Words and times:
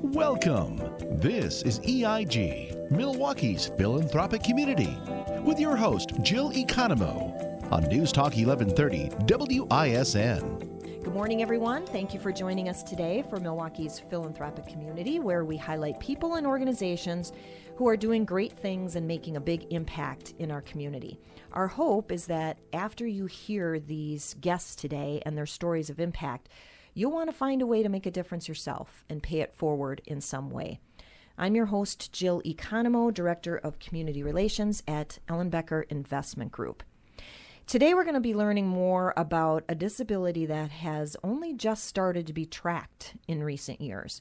Welcome. 0.00 0.80
This 1.18 1.62
is 1.62 1.80
EIG, 1.80 2.88
Milwaukee's 2.88 3.72
philanthropic 3.76 4.44
community, 4.44 4.96
with 5.42 5.58
your 5.58 5.74
host, 5.74 6.12
Jill 6.22 6.52
Economou, 6.52 7.72
on 7.72 7.82
News 7.88 8.12
Talk 8.12 8.36
1130 8.36 9.10
WISN. 9.26 11.02
Good 11.02 11.12
morning, 11.12 11.42
everyone. 11.42 11.84
Thank 11.84 12.14
you 12.14 12.20
for 12.20 12.30
joining 12.30 12.68
us 12.68 12.84
today 12.84 13.24
for 13.28 13.40
Milwaukee's 13.40 13.98
philanthropic 13.98 14.68
community, 14.68 15.18
where 15.18 15.44
we 15.44 15.56
highlight 15.56 15.98
people 15.98 16.34
and 16.34 16.46
organizations 16.46 17.32
who 17.74 17.88
are 17.88 17.96
doing 17.96 18.24
great 18.24 18.52
things 18.52 18.94
and 18.94 19.08
making 19.08 19.36
a 19.36 19.40
big 19.40 19.66
impact 19.72 20.32
in 20.38 20.52
our 20.52 20.62
community. 20.62 21.18
Our 21.52 21.66
hope 21.66 22.12
is 22.12 22.26
that 22.26 22.58
after 22.72 23.04
you 23.04 23.26
hear 23.26 23.80
these 23.80 24.34
guests 24.40 24.76
today 24.76 25.22
and 25.26 25.36
their 25.36 25.46
stories 25.46 25.90
of 25.90 25.98
impact, 25.98 26.48
you'll 26.98 27.12
want 27.12 27.30
to 27.30 27.36
find 27.36 27.62
a 27.62 27.66
way 27.66 27.80
to 27.80 27.88
make 27.88 28.06
a 28.06 28.10
difference 28.10 28.48
yourself 28.48 29.04
and 29.08 29.22
pay 29.22 29.40
it 29.40 29.54
forward 29.54 30.02
in 30.04 30.20
some 30.20 30.50
way. 30.50 30.80
I'm 31.38 31.54
your 31.54 31.66
host, 31.66 32.12
Jill 32.12 32.42
Economou, 32.44 33.14
Director 33.14 33.56
of 33.56 33.78
Community 33.78 34.24
Relations 34.24 34.82
at 34.88 35.20
Ellenbecker 35.28 35.84
Investment 35.90 36.50
Group. 36.50 36.82
Today, 37.68 37.94
we're 37.94 38.02
going 38.02 38.14
to 38.14 38.20
be 38.20 38.34
learning 38.34 38.66
more 38.66 39.14
about 39.16 39.62
a 39.68 39.76
disability 39.76 40.44
that 40.46 40.70
has 40.70 41.16
only 41.22 41.54
just 41.54 41.84
started 41.84 42.26
to 42.26 42.32
be 42.32 42.46
tracked 42.46 43.14
in 43.28 43.44
recent 43.44 43.80
years. 43.80 44.20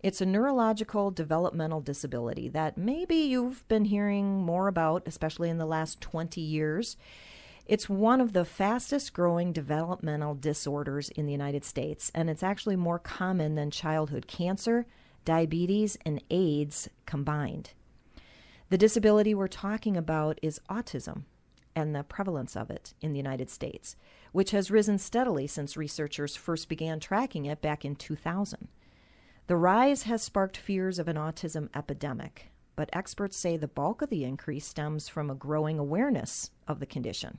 It's 0.00 0.20
a 0.20 0.26
neurological 0.26 1.10
developmental 1.10 1.80
disability 1.80 2.48
that 2.50 2.78
maybe 2.78 3.16
you've 3.16 3.66
been 3.66 3.86
hearing 3.86 4.40
more 4.40 4.68
about, 4.68 5.02
especially 5.06 5.50
in 5.50 5.58
the 5.58 5.66
last 5.66 6.00
20 6.00 6.40
years. 6.40 6.96
It's 7.66 7.88
one 7.88 8.20
of 8.20 8.34
the 8.34 8.44
fastest 8.44 9.14
growing 9.14 9.50
developmental 9.50 10.34
disorders 10.34 11.08
in 11.08 11.24
the 11.24 11.32
United 11.32 11.64
States, 11.64 12.10
and 12.14 12.28
it's 12.28 12.42
actually 12.42 12.76
more 12.76 12.98
common 12.98 13.54
than 13.54 13.70
childhood 13.70 14.26
cancer, 14.26 14.84
diabetes, 15.24 15.96
and 16.04 16.22
AIDS 16.28 16.90
combined. 17.06 17.70
The 18.68 18.76
disability 18.76 19.34
we're 19.34 19.48
talking 19.48 19.96
about 19.96 20.38
is 20.42 20.60
autism 20.68 21.22
and 21.74 21.94
the 21.94 22.02
prevalence 22.02 22.54
of 22.54 22.70
it 22.70 22.92
in 23.00 23.12
the 23.12 23.18
United 23.18 23.48
States, 23.48 23.96
which 24.32 24.50
has 24.50 24.70
risen 24.70 24.98
steadily 24.98 25.46
since 25.46 25.74
researchers 25.74 26.36
first 26.36 26.68
began 26.68 27.00
tracking 27.00 27.46
it 27.46 27.62
back 27.62 27.82
in 27.82 27.96
2000. 27.96 28.68
The 29.46 29.56
rise 29.56 30.02
has 30.02 30.22
sparked 30.22 30.58
fears 30.58 30.98
of 30.98 31.08
an 31.08 31.16
autism 31.16 31.70
epidemic, 31.74 32.50
but 32.76 32.90
experts 32.92 33.38
say 33.38 33.56
the 33.56 33.68
bulk 33.68 34.02
of 34.02 34.10
the 34.10 34.24
increase 34.24 34.66
stems 34.66 35.08
from 35.08 35.30
a 35.30 35.34
growing 35.34 35.78
awareness 35.78 36.50
of 36.68 36.78
the 36.78 36.86
condition. 36.86 37.38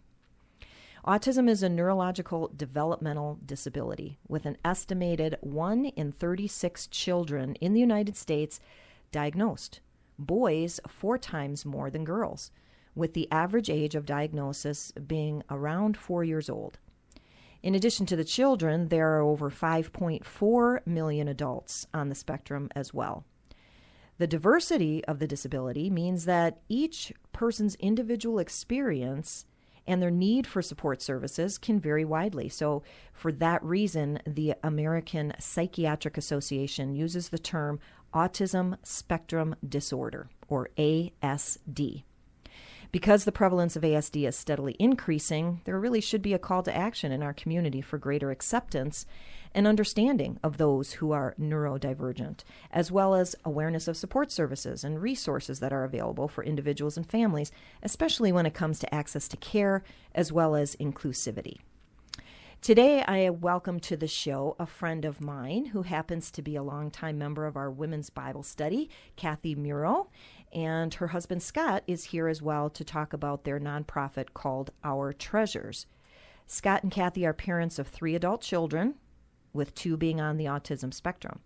Autism 1.06 1.48
is 1.48 1.62
a 1.62 1.70
neurological 1.70 2.52
developmental 2.56 3.38
disability 3.46 4.18
with 4.28 4.48
an 4.48 4.58
estimated 4.66 5.38
1 5.42 5.86
in 5.86 6.12
36 6.12 6.88
children 6.88 7.54
in 7.62 7.74
the 7.74 7.80
United 7.80 8.18
States 8.18 8.60
diagnosed, 9.12 9.82
boys 10.18 10.80
four 10.88 11.20
times 11.20 11.64
more 11.64 11.92
than 11.92 12.06
girls, 12.06 12.50
with 12.96 13.14
the 13.14 13.32
average 13.32 13.70
age 13.70 13.94
of 13.94 14.08
diagnosis 14.08 14.92
being 14.94 15.44
around 15.48 15.96
four 15.96 16.24
years 16.24 16.50
old. 16.50 16.80
In 17.62 17.76
addition 17.76 18.08
to 18.08 18.16
the 18.16 18.24
children, 18.24 18.88
there 18.88 19.16
are 19.16 19.22
over 19.22 19.52
5.4 19.52 20.88
million 20.88 21.28
adults 21.28 21.86
on 21.94 22.10
the 22.10 22.16
spectrum 22.16 22.68
as 22.76 22.96
well. 22.96 23.26
The 24.18 24.26
diversity 24.26 25.06
of 25.06 25.20
the 25.20 25.28
disability 25.28 25.92
means 25.92 26.26
that 26.26 26.62
each 26.68 27.14
person's 27.32 27.76
individual 27.76 28.40
experience 28.40 29.46
and 29.88 30.02
their 30.02 30.12
need 30.12 30.48
for 30.48 30.62
support 30.62 31.02
services 31.02 31.58
can 31.58 31.80
vary 31.80 32.06
widely. 32.06 32.50
So, 32.50 32.84
for 33.14 33.32
that 33.34 33.64
reason, 33.64 34.20
the 34.26 34.56
American 34.64 35.34
Psychiatric 35.40 36.18
Association 36.18 36.96
uses 36.96 37.30
the 37.30 37.40
term 37.40 37.80
autism 38.14 38.78
spectrum 38.84 39.56
disorder, 39.68 40.30
or 40.48 40.70
ASD. 40.78 42.04
Because 42.92 43.26
the 43.26 43.32
prevalence 43.32 43.76
of 43.76 43.84
ASD 43.84 44.26
is 44.26 44.38
steadily 44.38 44.76
increasing, 44.80 45.60
there 45.66 45.80
really 45.80 46.00
should 46.00 46.22
be 46.22 46.34
a 46.34 46.40
call 46.40 46.64
to 46.64 46.76
action 46.76 47.12
in 47.12 47.22
our 47.22 47.34
community 47.34 47.82
for 47.82 47.98
greater 47.98 48.32
acceptance 48.32 49.06
and 49.56 49.66
understanding 49.66 50.38
of 50.44 50.58
those 50.58 50.94
who 50.94 51.12
are 51.12 51.34
neurodivergent, 51.40 52.44
as 52.72 52.92
well 52.92 53.16
as 53.16 53.36
awareness 53.46 53.88
of 53.88 53.98
support 53.98 54.32
services 54.32 54.84
and 54.84 55.02
resources 55.02 55.62
that 55.62 55.74
are 55.74 55.86
available 55.86 56.28
for 56.28 56.44
individuals 56.44 56.98
and 56.98 57.10
families, 57.10 57.52
especially 57.82 58.32
when 58.32 58.46
it 58.46 58.54
comes 58.54 58.78
to 58.80 58.94
access 58.94 59.28
to 59.30 59.38
care 59.38 59.82
as 60.14 60.32
well 60.32 60.56
as 60.56 60.76
inclusivity. 60.76 61.60
Today, 62.62 63.04
I 63.04 63.30
welcome 63.30 63.80
to 63.82 63.96
the 63.96 64.08
show 64.08 64.56
a 64.60 64.66
friend 64.66 65.06
of 65.06 65.22
mine 65.22 65.68
who 65.68 65.84
happens 65.84 66.32
to 66.32 66.42
be 66.42 66.56
a 66.56 66.64
longtime 66.64 67.18
member 67.18 67.46
of 67.46 67.56
our 67.56 67.72
women's 67.72 68.10
Bible 68.10 68.44
study, 68.44 68.90
Kathy 69.16 69.56
Muro, 69.56 70.10
and 70.52 70.94
her 70.96 71.08
husband 71.08 71.44
Scott 71.44 71.84
is 71.88 72.06
here 72.06 72.28
as 72.28 72.42
well 72.42 72.70
to 72.72 72.84
talk 72.84 73.14
about 73.14 73.44
their 73.44 73.60
nonprofit 73.60 74.34
called 74.34 74.72
Our 74.84 75.14
Treasures. 75.14 75.86
Scott 76.48 76.84
and 76.84 76.92
Kathy 76.92 77.26
are 77.26 77.34
parents 77.34 77.80
of 77.80 77.88
three 77.88 78.16
adult 78.16 78.42
children, 78.42 78.96
with 79.56 79.74
two 79.74 79.98
being 79.98 80.22
on 80.22 80.38
the 80.38 80.46
autism 80.46 80.94
spectrum. 80.94 81.40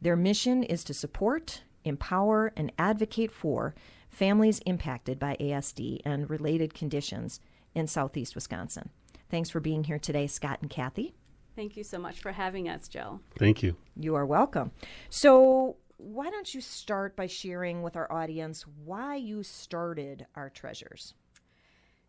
Their 0.00 0.16
mission 0.16 0.62
is 0.62 0.82
to 0.84 0.94
support, 0.94 1.62
empower, 1.84 2.52
and 2.56 2.72
advocate 2.78 3.30
for 3.30 3.74
families 4.08 4.60
impacted 4.66 5.18
by 5.18 5.36
ASD 5.38 6.00
and 6.04 6.28
related 6.28 6.74
conditions 6.74 7.40
in 7.74 7.86
southeast 7.86 8.34
Wisconsin. 8.34 8.90
Thanks 9.30 9.50
for 9.50 9.60
being 9.60 9.84
here 9.84 9.98
today, 9.98 10.26
Scott 10.26 10.58
and 10.60 10.70
Kathy. 10.70 11.14
Thank 11.54 11.76
you 11.76 11.84
so 11.84 11.98
much 11.98 12.20
for 12.20 12.32
having 12.32 12.68
us, 12.68 12.88
Jill. 12.88 13.20
Thank 13.38 13.62
you. 13.62 13.76
You 13.96 14.14
are 14.14 14.26
welcome. 14.26 14.72
So, 15.08 15.76
why 15.98 16.30
don't 16.30 16.54
you 16.54 16.62
start 16.62 17.14
by 17.14 17.26
sharing 17.26 17.82
with 17.82 17.94
our 17.94 18.10
audience 18.10 18.64
why 18.84 19.16
you 19.16 19.42
started 19.42 20.26
our 20.34 20.48
treasures? 20.48 21.12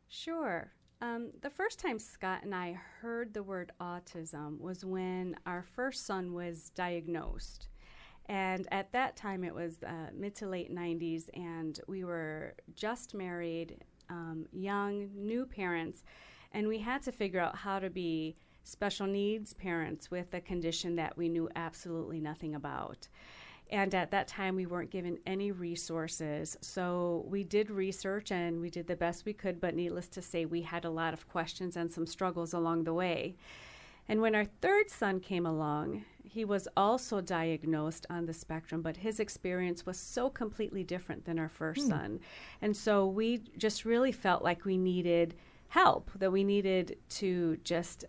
Sure. 0.08 0.72
Um, 1.02 1.32
the 1.42 1.50
first 1.50 1.80
time 1.80 1.98
Scott 1.98 2.44
and 2.44 2.54
I 2.54 2.80
heard 3.02 3.34
the 3.34 3.42
word 3.42 3.72
autism 3.82 4.60
was 4.60 4.86
when 4.86 5.36
our 5.48 5.64
first 5.64 6.06
son 6.06 6.32
was 6.32 6.70
diagnosed. 6.76 7.70
And 8.28 8.68
at 8.72 8.92
that 8.92 9.16
time, 9.16 9.44
it 9.44 9.54
was 9.54 9.82
uh, 9.82 10.12
mid 10.14 10.36
to 10.36 10.48
late 10.48 10.74
90s, 10.74 11.24
and 11.34 11.80
we 11.88 12.04
were 12.04 12.54
just 12.76 13.16
married, 13.16 13.84
um, 14.10 14.46
young, 14.54 15.10
new 15.16 15.48
parents, 15.48 16.04
and 16.52 16.68
we 16.68 16.78
had 16.78 17.02
to 17.04 17.12
figure 17.12 17.40
out 17.40 17.56
how 17.56 17.80
to 17.80 17.90
be 17.90 18.36
special 18.64 19.08
needs 19.08 19.54
parents 19.54 20.12
with 20.12 20.34
a 20.36 20.40
condition 20.40 20.96
that 20.98 21.18
we 21.18 21.30
knew 21.30 21.50
absolutely 21.56 22.20
nothing 22.20 22.54
about. 22.54 23.08
And 23.72 23.96
at 23.96 24.12
that 24.12 24.28
time, 24.28 24.56
we 24.56 24.66
weren't 24.66 24.92
given 24.92 25.18
any 25.26 25.52
resources. 25.52 26.58
So 26.60 27.26
we 27.30 27.46
did 27.46 27.72
research 27.72 28.32
and 28.32 28.60
we 28.60 28.70
did 28.70 28.88
the 28.88 28.98
best 28.98 29.26
we 29.26 29.32
could, 29.34 29.62
but 29.62 29.76
needless 29.76 30.10
to 30.10 30.22
say, 30.22 30.46
we 30.46 30.62
had 30.62 30.84
a 30.84 30.90
lot 30.90 31.14
of 31.14 31.30
questions 31.30 31.78
and 31.78 31.90
some 31.92 32.06
struggles 32.06 32.54
along 32.54 32.84
the 32.84 32.94
way. 32.94 33.36
And 34.10 34.20
when 34.20 34.36
our 34.36 34.44
third 34.44 34.90
son 34.90 35.22
came 35.22 35.46
along, 35.46 36.04
he 36.24 36.44
was 36.44 36.68
also 36.76 37.22
diagnosed 37.22 38.06
on 38.10 38.26
the 38.26 38.34
spectrum, 38.34 38.82
but 38.82 38.98
his 38.98 39.22
experience 39.22 39.86
was 39.86 39.98
so 39.98 40.30
completely 40.30 40.84
different 40.84 41.24
than 41.24 41.40
our 41.40 41.50
first 41.50 41.84
hmm. 41.84 41.90
son. 41.90 42.20
And 42.62 42.76
so 42.76 43.06
we 43.08 43.42
just 43.58 43.86
really 43.86 44.12
felt 44.12 44.44
like 44.44 44.66
we 44.66 44.78
needed 44.78 45.36
help, 45.70 46.12
that 46.16 46.32
we 46.32 46.44
needed 46.44 46.98
to 47.08 47.58
just 47.64 48.04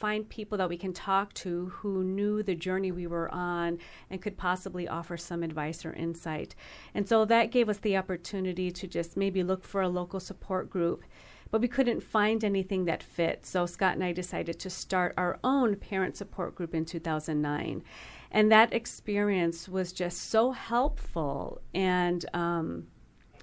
find 0.00 0.28
people 0.28 0.56
that 0.56 0.68
we 0.68 0.78
can 0.78 0.94
talk 0.94 1.32
to 1.34 1.66
who 1.66 2.02
knew 2.02 2.42
the 2.42 2.54
journey 2.54 2.90
we 2.90 3.06
were 3.06 3.32
on 3.32 3.78
and 4.08 4.22
could 4.22 4.36
possibly 4.36 4.88
offer 4.88 5.18
some 5.18 5.42
advice 5.42 5.84
or 5.84 5.92
insight. 5.92 6.54
And 6.94 7.06
so 7.06 7.26
that 7.26 7.50
gave 7.50 7.68
us 7.68 7.78
the 7.78 7.98
opportunity 7.98 8.70
to 8.70 8.86
just 8.86 9.16
maybe 9.16 9.42
look 9.42 9.62
for 9.62 9.82
a 9.82 9.88
local 9.88 10.18
support 10.18 10.70
group. 10.70 11.04
But 11.50 11.60
we 11.60 11.68
couldn't 11.68 12.02
find 12.02 12.42
anything 12.42 12.86
that 12.86 13.02
fit. 13.02 13.44
So 13.44 13.66
Scott 13.66 13.94
and 13.94 14.04
I 14.04 14.12
decided 14.12 14.58
to 14.60 14.70
start 14.70 15.12
our 15.18 15.38
own 15.44 15.76
parent 15.76 16.16
support 16.16 16.54
group 16.54 16.74
in 16.74 16.86
2009. 16.86 17.82
And 18.30 18.50
that 18.50 18.72
experience 18.72 19.68
was 19.68 19.92
just 19.92 20.30
so 20.30 20.52
helpful 20.52 21.60
and 21.74 22.24
um, 22.32 22.86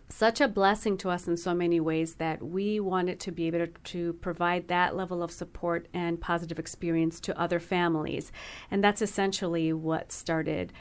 such 0.09 0.39
a 0.39 0.48
blessing 0.48 0.98
to 0.98 1.09
us 1.09 1.27
in 1.27 1.36
so 1.38 1.54
many 1.54 1.80
ways 1.80 2.15
that 2.15 2.42
we 2.42 2.80
wanted 2.80 3.19
to 3.19 3.31
be 3.31 3.48
able 3.48 3.59
to, 3.59 3.68
to, 3.68 4.13
provide 4.13 4.68
that 4.68 4.95
level 4.95 5.21
of 5.21 5.31
support 5.31 5.88
and 5.94 6.21
positive 6.21 6.57
experience 6.57 7.19
to 7.19 7.39
other 7.39 7.59
families. 7.59 8.31
And 8.71 8.83
that's 8.83 9.01
essentially 9.01 9.74
what 9.74 10.12
started 10.12 10.71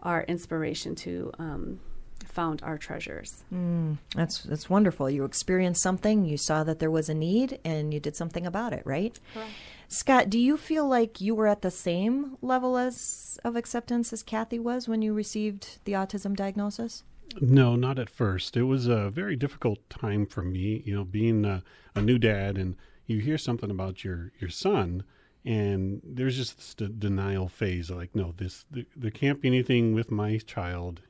our 0.00 0.24
inspiration 0.24 0.96
to 0.96 1.30
um, 1.38 1.80
found 2.24 2.62
our 2.62 2.78
treasures. 2.78 3.44
Mm, 3.52 3.98
that's 4.14 4.42
that's 4.42 4.68
wonderful. 4.68 5.08
You 5.08 5.24
experienced 5.24 5.82
something, 5.82 6.24
you 6.24 6.36
saw 6.36 6.64
that 6.64 6.78
there 6.78 6.90
was 6.90 7.08
a 7.08 7.14
need, 7.14 7.60
and 7.64 7.94
you 7.94 8.00
did 8.00 8.16
something 8.16 8.46
about 8.46 8.72
it, 8.72 8.82
right? 8.84 9.18
Correct. 9.32 9.50
Scott, 9.88 10.30
do 10.30 10.38
you 10.38 10.56
feel 10.56 10.88
like 10.88 11.20
you 11.20 11.34
were 11.34 11.46
at 11.46 11.60
the 11.60 11.70
same 11.70 12.38
level 12.40 12.78
as 12.78 13.38
of 13.44 13.56
acceptance 13.56 14.12
as 14.12 14.22
Kathy 14.22 14.58
was 14.58 14.88
when 14.88 15.02
you 15.02 15.12
received 15.12 15.78
the 15.84 15.92
autism 15.92 16.34
diagnosis? 16.34 17.04
No, 17.40 17.76
not 17.76 17.98
at 17.98 18.10
first. 18.10 18.56
It 18.56 18.64
was 18.64 18.86
a 18.86 19.10
very 19.10 19.36
difficult 19.36 19.88
time 19.88 20.26
for 20.26 20.42
me, 20.42 20.82
you 20.84 20.94
know, 20.94 21.04
being 21.04 21.44
a, 21.44 21.62
a 21.94 22.02
new 22.02 22.18
dad 22.18 22.58
and 22.58 22.76
you 23.06 23.18
hear 23.18 23.38
something 23.38 23.70
about 23.70 24.04
your, 24.04 24.32
your 24.38 24.50
son 24.50 25.04
and 25.44 26.00
there's 26.04 26.36
just 26.36 26.56
this 26.56 26.74
de- 26.74 26.88
denial 26.88 27.48
phase 27.48 27.90
like 27.90 28.14
no 28.14 28.32
this 28.36 28.64
there, 28.70 28.84
there 28.94 29.10
can't 29.10 29.40
be 29.40 29.48
anything 29.48 29.94
with 29.94 30.10
my 30.10 30.38
child 30.38 31.00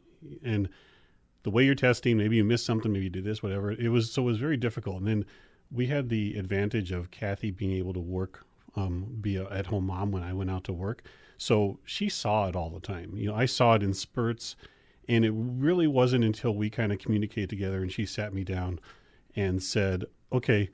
and 0.42 0.68
the 1.42 1.50
way 1.50 1.64
you're 1.64 1.74
testing 1.74 2.16
maybe 2.16 2.36
you 2.36 2.44
missed 2.44 2.64
something 2.64 2.92
maybe 2.92 3.04
you 3.04 3.10
did 3.10 3.24
this 3.24 3.42
whatever 3.42 3.72
it 3.72 3.88
was 3.88 4.10
so 4.10 4.22
it 4.22 4.24
was 4.24 4.38
very 4.38 4.56
difficult 4.56 4.98
and 4.98 5.06
then 5.06 5.24
we 5.70 5.86
had 5.86 6.08
the 6.08 6.34
advantage 6.36 6.92
of 6.92 7.10
kathy 7.10 7.50
being 7.50 7.72
able 7.72 7.92
to 7.92 8.00
work 8.00 8.44
um, 8.74 9.06
be 9.20 9.36
a 9.36 9.44
at 9.50 9.66
home 9.66 9.86
mom 9.86 10.10
when 10.10 10.22
i 10.22 10.32
went 10.32 10.50
out 10.50 10.64
to 10.64 10.72
work 10.72 11.02
so 11.36 11.78
she 11.84 12.08
saw 12.08 12.48
it 12.48 12.56
all 12.56 12.70
the 12.70 12.80
time 12.80 13.12
you 13.14 13.26
know 13.26 13.34
i 13.34 13.44
saw 13.44 13.74
it 13.74 13.82
in 13.82 13.92
spurts 13.92 14.56
and 15.08 15.24
it 15.24 15.32
really 15.34 15.86
wasn't 15.86 16.24
until 16.24 16.54
we 16.54 16.70
kind 16.70 16.92
of 16.92 16.98
communicated 16.98 17.50
together 17.50 17.82
and 17.82 17.92
she 17.92 18.06
sat 18.06 18.32
me 18.32 18.44
down 18.44 18.78
and 19.34 19.62
said 19.62 20.04
okay 20.32 20.68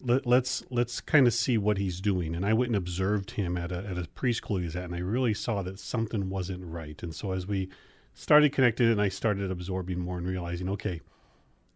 let, 0.00 0.26
let's 0.26 0.64
let's 0.70 1.00
kind 1.00 1.26
of 1.26 1.34
see 1.34 1.58
what 1.58 1.78
he's 1.78 2.00
doing. 2.00 2.34
And 2.34 2.44
I 2.46 2.52
went 2.52 2.68
and 2.68 2.76
observed 2.76 3.32
him 3.32 3.56
at 3.56 3.72
a 3.72 3.78
at 3.78 3.98
a 3.98 4.02
preschool 4.02 4.62
he's 4.62 4.76
at, 4.76 4.84
and 4.84 4.94
I 4.94 5.00
really 5.00 5.34
saw 5.34 5.62
that 5.62 5.78
something 5.78 6.30
wasn't 6.30 6.64
right. 6.64 7.00
And 7.02 7.14
so 7.14 7.32
as 7.32 7.46
we 7.46 7.68
started 8.14 8.52
connected, 8.52 8.90
and 8.90 9.00
I 9.00 9.08
started 9.08 9.50
absorbing 9.50 9.98
more 9.98 10.18
and 10.18 10.26
realizing, 10.26 10.68
okay, 10.70 11.00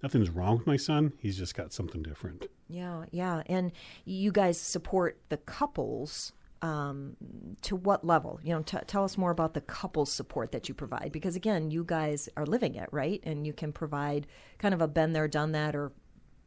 nothing's 0.02 0.30
wrong 0.30 0.58
with 0.58 0.66
my 0.66 0.76
son. 0.76 1.12
He's 1.18 1.36
just 1.36 1.54
got 1.54 1.72
something 1.72 2.02
different. 2.02 2.46
Yeah, 2.68 3.04
yeah. 3.10 3.42
And 3.46 3.72
you 4.04 4.32
guys 4.32 4.60
support 4.60 5.18
the 5.28 5.36
couples 5.38 6.32
um, 6.62 7.16
to 7.62 7.76
what 7.76 8.06
level? 8.06 8.40
You 8.42 8.54
know, 8.54 8.62
t- 8.62 8.78
tell 8.86 9.04
us 9.04 9.18
more 9.18 9.30
about 9.30 9.54
the 9.54 9.60
couples 9.60 10.10
support 10.10 10.52
that 10.52 10.68
you 10.68 10.74
provide 10.74 11.10
because 11.12 11.36
again, 11.36 11.70
you 11.70 11.84
guys 11.84 12.28
are 12.36 12.46
living 12.46 12.76
it, 12.76 12.88
right? 12.92 13.20
And 13.24 13.46
you 13.46 13.52
can 13.52 13.72
provide 13.72 14.26
kind 14.58 14.72
of 14.72 14.80
a 14.80 14.88
been 14.88 15.12
there, 15.12 15.28
done 15.28 15.52
that, 15.52 15.74
or 15.74 15.92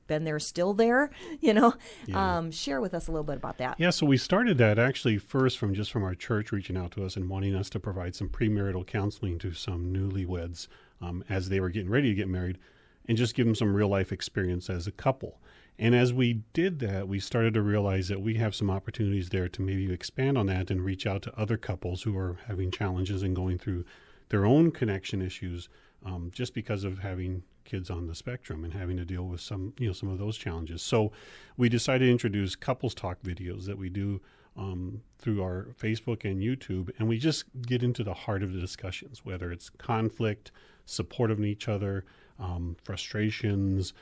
been 0.08 0.24
there, 0.24 0.40
still 0.40 0.74
there. 0.74 1.12
You 1.42 1.54
know, 1.54 1.74
yeah. 2.08 2.38
um, 2.38 2.50
share 2.50 2.82
with 2.82 2.96
us 2.96 3.08
a 3.08 3.12
little 3.12 3.26
bit 3.26 3.36
about 3.36 3.60
that. 3.60 3.80
Yeah, 3.80 3.92
so 3.92 4.06
we 4.08 4.18
started 4.18 4.58
that 4.58 4.80
actually 4.80 5.20
first 5.20 5.60
from 5.60 5.76
just 5.76 5.92
from 5.92 6.04
our 6.04 6.16
church 6.16 6.52
reaching 6.52 6.76
out 6.76 6.92
to 6.92 7.06
us 7.06 7.18
and 7.18 7.30
wanting 7.30 7.54
us 7.54 7.70
to 7.72 7.80
provide 7.80 8.16
some 8.16 8.30
premarital 8.30 8.88
counseling 8.88 9.38
to 9.40 9.52
some 9.52 9.94
newlyweds 9.94 10.68
um, 11.02 11.24
as 11.30 11.50
they 11.50 11.60
were 11.60 11.70
getting 11.70 11.90
ready 11.90 12.10
to 12.10 12.16
get 12.16 12.28
married, 12.28 12.58
and 13.08 13.18
just 13.18 13.36
give 13.36 13.46
them 13.46 13.56
some 13.56 13.76
real 13.76 13.88
life 13.88 14.12
experience 14.12 14.70
as 14.70 14.88
a 14.88 14.92
couple. 14.92 15.40
And 15.78 15.94
as 15.94 16.14
we 16.14 16.42
did 16.54 16.80
that, 16.80 17.08
we 17.08 17.20
started 17.20 17.54
to 17.56 17.62
realize 17.62 18.08
that 18.08 18.22
we 18.22 18.36
have 18.36 18.56
some 18.56 18.72
opportunities 18.72 19.30
there 19.30 19.50
to 19.50 19.62
maybe 19.62 19.92
expand 19.92 20.38
on 20.38 20.46
that 20.48 20.72
and 20.72 20.84
reach 20.84 21.06
out 21.06 21.22
to 21.24 21.40
other 21.40 21.58
couples 21.58 22.04
who 22.04 22.18
are 22.18 22.38
having 22.48 22.72
challenges 22.72 23.24
and 23.24 23.36
going 23.36 23.58
through 23.58 23.84
their 24.30 24.46
own 24.46 24.72
connection 24.72 25.22
issues 25.22 25.70
um, 26.06 26.32
just 26.34 26.54
because 26.54 26.84
of 26.84 27.00
having 27.00 27.44
kids 27.66 27.90
on 27.90 28.08
the 28.08 28.16
spectrum 28.16 28.64
and 28.64 28.74
having 28.74 28.96
to 28.96 29.06
deal 29.06 29.24
with 29.24 29.42
some 29.42 29.74
you 29.80 29.88
know 29.88 29.94
some 29.94 30.10
of 30.10 30.20
those 30.20 30.38
challenges. 30.38 30.82
So 30.82 31.12
we 31.58 31.68
decided 31.68 32.06
to 32.06 32.12
introduce 32.12 32.56
couples 32.56 32.94
talk 32.94 33.22
videos 33.24 33.66
that 33.66 33.78
we 33.78 33.90
do 33.90 34.22
um, 34.56 35.02
through 35.20 35.44
our 35.44 35.68
Facebook 35.78 36.24
and 36.24 36.42
YouTube, 36.42 36.90
and 36.98 37.10
we 37.10 37.18
just 37.18 37.46
get 37.64 37.84
into 37.84 38.04
the 38.04 38.14
heart 38.14 38.44
of 38.44 38.54
the 38.54 38.60
discussions, 38.60 39.26
whether 39.26 39.52
it's 39.52 39.70
conflict, 39.70 40.52
support 40.86 41.32
of 41.32 41.44
each 41.44 41.68
other, 41.68 42.06
um, 42.40 42.76
frustrations, 42.84 43.94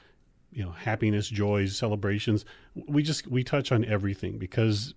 you 0.52 0.64
know, 0.64 0.72
happiness, 0.72 1.28
joys, 1.28 1.76
celebrations. 1.76 2.46
We 2.76 3.04
just 3.04 3.28
we 3.28 3.44
touch 3.44 3.72
on 3.72 3.86
everything 3.86 4.38
because 4.38 4.94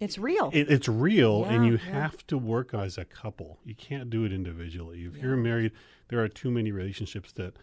it's 0.00 0.18
real. 0.18 0.50
It, 0.52 0.70
it's 0.70 0.88
real, 0.88 1.44
yeah, 1.46 1.52
and 1.52 1.66
you 1.66 1.72
yeah. 1.72 2.02
have 2.02 2.26
to 2.28 2.38
work 2.38 2.74
as 2.74 2.98
a 2.98 3.04
couple. 3.04 3.58
You 3.64 3.74
can't 3.74 4.10
do 4.10 4.24
it 4.24 4.32
individually. 4.32 5.04
If 5.04 5.16
yeah. 5.16 5.22
you're 5.22 5.36
married, 5.36 5.72
there 6.08 6.22
are 6.22 6.28
too 6.28 6.50
many 6.50 6.72
relationships 6.72 7.32
that 7.32 7.54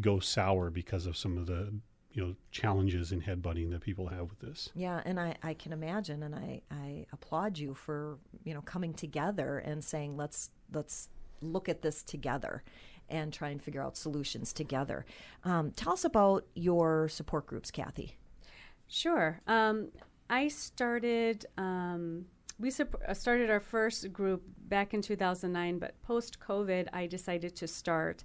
go 0.00 0.18
sour 0.18 0.70
because 0.70 1.06
of 1.06 1.16
some 1.16 1.38
of 1.38 1.46
the 1.46 1.72
you 2.12 2.24
know 2.24 2.34
challenges 2.50 3.12
and 3.12 3.22
headbutting 3.22 3.70
that 3.70 3.80
people 3.80 4.08
have 4.08 4.30
with 4.30 4.40
this. 4.40 4.70
Yeah, 4.74 5.02
and 5.04 5.20
I, 5.20 5.36
I 5.42 5.54
can 5.54 5.72
imagine, 5.72 6.22
and 6.22 6.34
I, 6.34 6.62
I 6.70 7.06
applaud 7.12 7.58
you 7.58 7.74
for 7.74 8.18
you 8.44 8.54
know 8.54 8.62
coming 8.62 8.94
together 8.94 9.58
and 9.58 9.82
saying 9.82 10.16
let's 10.16 10.50
let's 10.72 11.08
look 11.40 11.68
at 11.68 11.82
this 11.82 12.02
together 12.02 12.64
and 13.08 13.32
try 13.32 13.48
and 13.50 13.62
figure 13.62 13.82
out 13.82 13.96
solutions 13.96 14.52
together. 14.52 15.04
Um, 15.44 15.70
tell 15.72 15.92
us 15.92 16.04
about 16.04 16.46
your 16.54 17.08
support 17.08 17.46
groups, 17.46 17.70
Kathy. 17.70 18.16
Sure. 18.88 19.40
Um, 19.46 19.88
I 20.30 20.48
started. 20.48 21.46
Um, 21.56 22.26
we 22.58 22.70
uh, 22.70 23.14
started 23.14 23.50
our 23.50 23.60
first 23.60 24.12
group 24.12 24.42
back 24.66 24.92
in 24.92 25.00
2009, 25.00 25.78
but 25.78 26.00
post 26.02 26.40
COVID, 26.40 26.88
I 26.92 27.06
decided 27.06 27.54
to 27.56 27.68
start 27.68 28.24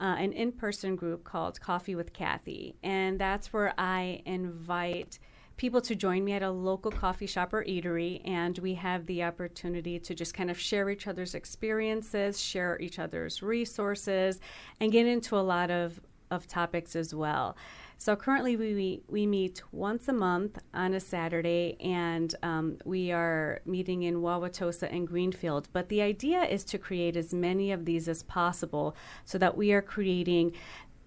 uh, 0.00 0.16
an 0.18 0.32
in 0.32 0.52
person 0.52 0.96
group 0.96 1.24
called 1.24 1.60
Coffee 1.60 1.94
with 1.94 2.12
Kathy. 2.12 2.76
And 2.82 3.18
that's 3.18 3.52
where 3.52 3.74
I 3.78 4.22
invite 4.24 5.18
people 5.56 5.80
to 5.80 5.94
join 5.94 6.24
me 6.24 6.32
at 6.32 6.42
a 6.42 6.50
local 6.50 6.90
coffee 6.90 7.26
shop 7.26 7.52
or 7.52 7.64
eatery. 7.64 8.20
And 8.24 8.58
we 8.58 8.74
have 8.74 9.06
the 9.06 9.22
opportunity 9.22 9.98
to 9.98 10.14
just 10.14 10.34
kind 10.34 10.50
of 10.50 10.58
share 10.58 10.90
each 10.90 11.06
other's 11.06 11.34
experiences, 11.34 12.40
share 12.40 12.78
each 12.80 12.98
other's 12.98 13.42
resources, 13.42 14.40
and 14.80 14.92
get 14.92 15.06
into 15.06 15.36
a 15.36 15.40
lot 15.40 15.70
of, 15.70 16.00
of 16.30 16.46
topics 16.46 16.94
as 16.94 17.14
well. 17.14 17.56
So 17.98 18.14
currently, 18.14 18.56
we 18.56 19.00
we 19.08 19.26
meet 19.26 19.62
once 19.72 20.06
a 20.08 20.12
month 20.12 20.58
on 20.74 20.92
a 20.92 21.00
Saturday, 21.00 21.78
and 21.80 22.34
um, 22.42 22.76
we 22.84 23.10
are 23.10 23.62
meeting 23.64 24.02
in 24.02 24.16
Wauwatosa 24.16 24.92
and 24.94 25.08
Greenfield. 25.08 25.68
But 25.72 25.88
the 25.88 26.02
idea 26.02 26.42
is 26.42 26.62
to 26.64 26.78
create 26.78 27.16
as 27.16 27.32
many 27.32 27.72
of 27.72 27.86
these 27.86 28.06
as 28.06 28.22
possible, 28.22 28.94
so 29.24 29.38
that 29.38 29.56
we 29.56 29.72
are 29.72 29.80
creating 29.80 30.52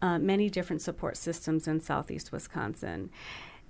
uh, 0.01 0.17
many 0.17 0.49
different 0.49 0.81
support 0.81 1.15
systems 1.15 1.67
in 1.67 1.79
Southeast 1.79 2.31
Wisconsin. 2.31 3.11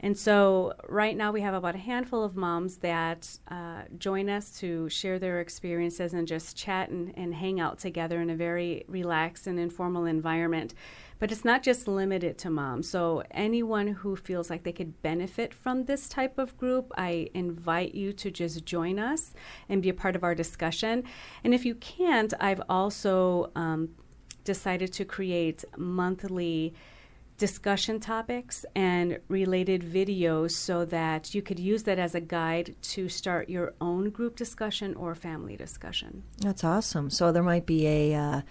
And 0.02 0.18
so, 0.18 0.74
right 0.88 1.16
now, 1.16 1.32
we 1.32 1.42
have 1.42 1.54
about 1.54 1.76
a 1.76 1.80
handful 1.80 2.24
of 2.24 2.36
moms 2.36 2.78
that 2.78 3.38
uh, 3.50 3.82
join 3.98 4.30
us 4.30 4.58
to 4.60 4.88
share 4.88 5.20
their 5.20 5.42
experiences 5.42 6.14
and 6.14 6.26
just 6.26 6.56
chat 6.56 6.90
and, 6.90 7.14
and 7.18 7.34
hang 7.34 7.60
out 7.60 7.80
together 7.80 8.22
in 8.22 8.30
a 8.30 8.36
very 8.36 8.86
relaxed 8.88 9.46
and 9.46 9.60
informal 9.60 10.06
environment. 10.06 10.74
But 11.20 11.34
it's 11.34 11.44
not 11.44 11.64
just 11.64 11.86
limited 11.86 12.38
to 12.38 12.50
moms. 12.50 12.90
So, 12.90 13.24
anyone 13.32 13.88
who 13.88 14.16
feels 14.16 14.50
like 14.50 14.64
they 14.64 14.72
could 14.72 15.02
benefit 15.02 15.54
from 15.54 15.84
this 15.84 16.08
type 16.08 16.38
of 16.38 16.58
group, 16.58 16.94
I 16.98 17.30
invite 17.34 17.94
you 17.94 18.14
to 18.14 18.32
just 18.32 18.64
join 18.64 19.00
us 19.00 19.34
and 19.68 19.82
be 19.82 19.90
a 19.90 19.94
part 19.94 20.16
of 20.16 20.24
our 20.24 20.34
discussion. 20.34 21.04
And 21.44 21.54
if 21.54 21.66
you 21.66 21.76
can't, 21.76 22.34
I've 22.40 22.62
also 22.70 23.52
um, 23.56 23.90
decided 24.46 24.94
to 24.94 25.04
create 25.04 25.66
monthly 25.76 26.74
discussion 27.40 28.00
topics 28.00 28.66
and 28.76 29.18
related 29.30 29.82
videos 29.82 30.52
so 30.52 30.86
that 30.86 31.34
you 31.34 31.42
could 31.42 31.58
use 31.58 31.84
that 31.84 31.98
as 31.98 32.14
a 32.14 32.20
guide 32.20 32.76
to 32.82 33.10
start 33.10 33.50
your 33.50 33.74
own 33.82 34.10
group 34.10 34.36
discussion 34.36 34.94
or 34.96 35.16
family 35.16 35.56
discussion. 35.56 36.22
That's 36.38 36.64
awesome. 36.64 37.10
So 37.10 37.32
there 37.32 37.42
might 37.42 37.66
be 37.66 37.88
a 37.88 38.14
uh, 38.14 38.42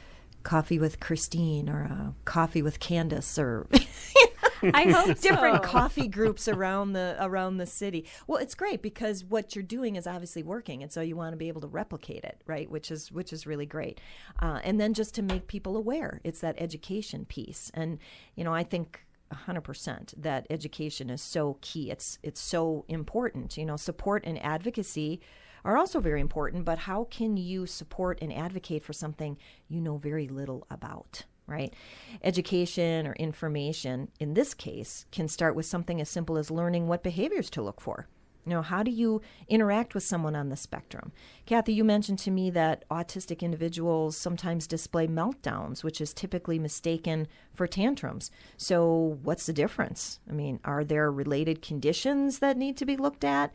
coffee 0.42 0.78
with 0.78 0.98
Christine 1.00 1.68
or 1.68 1.82
a 1.82 2.14
coffee 2.24 2.62
with 2.62 2.80
Candace 2.80 3.38
or 3.38 3.68
I 4.62 4.84
hope 4.90 5.18
different 5.20 5.64
so. 5.64 5.70
coffee 5.70 6.08
groups 6.08 6.48
around 6.48 6.92
the 6.92 7.16
around 7.20 7.58
the 7.58 7.66
city. 7.66 8.06
Well, 8.26 8.38
it's 8.38 8.54
great 8.54 8.82
because 8.82 9.24
what 9.24 9.54
you're 9.54 9.62
doing 9.62 9.96
is 9.96 10.06
obviously 10.06 10.42
working, 10.42 10.82
and 10.82 10.92
so 10.92 11.00
you 11.00 11.16
want 11.16 11.32
to 11.32 11.36
be 11.36 11.48
able 11.48 11.60
to 11.62 11.68
replicate 11.68 12.24
it, 12.24 12.40
right? 12.46 12.70
Which 12.70 12.90
is 12.90 13.12
which 13.12 13.32
is 13.32 13.46
really 13.46 13.66
great. 13.66 14.00
Uh, 14.40 14.60
and 14.64 14.80
then 14.80 14.94
just 14.94 15.14
to 15.16 15.22
make 15.22 15.46
people 15.46 15.76
aware, 15.76 16.20
it's 16.24 16.40
that 16.40 16.56
education 16.58 17.24
piece. 17.24 17.70
And 17.74 17.98
you 18.34 18.44
know, 18.44 18.54
I 18.54 18.64
think 18.64 19.04
100% 19.32 20.14
that 20.22 20.46
education 20.50 21.10
is 21.10 21.22
so 21.22 21.58
key. 21.60 21.90
It's 21.90 22.18
it's 22.22 22.40
so 22.40 22.84
important. 22.88 23.56
You 23.56 23.66
know, 23.66 23.76
support 23.76 24.24
and 24.24 24.42
advocacy 24.42 25.20
are 25.64 25.76
also 25.76 26.00
very 26.00 26.20
important, 26.20 26.64
but 26.64 26.78
how 26.78 27.04
can 27.04 27.36
you 27.36 27.66
support 27.66 28.18
and 28.22 28.32
advocate 28.32 28.82
for 28.82 28.92
something 28.92 29.36
you 29.68 29.80
know 29.80 29.96
very 29.96 30.28
little 30.28 30.66
about? 30.70 31.24
Right? 31.48 31.74
Education 32.22 33.06
or 33.06 33.14
information, 33.14 34.08
in 34.20 34.34
this 34.34 34.54
case, 34.54 35.06
can 35.10 35.26
start 35.26 35.56
with 35.56 35.66
something 35.66 36.00
as 36.00 36.08
simple 36.08 36.38
as 36.38 36.50
learning 36.50 36.86
what 36.86 37.02
behaviors 37.02 37.50
to 37.50 37.62
look 37.62 37.80
for. 37.80 38.06
You 38.48 38.54
know, 38.54 38.62
how 38.62 38.82
do 38.82 38.90
you 38.90 39.20
interact 39.46 39.92
with 39.92 40.04
someone 40.04 40.34
on 40.34 40.48
the 40.48 40.56
spectrum? 40.56 41.12
Kathy, 41.44 41.74
you 41.74 41.84
mentioned 41.84 42.18
to 42.20 42.30
me 42.30 42.48
that 42.50 42.88
autistic 42.90 43.40
individuals 43.42 44.16
sometimes 44.16 44.66
display 44.66 45.06
meltdowns, 45.06 45.84
which 45.84 46.00
is 46.00 46.14
typically 46.14 46.58
mistaken 46.58 47.28
for 47.52 47.66
tantrums. 47.66 48.30
So, 48.56 49.18
what's 49.22 49.44
the 49.44 49.52
difference? 49.52 50.20
I 50.30 50.32
mean, 50.32 50.60
are 50.64 50.82
there 50.82 51.12
related 51.12 51.60
conditions 51.60 52.38
that 52.38 52.56
need 52.56 52.78
to 52.78 52.86
be 52.86 52.96
looked 52.96 53.22
at? 53.22 53.52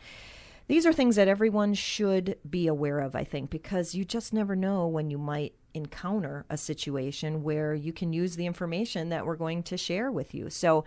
These 0.67 0.85
are 0.85 0.93
things 0.93 1.15
that 1.15 1.27
everyone 1.27 1.73
should 1.73 2.37
be 2.47 2.67
aware 2.67 2.99
of, 2.99 3.15
I 3.15 3.23
think, 3.23 3.49
because 3.49 3.95
you 3.95 4.05
just 4.05 4.31
never 4.31 4.55
know 4.55 4.87
when 4.87 5.09
you 5.09 5.17
might 5.17 5.55
encounter 5.73 6.45
a 6.49 6.57
situation 6.57 7.43
where 7.43 7.73
you 7.73 7.93
can 7.93 8.13
use 8.13 8.35
the 8.35 8.45
information 8.45 9.09
that 9.09 9.25
we're 9.25 9.35
going 9.35 9.63
to 9.63 9.77
share 9.77 10.11
with 10.11 10.33
you. 10.33 10.49
So 10.49 10.85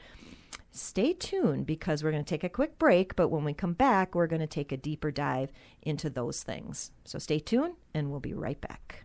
stay 0.71 1.13
tuned 1.13 1.67
because 1.67 2.03
we're 2.03 2.13
going 2.13 2.25
to 2.25 2.29
take 2.29 2.45
a 2.45 2.49
quick 2.49 2.79
break, 2.79 3.17
but 3.17 3.29
when 3.29 3.45
we 3.45 3.53
come 3.53 3.73
back, 3.73 4.15
we're 4.15 4.27
going 4.27 4.41
to 4.41 4.47
take 4.47 4.73
a 4.73 4.77
deeper 4.77 5.11
dive 5.11 5.51
into 5.83 6.11
those 6.11 6.43
things. 6.43 6.91
So 7.05 7.19
stay 7.19 7.39
tuned 7.39 7.75
and 7.95 8.11
we'll 8.11 8.21
be 8.21 8.35
right 8.35 8.61
back. 8.61 9.05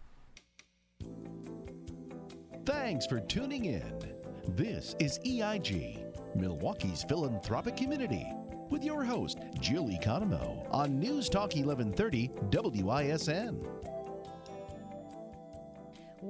Thanks 2.66 3.08
for 3.08 3.20
tuning 3.20 3.66
in. 3.66 4.14
This 4.50 4.96
is 5.00 5.20
EIG, 5.26 6.06
Milwaukee's 6.36 7.04
philanthropic 7.04 7.76
community 7.76 8.28
with 8.70 8.84
your 8.84 9.04
host, 9.04 9.40
Jill 9.60 9.90
Economou, 9.90 10.66
on 10.72 10.98
News 11.00 11.28
Talk 11.28 11.54
1130 11.56 12.30
WISN. 12.52 13.81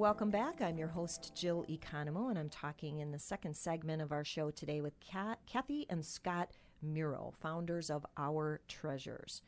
Welcome 0.02 0.32
back. 0.32 0.64
I'm 0.64 0.80
your 0.80 0.88
host, 0.88 1.32
Jill 1.36 1.64
Economou, 1.70 2.32
and 2.32 2.40
I'm 2.40 2.50
talking 2.50 3.02
in 3.02 3.12
the 3.12 3.20
second 3.20 3.56
segment 3.56 4.02
of 4.02 4.12
our 4.12 4.24
show 4.24 4.50
today 4.50 4.82
with 4.82 5.00
Kathy 5.00 5.86
and 5.92 6.04
Scott 6.04 6.54
Muro, 6.82 7.36
founders 7.40 7.92
of 7.92 8.04
Our 8.18 8.62
Treasures. 8.68 9.44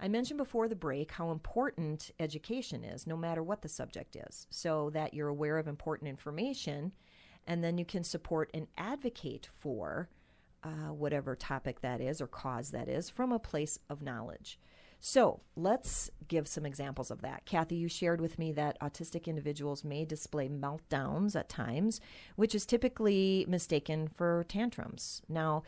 I 0.00 0.08
mentioned 0.08 0.38
before 0.38 0.68
the 0.68 0.74
break 0.74 1.12
how 1.12 1.32
important 1.32 2.12
education 2.18 2.82
is, 2.82 3.06
no 3.06 3.14
matter 3.14 3.42
what 3.42 3.60
the 3.60 3.68
subject 3.68 4.16
is, 4.16 4.46
so 4.48 4.88
that 4.94 5.12
you're 5.12 5.28
aware 5.28 5.58
of 5.58 5.68
important 5.68 6.08
information 6.08 6.92
and 7.46 7.62
then 7.62 7.76
you 7.76 7.84
can 7.84 8.02
support 8.02 8.50
and 8.54 8.68
advocate 8.78 9.50
for 9.52 10.08
uh, 10.64 10.94
whatever 10.94 11.36
topic 11.36 11.82
that 11.82 12.00
is 12.00 12.22
or 12.22 12.26
cause 12.26 12.70
that 12.70 12.88
is 12.88 13.10
from 13.10 13.32
a 13.32 13.38
place 13.38 13.78
of 13.90 14.00
knowledge. 14.00 14.58
So 14.98 15.40
let's 15.56 16.10
give 16.30 16.48
some 16.48 16.64
examples 16.64 17.10
of 17.10 17.20
that. 17.20 17.44
Kathy, 17.44 17.74
you 17.74 17.88
shared 17.88 18.20
with 18.20 18.38
me 18.38 18.52
that 18.52 18.80
autistic 18.80 19.26
individuals 19.26 19.84
may 19.84 20.06
display 20.06 20.48
meltdowns 20.48 21.36
at 21.36 21.50
times, 21.50 22.00
which 22.36 22.54
is 22.54 22.64
typically 22.64 23.44
mistaken 23.46 24.08
for 24.08 24.46
tantrums. 24.48 25.20
Now, 25.28 25.64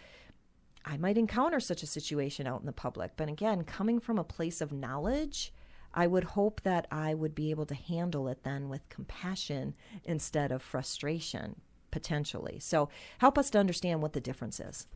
I 0.85 0.97
might 0.97 1.19
encounter 1.19 1.61
such 1.61 1.83
a 1.83 1.87
situation 1.87 2.47
out 2.47 2.61
in 2.61 2.67
the 2.67 2.73
public. 2.73 3.13
But 3.17 3.29
again, 3.29 3.65
coming 3.65 4.01
from 4.01 4.19
a 4.19 4.25
place 4.25 4.61
of 4.61 4.73
knowledge, 4.73 5.53
I 5.93 6.07
would 6.07 6.25
hope 6.25 6.63
that 6.63 6.87
I 6.91 7.13
would 7.13 7.35
be 7.35 7.51
able 7.51 7.67
to 7.67 7.75
handle 7.75 8.29
it 8.29 8.45
then 8.45 8.69
with 8.69 8.89
compassion 8.89 9.75
instead 10.05 10.51
of 10.51 10.63
frustration, 10.63 11.61
potentially. 11.91 12.59
So, 12.61 12.89
help 13.19 13.37
us 13.37 13.51
to 13.51 13.59
understand 13.59 14.01
what 14.01 14.13
the 14.15 14.21
difference 14.21 14.59
is. 14.59 14.87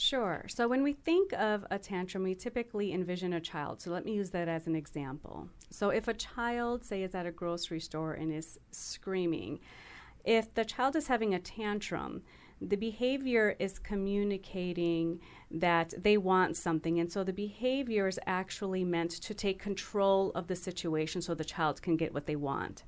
Sure. 0.00 0.44
So, 0.46 0.68
when 0.68 0.84
we 0.84 0.92
think 0.92 1.32
of 1.32 1.66
a 1.72 1.78
tantrum, 1.78 2.22
we 2.22 2.36
typically 2.36 2.92
envision 2.92 3.32
a 3.32 3.40
child. 3.40 3.80
So, 3.80 3.90
let 3.90 4.04
me 4.04 4.12
use 4.12 4.30
that 4.30 4.46
as 4.46 4.68
an 4.68 4.76
example. 4.76 5.48
So, 5.70 5.90
if 5.90 6.06
a 6.06 6.14
child, 6.14 6.84
say, 6.84 7.02
is 7.02 7.16
at 7.16 7.26
a 7.26 7.32
grocery 7.32 7.80
store 7.80 8.12
and 8.12 8.32
is 8.32 8.60
screaming, 8.70 9.58
if 10.24 10.54
the 10.54 10.64
child 10.64 10.94
is 10.94 11.08
having 11.08 11.34
a 11.34 11.40
tantrum, 11.40 12.22
the 12.60 12.76
behavior 12.76 13.56
is 13.58 13.80
communicating 13.80 15.18
that 15.50 15.92
they 15.98 16.16
want 16.16 16.56
something. 16.56 17.00
And 17.00 17.10
so 17.10 17.24
the 17.24 17.32
behavior 17.32 18.06
is 18.06 18.20
actually 18.24 18.84
meant 18.84 19.10
to 19.10 19.34
take 19.34 19.58
control 19.58 20.30
of 20.36 20.46
the 20.46 20.56
situation 20.56 21.22
so 21.22 21.34
the 21.34 21.44
child 21.44 21.82
can 21.82 21.96
get 21.96 22.14
what 22.14 22.26
they 22.26 22.36
want. 22.36 22.84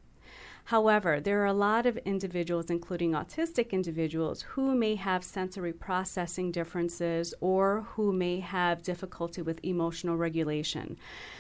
However, 0.65 1.21
there 1.21 1.41
are 1.43 1.47
a 1.47 1.53
lot 1.53 1.87
of 1.87 1.97
individuals, 1.99 2.71
including 2.71 3.13
autistic 3.13 3.71
individuals, 3.71 4.43
who 4.43 4.75
may 4.75 4.95
have 4.95 5.25
sensory 5.25 5.73
processing 5.73 6.53
differences 6.53 7.35
or 7.41 7.87
who 7.95 8.13
may 8.13 8.41
have 8.41 8.83
difficulty 8.83 9.43
with 9.43 9.61
emotional 9.65 10.17
regulation. 10.17 10.97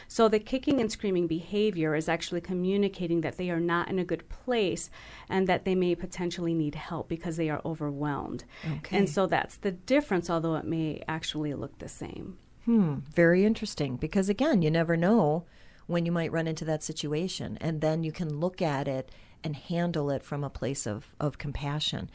So 0.08 0.28
the 0.28 0.40
kicking 0.40 0.80
and 0.80 0.90
screaming 0.90 1.26
behavior 1.26 1.94
is 1.94 2.08
actually 2.08 2.40
communicating 2.40 3.20
that 3.20 3.36
they 3.36 3.50
are 3.50 3.60
not 3.60 3.88
in 3.88 3.98
a 3.98 4.04
good 4.04 4.28
place 4.28 4.90
and 5.28 5.46
that 5.46 5.64
they 5.64 5.74
may 5.74 5.94
potentially 5.94 6.54
need 6.54 6.74
help 6.74 7.08
because 7.08 7.36
they 7.36 7.50
are 7.50 7.62
overwhelmed. 7.64 8.44
Okay. 8.78 8.98
And 8.98 9.08
so 9.08 9.26
that's 9.26 9.56
the 9.56 9.72
difference, 9.72 10.28
although 10.28 10.56
it 10.56 10.64
may 10.64 11.02
actually 11.06 11.54
look 11.54 11.78
the 11.78 11.88
same. 11.88 12.38
Hmm, 12.64 12.98
very 13.14 13.44
interesting 13.44 13.96
because 13.96 14.28
again, 14.28 14.62
you 14.62 14.70
never 14.70 14.96
know 14.96 15.44
when 15.90 16.06
you 16.06 16.12
might 16.12 16.30
run 16.30 16.46
into 16.46 16.64
that 16.64 16.82
situation. 16.82 17.58
And 17.60 17.80
then 17.80 18.04
you 18.04 18.12
can 18.12 18.38
look 18.38 18.62
at 18.62 18.86
it 18.86 19.10
and 19.42 19.56
handle 19.56 20.10
it 20.10 20.22
from 20.22 20.44
a 20.44 20.50
place 20.50 20.86
of, 20.86 21.14
of 21.18 21.38
compassion. 21.38 22.10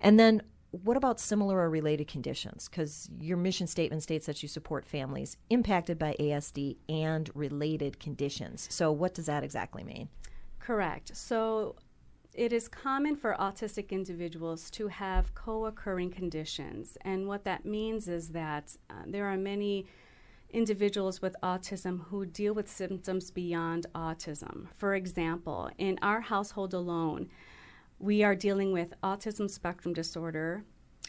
And 0.00 0.18
then 0.18 0.42
what 0.72 0.96
about 0.96 1.20
similar 1.20 1.58
or 1.58 1.70
related 1.70 2.08
conditions? 2.08 2.68
Because 2.68 3.08
your 3.20 3.36
mission 3.36 3.66
statement 3.66 4.02
states 4.02 4.26
that 4.26 4.42
you 4.42 4.48
support 4.48 4.84
families 4.84 5.36
impacted 5.48 5.98
by 5.98 6.16
ASD 6.18 6.76
and 6.88 7.30
related 7.34 8.00
conditions. 8.00 8.66
So, 8.70 8.92
what 8.92 9.14
does 9.14 9.26
that 9.26 9.42
exactly 9.42 9.82
mean? 9.84 10.08
Correct. 10.58 11.16
So, 11.16 11.76
it 12.34 12.52
is 12.52 12.68
common 12.68 13.16
for 13.16 13.36
autistic 13.40 13.90
individuals 13.90 14.70
to 14.70 14.86
have 14.88 15.34
co 15.34 15.66
occurring 15.66 16.10
conditions. 16.10 16.96
And 17.02 17.26
what 17.26 17.44
that 17.44 17.64
means 17.64 18.06
is 18.06 18.28
that 18.30 18.76
uh, 18.88 18.94
there 19.06 19.26
are 19.26 19.36
many 19.36 19.86
individuals 20.52 21.22
with 21.22 21.36
autism 21.42 22.04
who 22.06 22.26
deal 22.26 22.54
with 22.54 22.70
symptoms 22.70 23.30
beyond 23.30 23.86
autism. 23.94 24.68
For 24.76 24.94
example, 24.94 25.70
in 25.78 25.98
our 26.02 26.20
household 26.20 26.74
alone, 26.74 27.28
we 27.98 28.22
are 28.22 28.34
dealing 28.34 28.72
with 28.72 28.94
autism 29.02 29.50
spectrum 29.50 29.94
disorder, 29.94 30.64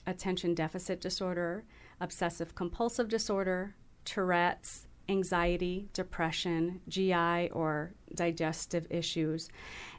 attention 0.06 0.54
deficit 0.54 1.00
disorder, 1.00 1.64
obsessive 2.00 2.56
compulsive 2.56 3.08
disorder, 3.08 3.76
Tourette's, 4.04 4.88
anxiety, 5.08 5.88
depression, 5.94 6.82
GI 6.88 7.50
or 7.52 7.94
digestive 8.16 8.88
issues. 8.90 9.50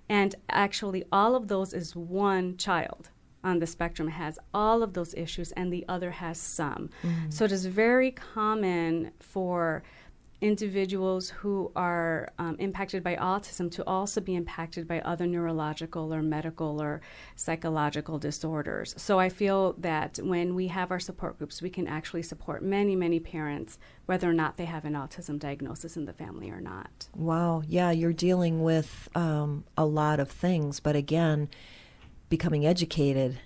And 0.08 0.34
actually, 0.50 1.04
all 1.12 1.34
of 1.34 1.49
those 1.49 1.72
is 1.72 1.94
one 1.94 2.56
child 2.56 3.11
on 3.44 3.58
the 3.58 3.66
spectrum 3.66 4.08
has 4.08 4.38
all 4.54 4.82
of 4.82 4.92
those 4.92 5.14
issues 5.14 5.52
and 5.52 5.72
the 5.72 5.84
other 5.88 6.11
has 6.11 6.38
some. 6.38 6.90
Mm-hmm. 7.02 7.30
So 7.30 7.44
it 7.44 7.52
is 7.52 7.66
very 7.66 8.11
common 8.12 9.12
for 9.20 9.82
individuals 10.42 11.30
who 11.30 11.70
are 11.76 12.28
um, 12.40 12.56
impacted 12.58 13.02
by 13.02 13.14
autism 13.14 13.70
to 13.70 13.87
also 13.87 14.20
be 14.20 14.34
impacted 14.34 14.88
by 14.88 15.00
other 15.02 15.25
neurological 15.25 16.12
or 16.12 16.20
medical 16.20 16.82
or 16.82 17.00
psychological 17.37 18.18
disorders. 18.18 18.92
So 18.99 19.20
I 19.20 19.28
feel 19.28 19.75
that 19.78 20.18
when 20.20 20.56
we 20.56 20.66
have 20.66 20.90
our 20.90 20.99
support 20.99 21.38
groups, 21.38 21.62
we 21.62 21.70
can 21.70 21.87
actually 21.87 22.22
support 22.22 22.62
many, 22.62 22.96
many 22.96 23.20
parents, 23.20 23.78
whether 24.06 24.28
or 24.28 24.34
not 24.34 24.56
they 24.56 24.64
have 24.64 24.84
an 24.84 24.94
autism 24.94 25.38
diagnosis 25.38 25.96
in 25.96 26.06
the 26.06 26.12
family 26.12 26.50
or 26.50 26.61
not. 26.61 27.08
Wow. 27.14 27.62
Yeah, 27.68 27.92
you're 27.92 28.12
dealing 28.12 28.64
with 28.64 29.08
um, 29.14 29.62
a 29.78 29.87
lot 29.87 30.18
of 30.18 30.28
things, 30.28 30.80
but 30.80 30.96
again, 30.96 31.49
becoming 32.32 32.64
educated 32.64 33.38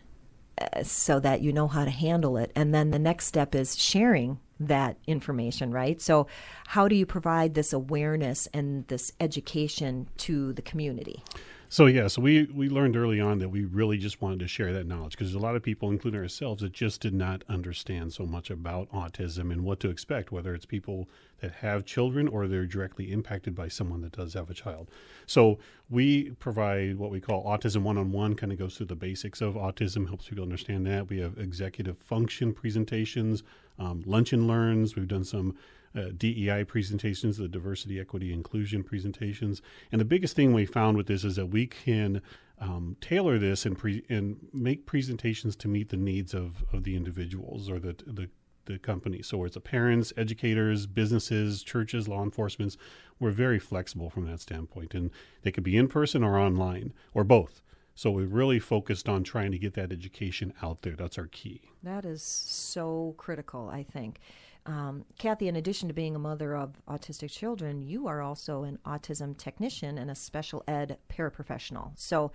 uh, 0.61 0.85
so 0.85 1.19
that 1.19 1.41
you 1.41 1.53
know 1.53 1.67
how 1.67 1.85
to 1.85 1.91
handle 1.91 2.37
it. 2.37 2.53
And 2.55 2.73
then 2.73 2.93
the 2.93 3.01
next 3.01 3.27
step 3.27 3.53
is 3.53 3.77
sharing 3.77 4.39
that 4.61 4.97
information, 5.09 5.73
right? 5.73 6.01
So, 6.01 6.29
how 6.69 6.87
do 6.87 6.95
you 6.95 7.05
provide 7.05 7.55
this 7.55 7.73
awareness 7.73 8.47
and 8.55 8.87
this 8.87 9.13
education 9.19 10.09
to 10.19 10.53
the 10.53 10.63
community? 10.63 11.25
So 11.69 11.87
yeah, 11.87 12.07
so 12.07 12.23
we 12.23 12.45
we 12.45 12.69
learned 12.69 12.97
early 12.97 13.21
on 13.21 13.39
that 13.41 13.49
we 13.49 13.65
really 13.65 13.99
just 13.99 14.23
wanted 14.23 14.39
to 14.39 14.47
share 14.47 14.73
that 14.73 14.87
knowledge 14.87 15.13
because 15.13 15.33
there's 15.33 15.43
a 15.43 15.45
lot 15.45 15.57
of 15.57 15.65
people, 15.65 15.91
including 15.91 16.21
ourselves, 16.21 16.63
that 16.63 16.73
just 16.73 17.01
did 17.01 17.13
not 17.13 17.43
understand 17.49 18.13
so 18.13 18.25
much 18.25 18.51
about 18.51 18.91
autism 18.93 19.53
and 19.53 19.65
what 19.65 19.81
to 19.81 19.91
expect, 19.91 20.31
whether 20.31 20.55
it's 20.55 20.65
people 20.65 21.09
that 21.41 21.53
have 21.53 21.85
children 21.85 22.29
or 22.29 22.47
they're 22.47 22.67
directly 22.67 23.11
impacted 23.11 23.55
by 23.55 23.67
someone 23.67 24.01
that 24.03 24.13
does 24.13 24.35
have 24.35 24.49
a 24.49 24.55
child. 24.55 24.89
So 25.27 25.59
we 25.91 26.31
provide 26.39 26.99
what 26.99 27.11
we 27.11 27.21
call 27.21 27.45
autism 27.45 27.83
one-on-one, 27.83 28.37
kind 28.37 28.53
of 28.53 28.59
goes 28.59 28.77
through 28.77 28.87
the 28.87 28.97
basics 28.97 29.41
of 29.41 29.55
autism, 29.55 30.07
helps 30.07 30.29
people 30.29 30.45
understand 30.45 30.87
that. 30.87 31.09
We 31.09 31.19
have 31.19 31.37
executive 31.37 31.99
function 31.99 32.55
presentations, 32.55 33.43
um, 33.79 34.05
lunch 34.07 34.33
and 34.33 34.47
learns. 34.47 34.95
We've 34.95 35.09
done 35.09 35.25
some 35.25 35.57
uh, 35.97 36.11
DEI 36.17 36.65
presentations, 36.65 37.39
the 37.39 37.49
diversity, 37.49 37.99
equity, 37.99 38.33
inclusion 38.33 38.83
presentations. 38.83 39.63
And 39.91 40.01
the 40.01 40.05
biggest 40.05 40.37
thing 40.37 40.53
we 40.53 40.67
found 40.67 40.97
with 40.97 41.07
this 41.07 41.25
is 41.25 41.37
that 41.37 41.47
we 41.47 41.67
can 41.67 42.21
um, 42.61 42.97
tailor 43.01 43.39
this 43.39 43.67
and 43.67 43.77
pre- 43.77 44.05
and 44.09 44.37
make 44.53 44.87
presentations 44.87 45.57
to 45.57 45.69
meet 45.69 45.89
the 45.89 45.97
needs 45.97 46.35
of, 46.35 46.65
of 46.73 46.85
the 46.85 46.97
individuals 46.97 47.71
or 47.71 47.79
the 47.79 47.97
the 48.07 48.29
the 48.67 48.79
company. 48.79 49.23
So 49.23 49.45
it's 49.45 49.55
the 49.55 49.61
parents, 49.61 50.13
educators, 50.17 50.87
businesses, 50.87 51.63
churches, 51.63 52.09
law 52.09 52.23
enforcement. 52.23 52.77
We're 53.19 53.31
very 53.31 53.59
flexible 53.59 54.11
from 54.11 54.27
that 54.27 54.41
standpoint, 54.41 54.95
and 54.95 55.11
they 55.43 55.53
could 55.53 55.65
be 55.65 55.77
in 55.77 55.89
person 55.89 56.23
or 56.23 56.39
online 56.39 56.93
or 57.15 57.25
both. 57.25 57.63
So 57.95 58.11
we 58.11 58.25
really 58.25 58.59
focused 58.59 59.09
on 59.09 59.25
trying 59.25 59.53
to 59.53 59.59
get 59.59 59.73
that 59.75 59.91
education 59.91 60.53
out 60.63 60.83
there. 60.83 60.95
That's 60.95 61.17
our 61.17 61.29
key. 61.29 61.63
That 61.83 62.05
is 62.05 62.23
so 62.23 63.15
critical, 63.17 63.71
I 63.71 63.85
think. 63.85 64.21
Um, 64.67 65.05
Kathy, 65.17 65.49
in 65.49 65.57
addition 65.57 65.89
to 65.89 65.95
being 65.95 66.17
a 66.17 66.19
mother 66.19 66.57
of 66.57 66.75
autistic 66.89 67.31
children, 67.31 67.83
you 67.83 68.09
are 68.09 68.21
also 68.21 68.65
an 68.65 68.79
autism 68.85 69.37
technician 69.37 69.97
and 69.97 70.11
a 70.11 70.15
special 70.15 70.65
ed 70.67 70.99
paraprofessional. 71.09 71.93
So, 71.95 72.33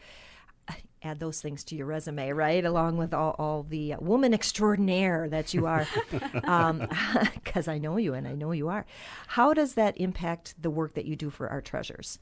add 1.04 1.20
those 1.20 1.42
things 1.42 1.64
to 1.66 1.76
your 1.76 1.88
resume, 1.88 2.30
right? 2.32 2.64
Along 2.64 2.98
with 2.98 3.14
all, 3.14 3.36
all 3.40 3.64
the 3.64 3.96
woman 4.00 4.34
extraordinaire 4.34 5.28
that 5.30 5.54
you 5.54 5.66
are, 5.66 5.88
because 6.12 6.44
um, 7.68 7.72
I 7.74 7.78
know 7.78 7.98
you 7.98 8.14
and 8.14 8.28
I 8.28 8.34
know 8.34 8.52
you 8.52 8.70
are. 8.70 8.86
How 9.28 9.54
does 9.54 9.74
that 9.74 9.98
impact 9.98 10.56
the 10.62 10.70
work 10.70 10.94
that 10.94 11.06
you 11.06 11.16
do 11.16 11.30
for 11.30 11.50
our 11.50 11.62
treasures? 11.62 12.20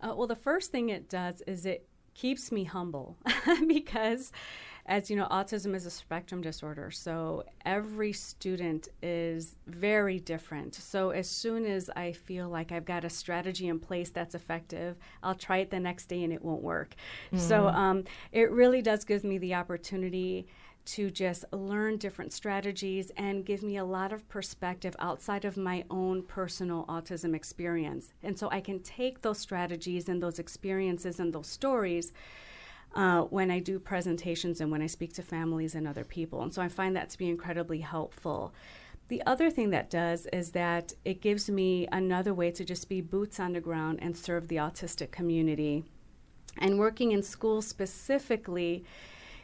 Uh, 0.00 0.14
well, 0.16 0.26
the 0.26 0.36
first 0.36 0.70
thing 0.70 0.90
it 0.90 1.08
does 1.08 1.42
is 1.46 1.66
it 1.66 1.88
keeps 2.14 2.52
me 2.52 2.64
humble 2.64 3.16
because 3.66 4.32
as 4.88 5.10
you 5.10 5.16
know, 5.16 5.26
autism 5.30 5.74
is 5.74 5.84
a 5.84 5.90
spectrum 5.90 6.40
disorder, 6.40 6.90
so 6.90 7.44
every 7.66 8.12
student 8.12 8.88
is 9.02 9.54
very 9.66 10.18
different. 10.18 10.74
So 10.74 11.10
as 11.10 11.28
soon 11.28 11.66
as 11.66 11.90
I 11.94 12.12
feel 12.12 12.48
like 12.48 12.72
I've 12.72 12.86
got 12.86 13.04
a 13.04 13.10
strategy 13.10 13.68
in 13.68 13.78
place 13.78 14.08
that's 14.08 14.34
effective, 14.34 14.98
I'll 15.22 15.34
try 15.34 15.58
it 15.58 15.70
the 15.70 15.78
next 15.78 16.06
day 16.06 16.24
and 16.24 16.32
it 16.32 16.42
won't 16.42 16.62
work. 16.62 16.94
Mm-hmm. 17.26 17.38
So 17.38 17.68
um, 17.68 18.04
it 18.32 18.50
really 18.50 18.80
does 18.80 19.04
give 19.04 19.24
me 19.24 19.36
the 19.36 19.54
opportunity 19.54 20.46
to 20.86 21.10
just 21.10 21.44
learn 21.52 21.98
different 21.98 22.32
strategies 22.32 23.10
and 23.18 23.44
give 23.44 23.62
me 23.62 23.76
a 23.76 23.84
lot 23.84 24.10
of 24.10 24.26
perspective 24.26 24.96
outside 25.00 25.44
of 25.44 25.58
my 25.58 25.84
own 25.90 26.22
personal 26.22 26.86
autism 26.86 27.34
experience. 27.34 28.14
And 28.22 28.38
so 28.38 28.48
I 28.50 28.62
can 28.62 28.80
take 28.80 29.20
those 29.20 29.38
strategies 29.38 30.08
and 30.08 30.22
those 30.22 30.38
experiences 30.38 31.20
and 31.20 31.30
those 31.30 31.46
stories 31.46 32.14
uh, 32.94 33.22
when 33.22 33.50
I 33.50 33.58
do 33.58 33.78
presentations 33.78 34.60
and 34.60 34.70
when 34.70 34.82
I 34.82 34.86
speak 34.86 35.12
to 35.14 35.22
families 35.22 35.74
and 35.74 35.86
other 35.86 36.04
people. 36.04 36.42
And 36.42 36.52
so 36.52 36.62
I 36.62 36.68
find 36.68 36.96
that 36.96 37.10
to 37.10 37.18
be 37.18 37.28
incredibly 37.28 37.80
helpful. 37.80 38.52
The 39.08 39.22
other 39.24 39.50
thing 39.50 39.70
that 39.70 39.90
does 39.90 40.26
is 40.32 40.50
that 40.50 40.92
it 41.04 41.22
gives 41.22 41.48
me 41.48 41.86
another 41.90 42.34
way 42.34 42.50
to 42.50 42.64
just 42.64 42.88
be 42.88 43.00
boots 43.00 43.40
on 43.40 43.54
the 43.54 43.60
ground 43.60 43.98
and 44.02 44.16
serve 44.16 44.48
the 44.48 44.56
autistic 44.56 45.10
community. 45.10 45.84
And 46.58 46.78
working 46.78 47.12
in 47.12 47.22
schools 47.22 47.66
specifically, 47.66 48.84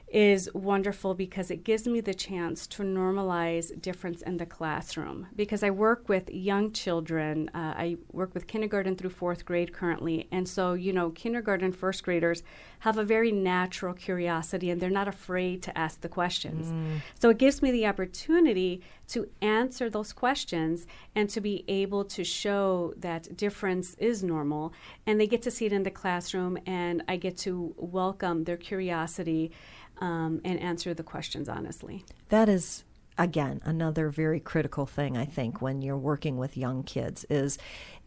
is 0.08 0.48
wonderful 0.54 1.14
because 1.14 1.50
it 1.50 1.64
gives 1.64 1.86
me 1.88 2.00
the 2.00 2.14
chance 2.14 2.66
to 2.68 2.82
normalize 2.82 3.80
difference 3.80 4.22
in 4.22 4.36
the 4.36 4.46
classroom. 4.46 5.26
Because 5.34 5.62
I 5.62 5.70
work 5.70 6.08
with 6.08 6.30
young 6.30 6.72
children, 6.72 7.50
uh, 7.54 7.74
I 7.76 7.96
work 8.12 8.32
with 8.32 8.46
kindergarten 8.46 8.96
through 8.96 9.10
fourth 9.10 9.44
grade 9.44 9.72
currently, 9.72 10.28
and 10.30 10.48
so 10.48 10.74
you 10.74 10.92
know, 10.92 11.10
kindergarten 11.10 11.72
first 11.72 12.04
graders 12.04 12.42
have 12.80 12.98
a 12.98 13.04
very 13.04 13.32
natural 13.32 13.94
curiosity 13.94 14.70
and 14.70 14.80
they're 14.80 14.90
not 14.90 15.08
afraid 15.08 15.62
to 15.62 15.76
ask 15.76 16.00
the 16.02 16.08
questions. 16.08 16.70
Mm. 16.70 17.00
So 17.18 17.30
it 17.30 17.38
gives 17.38 17.62
me 17.62 17.70
the 17.72 17.86
opportunity 17.86 18.82
to 19.08 19.28
answer 19.40 19.90
those 19.90 20.12
questions 20.12 20.86
and 21.14 21.28
to 21.30 21.40
be 21.40 21.64
able 21.66 22.04
to 22.04 22.24
show 22.24 22.94
that 22.98 23.36
difference 23.36 23.94
is 23.94 24.22
normal, 24.22 24.72
and 25.06 25.20
they 25.20 25.26
get 25.26 25.42
to 25.42 25.50
see 25.50 25.66
it 25.66 25.72
in 25.72 25.82
the 25.82 25.90
classroom, 25.90 26.58
and 26.66 27.02
I 27.08 27.16
get 27.16 27.36
to 27.38 27.74
welcome 27.76 28.44
their 28.44 28.56
curiosity 28.56 29.50
um, 29.98 30.40
and 30.44 30.58
answer 30.60 30.94
the 30.94 31.02
questions 31.02 31.48
honestly. 31.48 32.04
That 32.28 32.48
is 32.48 32.84
again 33.16 33.60
another 33.64 34.10
very 34.10 34.40
critical 34.40 34.86
thing 34.86 35.16
I 35.16 35.24
think 35.24 35.62
when 35.62 35.82
you're 35.82 35.96
working 35.96 36.36
with 36.36 36.56
young 36.56 36.82
kids 36.82 37.24
is 37.30 37.58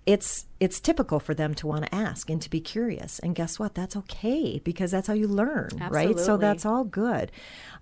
it's 0.08 0.46
it's 0.62 0.80
typical 0.80 1.20
for 1.20 1.34
them 1.34 1.54
to 1.54 1.68
want 1.68 1.84
to 1.84 1.94
ask 1.94 2.30
and 2.30 2.42
to 2.42 2.50
be 2.50 2.62
curious. 2.62 3.20
And 3.20 3.36
guess 3.36 3.60
what? 3.60 3.76
That's 3.76 3.96
okay 3.98 4.60
because 4.64 4.90
that's 4.90 5.08
how 5.08 5.14
you 5.14 5.28
learn 5.28 5.70
Absolutely. 5.80 6.16
right? 6.16 6.20
So 6.20 6.38
that's 6.38 6.66
all 6.66 6.86
good. 6.86 7.32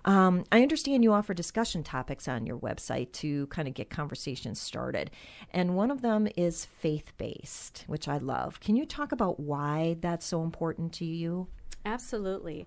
Um, 0.04 0.44
i 0.52 0.60
understand 0.60 1.04
you 1.04 1.12
offer 1.12 1.34
discussion 1.34 1.84
topics 1.84 2.26
on 2.28 2.44
your 2.44 2.58
website 2.58 3.12
to 3.12 3.46
kind 3.46 3.68
of 3.68 3.74
get 3.74 3.90
conversations 3.90 4.60
started. 4.60 5.12
And 5.52 5.76
one 5.76 5.92
of 5.92 6.02
them 6.02 6.28
is 6.36 6.64
faith-based 6.64 7.84
which 7.86 8.08
i 8.08 8.18
love. 8.18 8.58
Can 8.58 8.74
you 8.74 8.86
talk 8.86 9.12
about 9.12 9.38
why 9.38 9.96
that's 10.00 10.26
so 10.26 10.42
important 10.42 10.92
to 10.94 11.04
you? 11.04 11.46
Absolutely 11.84 12.66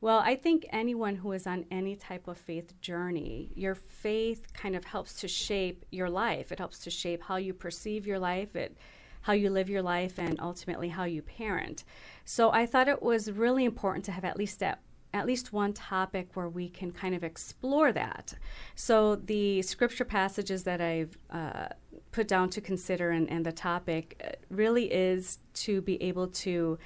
well, 0.00 0.18
I 0.18 0.34
think 0.34 0.66
anyone 0.70 1.16
who 1.16 1.32
is 1.32 1.46
on 1.46 1.66
any 1.70 1.94
type 1.94 2.26
of 2.28 2.38
faith 2.38 2.78
journey, 2.80 3.50
your 3.54 3.74
faith 3.74 4.52
kind 4.54 4.74
of 4.74 4.84
helps 4.84 5.14
to 5.20 5.28
shape 5.28 5.84
your 5.90 6.08
life. 6.08 6.52
It 6.52 6.58
helps 6.58 6.78
to 6.80 6.90
shape 6.90 7.22
how 7.22 7.36
you 7.36 7.52
perceive 7.52 8.06
your 8.06 8.18
life, 8.18 8.56
it 8.56 8.76
how 9.22 9.34
you 9.34 9.50
live 9.50 9.68
your 9.68 9.82
life 9.82 10.18
and 10.18 10.40
ultimately 10.40 10.88
how 10.88 11.04
you 11.04 11.20
parent. 11.20 11.84
So 12.24 12.50
I 12.52 12.64
thought 12.64 12.88
it 12.88 13.02
was 13.02 13.30
really 13.30 13.64
important 13.64 14.04
to 14.06 14.12
have 14.12 14.24
at 14.24 14.38
least 14.38 14.60
that 14.60 14.80
at 15.12 15.26
least 15.26 15.52
one 15.52 15.72
topic 15.72 16.28
where 16.34 16.48
we 16.48 16.68
can 16.68 16.92
kind 16.92 17.16
of 17.16 17.24
explore 17.24 17.90
that. 17.90 18.32
So 18.76 19.16
the 19.16 19.60
scripture 19.62 20.04
passages 20.04 20.62
that 20.62 20.80
I've 20.80 21.18
uh, 21.30 21.66
put 22.12 22.28
down 22.28 22.48
to 22.50 22.60
consider 22.60 23.10
and, 23.10 23.28
and 23.28 23.44
the 23.44 23.50
topic 23.50 24.20
uh, 24.24 24.36
really 24.50 24.84
is 24.92 25.38
to 25.54 25.82
be 25.82 26.00
able 26.00 26.28
to 26.28 26.78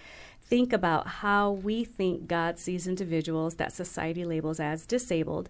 think 0.47 0.73
about 0.73 1.07
how 1.07 1.51
we 1.51 1.85
think 1.85 2.27
God 2.27 2.59
sees 2.59 2.87
individuals 2.87 3.57
that 3.57 3.73
society 3.73 4.25
labels 4.25 4.61
as 4.61 4.87
disabled 4.87 5.49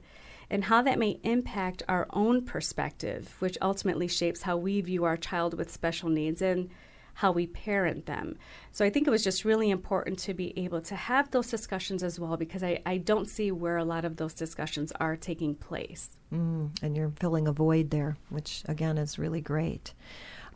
and 0.50 0.64
how 0.64 0.82
that 0.82 0.98
may 0.98 1.18
impact 1.22 1.82
our 1.88 2.06
own 2.10 2.44
perspective, 2.44 3.34
which 3.38 3.58
ultimately 3.60 4.08
shapes 4.08 4.42
how 4.42 4.56
we 4.56 4.80
view 4.80 5.04
our 5.04 5.16
child 5.16 5.54
with 5.54 5.70
special 5.70 6.08
needs 6.08 6.42
and 6.42 6.70
how 7.14 7.30
we 7.30 7.46
parent 7.46 8.06
them. 8.06 8.36
So 8.72 8.84
I 8.84 8.90
think 8.90 9.06
it 9.06 9.10
was 9.10 9.22
just 9.22 9.44
really 9.44 9.70
important 9.70 10.18
to 10.20 10.34
be 10.34 10.52
able 10.58 10.80
to 10.82 10.96
have 10.96 11.30
those 11.30 11.48
discussions 11.48 12.02
as 12.02 12.18
well 12.18 12.36
because 12.36 12.62
I, 12.62 12.82
I 12.84 12.98
don't 12.98 13.28
see 13.28 13.52
where 13.52 13.76
a 13.76 13.84
lot 13.84 14.04
of 14.04 14.16
those 14.16 14.34
discussions 14.34 14.92
are 14.98 15.16
taking 15.16 15.54
place. 15.54 16.10
Mm, 16.32 16.70
and 16.82 16.96
you're 16.96 17.12
filling 17.20 17.46
a 17.46 17.52
void 17.52 17.90
there, 17.90 18.16
which 18.30 18.62
again 18.66 18.98
is 18.98 19.18
really 19.18 19.40
great. 19.40 19.94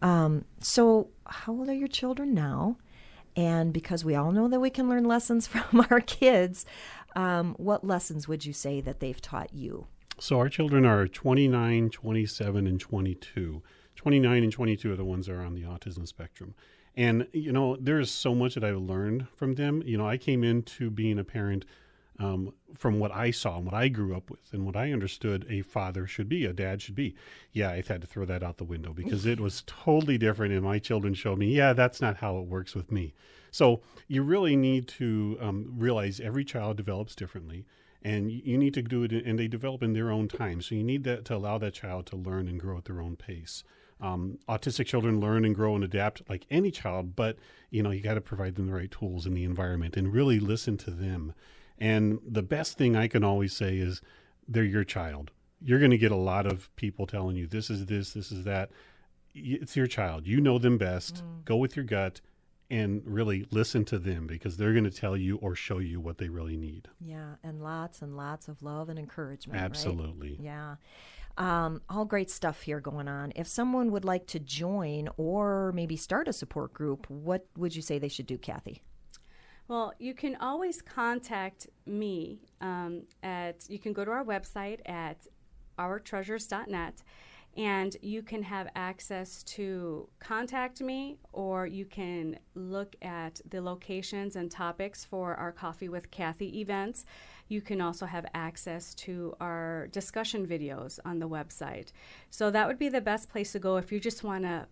Um, 0.03 0.45
so, 0.61 1.09
how 1.27 1.53
old 1.53 1.69
are 1.69 1.75
your 1.75 1.89
children 1.89 2.35
now? 2.35 2.77
And 3.39 3.73
because 3.73 4.05
we 4.05 4.17
all 4.17 4.33
know 4.33 4.49
that 4.49 4.59
we 4.59 4.69
can 4.69 4.89
learn 4.89 5.05
lessons 5.05 5.47
from 5.47 5.87
our 5.91 6.01
kids, 6.01 6.67
um, 7.15 7.55
what 7.57 7.85
lessons 7.85 8.27
would 8.27 8.45
you 8.45 8.53
say 8.53 8.81
that 8.81 8.99
they've 8.99 9.21
taught 9.21 9.55
you? 9.55 9.87
So 10.19 10.39
our 10.39 10.49
children 10.49 10.85
are 10.85 11.07
29, 11.07 11.91
27, 11.91 12.67
and 12.67 12.81
22. 12.81 13.63
29 13.95 14.43
and 14.43 14.53
22 14.53 14.93
are 14.93 14.97
the 14.97 15.05
ones 15.05 15.27
that 15.27 15.35
are 15.35 15.43
on 15.43 15.55
the 15.55 15.63
autism 15.63 16.07
spectrum. 16.09 16.55
And, 16.97 17.29
you 17.33 17.53
know, 17.53 17.77
there's 17.77 18.11
so 18.11 18.35
much 18.35 18.55
that 18.55 18.65
I've 18.65 18.77
learned 18.77 19.29
from 19.37 19.55
them. 19.55 19.85
You 19.87 19.97
know, 19.97 20.09
I 20.09 20.17
came 20.17 20.43
into 20.43 20.91
being 20.91 21.21
a 21.21 21.25
parent 21.25 21.65
um, 22.19 22.53
from 22.75 22.99
what 22.99 23.13
I 23.13 23.31
saw 23.31 23.57
and 23.57 23.65
what 23.65 23.75
I 23.75 23.89
grew 23.89 24.17
up 24.17 24.31
with 24.31 24.53
and 24.53 24.67
what 24.67 24.77
I 24.77 24.93
understood 24.93 25.47
a 25.49 25.63
father 25.63 26.07
should 26.07 26.29
be, 26.29 26.45
a 26.45 26.53
dad 26.53 26.83
should 26.83 26.95
be. 26.95 27.15
Yeah, 27.53 27.71
I 27.71 27.77
had 27.87 28.01
to 28.01 28.07
throw 28.07 28.25
that 28.25 28.43
out 28.43 28.57
the 28.57 28.65
window 28.65 28.93
because 28.93 29.25
it 29.25 29.41
was 29.41 29.63
totally 29.67 30.19
different. 30.19 30.53
And 30.53 30.63
my 30.63 30.79
children 30.79 31.15
showed 31.15 31.39
me, 31.39 31.55
yeah, 31.55 31.73
that's 31.73 32.01
not 32.01 32.17
how 32.17 32.39
it 32.39 32.47
works 32.47 32.75
with 32.75 32.91
me. 32.91 33.15
So 33.51 33.83
you 34.09 34.23
really 34.23 34.57
need 34.57 34.89
to 34.89 35.39
um, 35.41 35.73
realize 35.77 36.21
every 36.21 36.45
child 36.45 36.77
develops 36.77 37.15
differently. 37.15 37.67
And 38.03 38.31
you 38.31 38.57
need 38.57 38.75
to 38.75 38.83
do 38.83 39.03
it, 39.03 39.13
and 39.13 39.37
they 39.37 39.49
develop 39.49 39.83
in 39.83 39.93
their 39.93 40.13
own 40.13 40.29
time. 40.29 40.63
So 40.63 40.77
you 40.77 40.85
need 40.85 41.03
that 41.05 41.25
to 41.27 41.35
allow 41.35 41.59
that 41.59 41.75
child 41.75 42.07
to 42.07 42.17
learn 42.17 42.47
and 42.47 42.61
grow 42.61 42.79
at 42.79 42.85
their 42.85 43.01
own 43.01 43.17
pace. 43.17 43.65
Um, 44.01 44.39
autistic 44.49 44.87
children 44.87 45.19
learn 45.19 45.45
and 45.45 45.53
grow 45.53 45.75
and 45.75 45.83
adapt 45.83 46.23
like 46.29 46.47
any 46.49 46.71
child, 46.71 47.17
but 47.17 47.37
you 47.71 47.83
know 47.83 47.91
you 47.91 48.01
got 48.01 48.15
to 48.15 48.21
provide 48.21 48.55
them 48.55 48.69
the 48.69 48.73
right 48.73 48.91
tools 48.91 49.27
in 49.27 49.35
the 49.35 49.43
environment 49.43 49.97
and 49.97 50.13
really 50.13 50.39
listen 50.39 50.77
to 50.79 50.93
them 50.93 51.35
and 51.81 52.19
the 52.27 52.43
best 52.43 52.79
thing 52.79 52.97
I 52.97 53.09
can 53.09 53.25
always 53.25 53.53
say 53.53 53.77
is 53.77 54.01
they're 54.47 54.65
your 54.65 54.85
child. 54.85 55.31
You're 55.61 55.79
going 55.79 55.91
to 55.91 55.99
get 55.99 56.13
a 56.13 56.17
lot 56.17 56.47
of 56.47 56.75
people 56.77 57.07
telling 57.07 57.37
you 57.37 57.47
this 57.47 57.71
is 57.71 57.87
this, 57.87 58.13
this 58.13 58.31
is 58.31 58.45
that. 58.45 58.71
It's 59.35 59.77
your 59.77 59.87
child. 59.87 60.27
You 60.27 60.41
know 60.41 60.59
them 60.59 60.79
best. 60.79 61.17
Mm. 61.17 61.45
Go 61.45 61.57
with 61.57 61.77
your 61.77 61.85
gut 61.85 62.21
and 62.71 63.03
really 63.05 63.47
listen 63.51 63.85
to 63.87 63.99
them 63.99 64.27
because 64.27 64.57
they're 64.57 64.73
going 64.73 64.85
to 64.85 64.91
tell 64.91 65.17
you 65.17 65.37
or 65.37 65.55
show 65.55 65.79
you 65.79 66.01
what 66.01 66.19
they 66.19 66.29
really 66.29 66.57
need. 66.57 66.89
Yeah, 67.01 67.35
and 67.43 67.63
lots 67.63 68.03
and 68.03 68.17
lots 68.17 68.49
of 68.49 68.63
love 68.63 68.89
and 68.89 68.99
encouragement. 68.99 69.61
Absolutely. 69.61 70.33
Right? 70.33 70.41
Yeah. 70.41 70.75
Um, 71.39 71.83
all 71.89 72.05
great 72.05 72.31
stuff 72.31 72.63
here 72.63 72.81
going 72.81 73.07
on. 73.07 73.33
If 73.37 73.47
someone 73.47 73.93
would 73.93 74.05
like 74.05 74.27
to 74.29 74.41
join 74.41 75.09
or 75.17 75.73
maybe 75.73 75.97
start 75.97 76.27
a 76.29 76.33
support 76.33 76.75
group, 76.75 77.09
what 77.09 77.47
would 77.57 77.77
you 77.77 77.83
say 77.83 77.99
they 77.99 78.09
should 78.09 78.27
do, 78.27 78.37
Kathy? 78.37 78.83
Well, 79.69 79.93
you 79.99 80.15
can 80.15 80.35
always 80.37 80.81
contact 80.81 81.67
me 81.85 82.41
um, 82.63 83.03
at, 83.23 83.69
you 83.69 83.79
can 83.79 83.93
go 83.93 84.03
to 84.03 84.11
our 84.11 84.25
website 84.25 84.81
at 84.89 85.27
ourtreasures.net 85.79 87.03
and 87.57 87.97
you 88.01 88.23
can 88.23 88.43
have 88.43 88.69
access 88.75 89.43
to 89.43 90.09
contact 90.21 90.81
me 90.81 91.19
or 91.33 91.67
you 91.67 91.85
can 91.85 92.39
look 92.55 92.97
at 93.03 93.43
the 93.51 93.61
locations 93.61 94.37
and 94.37 94.51
topics 94.51 95.05
for 95.05 95.35
our 95.35 95.53
Coffee 95.53 95.91
with 95.91 96.11
Kathy 96.11 96.61
events. 96.61 97.05
You 97.49 97.61
can 97.61 97.83
also 97.83 98.07
have 98.07 98.25
access 98.33 98.95
to 98.95 99.35
our 99.39 99.89
discussion 99.89 100.47
videos 100.47 100.99
on 101.05 101.19
the 101.19 101.29
website. 101.29 101.93
So 102.31 102.51
that 102.51 102.67
would 102.67 102.79
be 102.79 102.89
the 102.89 103.03
best 103.03 103.29
place 103.29 103.53
to 103.53 103.59
go 103.59 103.77
if 103.77 103.93
you 103.93 104.01
just 104.01 104.25
want 104.25 104.45
to 104.45 104.67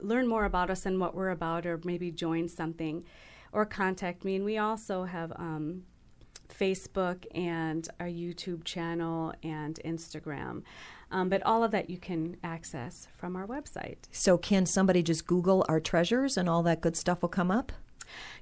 learn 0.00 0.26
more 0.26 0.46
about 0.46 0.70
us 0.70 0.86
and 0.86 0.98
what 0.98 1.14
we're 1.14 1.30
about 1.30 1.66
or 1.66 1.80
maybe 1.84 2.10
join 2.10 2.48
something 2.48 3.04
or 3.52 3.64
contact 3.64 4.24
me. 4.24 4.36
And 4.36 4.44
we 4.44 4.58
also 4.58 5.04
have 5.04 5.32
um, 5.36 5.84
Facebook 6.48 7.24
and 7.34 7.88
our 8.00 8.06
YouTube 8.06 8.64
channel 8.64 9.32
and 9.42 9.78
Instagram. 9.84 10.62
Um, 11.10 11.28
but 11.28 11.42
all 11.44 11.64
of 11.64 11.70
that 11.70 11.88
you 11.88 11.98
can 11.98 12.36
access 12.44 13.08
from 13.16 13.34
our 13.34 13.46
website. 13.46 13.96
So, 14.10 14.36
can 14.36 14.66
somebody 14.66 15.02
just 15.02 15.26
Google 15.26 15.64
our 15.68 15.80
treasures 15.80 16.36
and 16.36 16.50
all 16.50 16.62
that 16.64 16.82
good 16.82 16.96
stuff 16.96 17.22
will 17.22 17.30
come 17.30 17.50
up? 17.50 17.72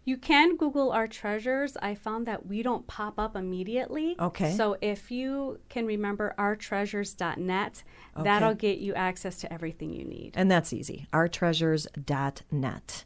You 0.04 0.16
can 0.16 0.56
Google 0.56 0.92
our 0.92 1.06
treasures. 1.08 1.76
I 1.82 1.94
found 1.94 2.26
that 2.26 2.46
we 2.46 2.62
don't 2.62 2.86
pop 2.86 3.18
up 3.18 3.36
immediately. 3.36 4.16
Okay. 4.18 4.54
So 4.54 4.76
if 4.80 5.10
you 5.10 5.58
can 5.68 5.86
remember 5.86 6.34
ourtreasures.net, 6.38 7.82
okay. 8.16 8.24
that'll 8.24 8.54
get 8.54 8.78
you 8.78 8.94
access 8.94 9.38
to 9.38 9.52
everything 9.52 9.92
you 9.92 10.04
need. 10.04 10.32
And 10.34 10.50
that's 10.50 10.72
easy. 10.72 11.06
Ourtreasures.net. 11.12 13.04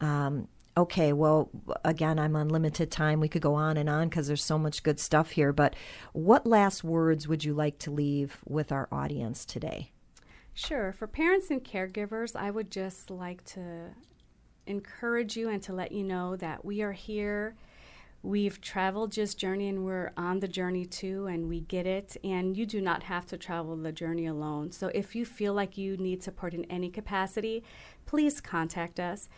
Um, 0.00 0.48
okay, 0.76 1.12
well, 1.12 1.50
again, 1.84 2.18
I'm 2.18 2.36
on 2.36 2.48
limited 2.48 2.90
time. 2.90 3.20
We 3.20 3.28
could 3.28 3.42
go 3.42 3.54
on 3.54 3.76
and 3.76 3.88
on 3.88 4.08
because 4.08 4.28
there's 4.28 4.44
so 4.44 4.58
much 4.58 4.82
good 4.82 5.00
stuff 5.00 5.30
here. 5.30 5.52
But 5.52 5.74
what 6.12 6.46
last 6.46 6.84
words 6.84 7.26
would 7.28 7.44
you 7.44 7.54
like 7.54 7.78
to 7.80 7.90
leave 7.90 8.38
with 8.46 8.72
our 8.72 8.88
audience 8.92 9.44
today? 9.44 9.90
Sure. 10.54 10.92
For 10.92 11.06
parents 11.06 11.50
and 11.50 11.64
caregivers, 11.64 12.36
I 12.36 12.50
would 12.50 12.70
just 12.70 13.10
like 13.10 13.44
to 13.46 13.90
encourage 14.66 15.36
you 15.36 15.48
and 15.48 15.62
to 15.62 15.72
let 15.72 15.92
you 15.92 16.04
know 16.04 16.36
that 16.36 16.64
we 16.64 16.82
are 16.82 16.92
here. 16.92 17.56
We've 18.22 18.60
traveled 18.60 19.14
this 19.14 19.34
journey 19.34 19.68
and 19.68 19.84
we're 19.84 20.12
on 20.16 20.40
the 20.40 20.48
journey 20.48 20.84
too, 20.84 21.26
and 21.26 21.48
we 21.48 21.60
get 21.60 21.86
it. 21.86 22.18
And 22.22 22.54
you 22.54 22.66
do 22.66 22.80
not 22.80 23.04
have 23.04 23.24
to 23.26 23.38
travel 23.38 23.74
the 23.76 23.92
journey 23.92 24.26
alone. 24.26 24.72
So 24.72 24.88
if 24.94 25.14
you 25.14 25.24
feel 25.24 25.54
like 25.54 25.78
you 25.78 25.96
need 25.96 26.22
support 26.22 26.52
in 26.52 26.66
any 26.66 26.90
capacity, 26.90 27.64
please 28.04 28.40
contact 28.40 29.00
us. 29.00 29.30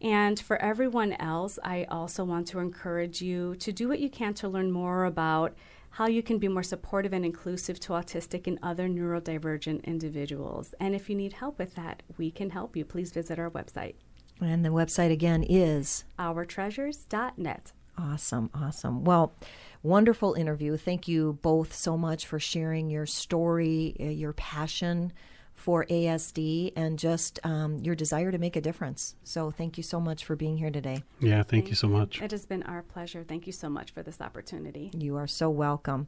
And 0.00 0.38
for 0.38 0.60
everyone 0.62 1.14
else, 1.14 1.58
I 1.64 1.84
also 1.84 2.24
want 2.24 2.46
to 2.48 2.60
encourage 2.60 3.20
you 3.20 3.56
to 3.56 3.72
do 3.72 3.88
what 3.88 3.98
you 3.98 4.08
can 4.08 4.34
to 4.34 4.48
learn 4.48 4.70
more 4.70 5.04
about 5.04 5.56
how 5.90 6.06
you 6.06 6.22
can 6.22 6.38
be 6.38 6.48
more 6.48 6.62
supportive 6.62 7.12
and 7.12 7.24
inclusive 7.24 7.80
to 7.80 7.92
autistic 7.94 8.46
and 8.46 8.58
other 8.62 8.88
neurodivergent 8.88 9.84
individuals. 9.84 10.74
And 10.78 10.94
if 10.94 11.10
you 11.10 11.16
need 11.16 11.32
help 11.32 11.58
with 11.58 11.74
that, 11.74 12.02
we 12.16 12.30
can 12.30 12.50
help 12.50 12.76
you. 12.76 12.84
Please 12.84 13.10
visit 13.10 13.38
our 13.38 13.50
website. 13.50 13.94
And 14.40 14.64
the 14.64 14.68
website 14.68 15.10
again 15.10 15.42
is 15.42 16.04
ourtreasures.net. 16.18 17.72
Awesome, 17.96 18.50
awesome. 18.54 19.02
Well, 19.02 19.34
wonderful 19.82 20.34
interview. 20.34 20.76
Thank 20.76 21.08
you 21.08 21.38
both 21.42 21.74
so 21.74 21.96
much 21.96 22.26
for 22.26 22.38
sharing 22.38 22.90
your 22.90 23.06
story, 23.06 23.96
uh, 23.98 24.04
your 24.04 24.32
passion 24.34 25.12
for 25.58 25.84
ASD, 25.86 26.72
and 26.76 26.98
just 26.98 27.40
um, 27.44 27.78
your 27.80 27.94
desire 27.94 28.30
to 28.30 28.38
make 28.38 28.54
a 28.54 28.60
difference. 28.60 29.16
So, 29.24 29.50
thank 29.50 29.76
you 29.76 29.82
so 29.82 30.00
much 30.00 30.24
for 30.24 30.36
being 30.36 30.56
here 30.56 30.70
today. 30.70 31.02
Yeah, 31.18 31.36
thank, 31.36 31.48
thank 31.48 31.68
you 31.68 31.74
so 31.74 31.88
much. 31.88 32.22
It 32.22 32.30
has 32.30 32.46
been 32.46 32.62
our 32.62 32.82
pleasure. 32.82 33.24
Thank 33.24 33.46
you 33.46 33.52
so 33.52 33.68
much 33.68 33.90
for 33.90 34.02
this 34.02 34.20
opportunity. 34.20 34.90
You 34.96 35.16
are 35.16 35.26
so 35.26 35.50
welcome. 35.50 36.06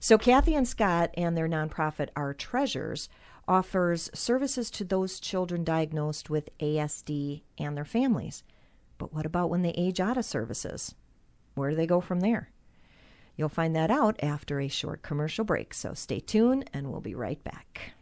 So, 0.00 0.16
Kathy 0.16 0.54
and 0.54 0.66
Scott 0.66 1.10
and 1.14 1.36
their 1.36 1.48
nonprofit, 1.48 2.08
Our 2.16 2.32
Treasures, 2.32 3.08
offers 3.46 4.10
services 4.14 4.70
to 4.72 4.84
those 4.84 5.20
children 5.20 5.62
diagnosed 5.62 6.30
with 6.30 6.48
ASD 6.58 7.42
and 7.58 7.76
their 7.76 7.84
families. 7.84 8.42
But 8.98 9.12
what 9.12 9.26
about 9.26 9.50
when 9.50 9.62
they 9.62 9.70
age 9.70 10.00
out 10.00 10.16
of 10.16 10.24
services? 10.24 10.94
Where 11.54 11.70
do 11.70 11.76
they 11.76 11.86
go 11.86 12.00
from 12.00 12.20
there? 12.20 12.50
You'll 13.36 13.48
find 13.50 13.76
that 13.76 13.90
out 13.90 14.16
after 14.22 14.58
a 14.58 14.68
short 14.68 15.02
commercial 15.02 15.44
break, 15.44 15.74
so 15.74 15.92
stay 15.92 16.20
tuned 16.20 16.70
and 16.72 16.90
we'll 16.90 17.02
be 17.02 17.14
right 17.14 17.42
back. 17.44 17.92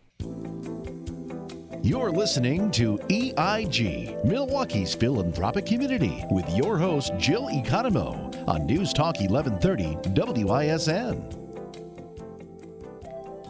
You're 1.85 2.11
listening 2.11 2.70
to 2.70 2.98
EIG, 3.11 4.24
Milwaukee's 4.24 4.94
philanthropic 4.94 5.66
community, 5.66 6.24
with 6.31 6.48
your 6.57 6.79
host, 6.79 7.12
Jill 7.18 7.48
Economou, 7.48 8.48
on 8.48 8.64
News 8.64 8.94
Talk 8.94 9.20
1130 9.20 10.44
WISN. 10.44 11.29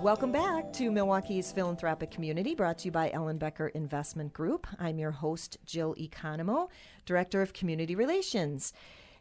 Welcome 0.03 0.33
back 0.33 0.73
to 0.73 0.91
Milwaukee's 0.91 1.53
philanthropic 1.53 2.11
community, 2.11 2.57
brought 2.57 2.79
to 2.79 2.87
you 2.87 2.91
by 2.91 3.11
Ellenbecker 3.11 3.71
Investment 3.71 4.33
Group. 4.33 4.67
I'm 4.81 4.99
your 4.99 5.13
host, 5.13 5.59
Jill 5.65 5.95
Economou, 5.95 6.69
Director 7.07 7.41
of 7.41 7.53
Community 7.53 7.95
Relations. 7.95 8.73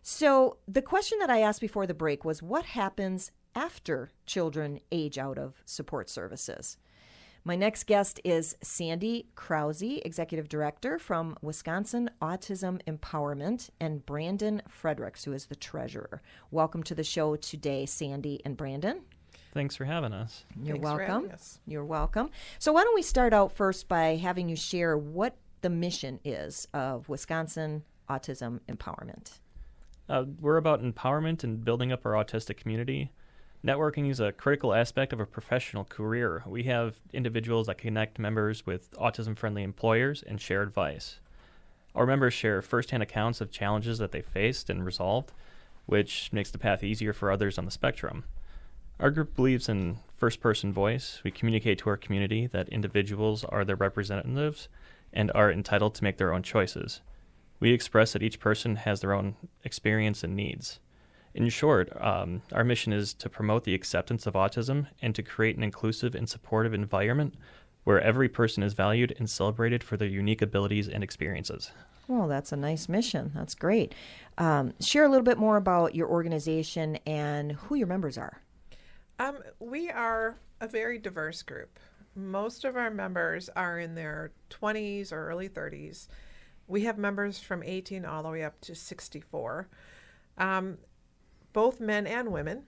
So, 0.02 0.58
the 0.68 0.82
question 0.82 1.20
that 1.20 1.30
I 1.30 1.42
asked 1.42 1.62
before 1.62 1.86
the 1.86 1.94
break 1.94 2.26
was 2.26 2.42
what 2.42 2.66
happens 2.66 3.30
after 3.54 4.10
children 4.26 4.80
age 4.92 5.20
out 5.20 5.38
of 5.38 5.62
support 5.66 6.10
services? 6.10 6.80
My 7.46 7.58
next 7.58 7.88
guest 7.88 8.22
is 8.24 8.56
Sandy 8.62 9.28
Krause, 9.36 9.82
Executive 10.06 10.48
Director 10.48 10.98
from 10.98 11.36
Wisconsin 11.42 12.10
Autism 12.22 12.82
Empowerment, 12.88 13.70
and 13.82 14.06
Brandon 14.06 14.62
Fredericks, 14.70 15.26
who 15.26 15.34
is 15.34 15.48
the 15.48 15.56
Treasurer. 15.56 16.22
Welcome 16.52 16.84
to 16.84 16.96
the 16.96 17.04
show 17.04 17.36
today, 17.36 17.86
Sandy 17.86 18.40
and 18.46 18.56
Brandon. 18.56 19.02
Thanks 19.54 19.76
for 19.76 19.84
having 19.84 20.14
us. 20.14 20.46
You're 20.64 20.78
Thanks 20.78 20.86
welcome. 20.86 21.32
You're 21.68 21.84
welcome. 21.84 22.30
So, 22.60 22.72
why 22.72 22.86
don't 22.86 22.96
we 22.96 23.02
start 23.02 23.34
out 23.34 23.52
first 23.52 23.90
by 23.90 24.16
having 24.16 24.48
you 24.48 24.56
share 24.56 24.98
what 24.98 25.36
the 25.60 25.70
mission 25.70 26.22
is 26.24 26.70
of 26.74 27.10
Wisconsin 27.10 27.84
Autism 28.10 28.62
Empowerment? 28.70 29.40
Uh, 30.08 30.24
we're 30.40 30.56
about 30.56 30.82
empowerment 30.82 31.44
and 31.44 31.66
building 31.66 31.92
up 31.92 32.06
our 32.06 32.14
autistic 32.14 32.56
community. 32.56 33.12
Networking 33.66 34.10
is 34.10 34.20
a 34.20 34.34
critical 34.34 34.74
aspect 34.74 35.14
of 35.14 35.22
a 35.22 35.26
professional 35.26 35.86
career. 35.86 36.44
We 36.46 36.64
have 36.64 36.98
individuals 37.14 37.68
that 37.68 37.78
connect 37.78 38.20
members 38.20 38.66
with 38.66 38.92
autism 38.98 39.38
friendly 39.38 39.64
employers 39.64 40.22
and 40.22 40.42
share 40.42 40.64
advice. 40.64 41.22
Our 41.96 42.06
members 42.06 42.34
share 42.34 42.62
firsthand 42.62 43.04
accounts 43.04 43.40
of 43.40 43.52
challenges 43.52 44.00
that 44.00 44.12
they 44.12 44.22
faced 44.22 44.70
and 44.70 44.86
resolved, 44.86 45.32
which 45.86 46.30
makes 46.34 46.52
the 46.52 46.58
path 46.58 46.84
easier 46.84 47.14
for 47.14 47.32
others 47.32 47.58
on 47.58 47.64
the 47.64 47.72
spectrum. 47.72 48.26
Our 49.00 49.12
group 49.12 49.34
believes 49.34 49.70
in 49.70 50.00
first 50.18 50.42
person 50.42 50.74
voice. 50.74 51.22
We 51.24 51.32
communicate 51.32 51.78
to 51.80 51.90
our 51.90 51.98
community 51.98 52.48
that 52.48 52.68
individuals 52.68 53.46
are 53.46 53.64
their 53.64 53.78
representatives 53.78 54.68
and 55.14 55.32
are 55.34 55.50
entitled 55.50 55.96
to 55.96 56.04
make 56.04 56.18
their 56.18 56.34
own 56.34 56.44
choices. 56.44 57.00
We 57.62 57.72
express 57.72 58.12
that 58.12 58.24
each 58.24 58.42
person 58.42 58.76
has 58.76 59.00
their 59.00 59.14
own 59.14 59.38
experience 59.64 60.22
and 60.22 60.36
needs. 60.36 60.82
In 61.36 61.50
short, 61.50 61.90
um, 62.00 62.44
our 62.52 62.64
mission 62.64 62.94
is 62.94 63.14
to 63.16 63.30
promote 63.30 63.64
the 63.64 63.74
acceptance 63.74 64.28
of 64.28 64.36
autism 64.36 64.88
and 65.02 65.16
to 65.16 65.24
create 65.24 65.58
an 65.58 65.64
inclusive 65.64 66.14
and 66.14 66.30
supportive 66.30 66.74
environment 66.74 67.34
where 67.84 68.00
every 68.00 68.30
person 68.30 68.64
is 68.64 68.74
valued 68.74 69.16
and 69.18 69.30
celebrated 69.30 69.84
for 69.84 69.98
their 69.98 70.08
unique 70.08 70.42
abilities 70.42 70.88
and 70.88 71.04
experiences. 71.04 71.72
Well, 72.08 72.28
that's 72.28 72.52
a 72.52 72.56
nice 72.56 72.88
mission. 72.88 73.32
That's 73.34 73.56
great. 73.56 73.96
Um, 74.38 74.74
share 74.80 75.06
a 75.06 75.10
little 75.10 75.24
bit 75.24 75.38
more 75.38 75.58
about 75.58 75.96
your 75.96 76.08
organization 76.08 76.98
and 77.06 77.54
who 77.54 77.76
your 77.76 77.88
members 77.88 78.18
are. 78.18 78.42
Um, 79.20 79.40
we 79.60 79.90
are 79.90 80.38
a 80.62 80.68
very 80.68 81.00
diverse 81.00 81.42
group. 81.42 81.80
Most 82.16 82.64
of 82.64 82.76
our 82.76 82.92
members 82.92 83.50
are 83.56 83.80
in 83.80 83.96
their 83.96 84.32
20s 84.50 85.12
or 85.12 85.30
early 85.30 85.50
30s. 85.50 86.08
We 86.68 86.82
have 86.82 86.98
members 86.98 87.40
from 87.40 87.64
18 87.64 88.06
all 88.06 88.24
the 88.24 88.30
way 88.30 88.44
up 88.44 88.60
to 88.62 88.76
64, 88.76 89.68
um, 90.38 90.78
both 91.54 91.80
men 91.80 92.06
and 92.08 92.32
women. 92.32 92.64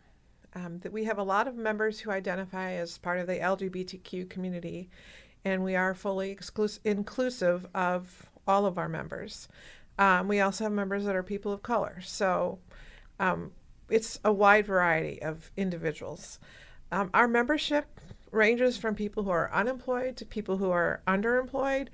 Um, 0.57 0.79
that 0.79 0.93
we 0.93 1.03
have 1.03 1.17
a 1.17 1.23
lot 1.23 1.49
of 1.49 1.57
members 1.57 1.99
who 1.99 2.11
identify 2.11 2.71
as 2.71 2.97
part 2.97 3.19
of 3.19 3.27
the 3.27 3.39
LGBTQ 3.39 4.29
community, 4.29 4.89
and 5.43 5.65
we 5.65 5.75
are 5.75 5.93
fully 5.93 6.33
exclus- 6.33 6.79
inclusive 6.85 7.67
of 7.75 8.29
all 8.47 8.65
of 8.65 8.77
our 8.77 8.87
members. 8.87 9.49
Um, 9.99 10.29
we 10.29 10.39
also 10.39 10.63
have 10.63 10.73
members 10.73 11.03
that 11.05 11.15
are 11.15 11.23
people 11.23 11.51
of 11.51 11.61
color. 11.61 11.99
So 12.01 12.59
um, 13.19 13.51
it's 13.89 14.19
a 14.23 14.31
wide 14.31 14.65
variety 14.65 15.21
of 15.21 15.51
individuals. 15.57 16.39
Um, 16.91 17.09
our 17.13 17.27
membership 17.27 17.99
ranges 18.31 18.77
from 18.77 18.95
people 18.95 19.23
who 19.23 19.31
are 19.31 19.51
unemployed 19.53 20.17
to 20.17 20.25
people 20.25 20.57
who 20.57 20.71
are 20.71 21.01
underemployed 21.07 21.87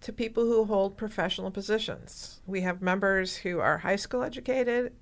to 0.00 0.12
people 0.12 0.44
who 0.44 0.64
hold 0.64 0.96
professional 0.96 1.50
positions. 1.50 2.40
We 2.46 2.60
have 2.60 2.82
members 2.82 3.36
who 3.38 3.60
are 3.60 3.78
high 3.78 3.96
school 3.96 4.22
educated, 4.22 4.92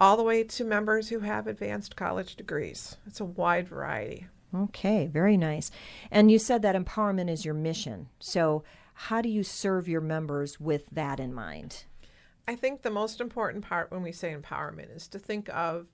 all 0.00 0.16
the 0.16 0.22
way 0.22 0.42
to 0.42 0.64
members 0.64 1.08
who 1.08 1.20
have 1.20 1.46
advanced 1.46 1.94
college 1.96 2.34
degrees. 2.36 2.96
It's 3.06 3.20
a 3.20 3.24
wide 3.24 3.68
variety. 3.68 4.26
Okay, 4.54 5.06
very 5.06 5.36
nice. 5.36 5.70
And 6.10 6.30
you 6.30 6.38
said 6.38 6.62
that 6.62 6.74
empowerment 6.74 7.30
is 7.30 7.44
your 7.44 7.54
mission. 7.54 8.08
So, 8.18 8.64
how 8.94 9.22
do 9.22 9.28
you 9.28 9.42
serve 9.42 9.88
your 9.88 10.00
members 10.00 10.60
with 10.60 10.90
that 10.90 11.20
in 11.20 11.32
mind? 11.32 11.84
I 12.46 12.56
think 12.56 12.82
the 12.82 12.90
most 12.90 13.20
important 13.20 13.64
part 13.64 13.90
when 13.90 14.02
we 14.02 14.12
say 14.12 14.34
empowerment 14.34 14.94
is 14.94 15.06
to 15.08 15.18
think 15.18 15.48
of 15.50 15.86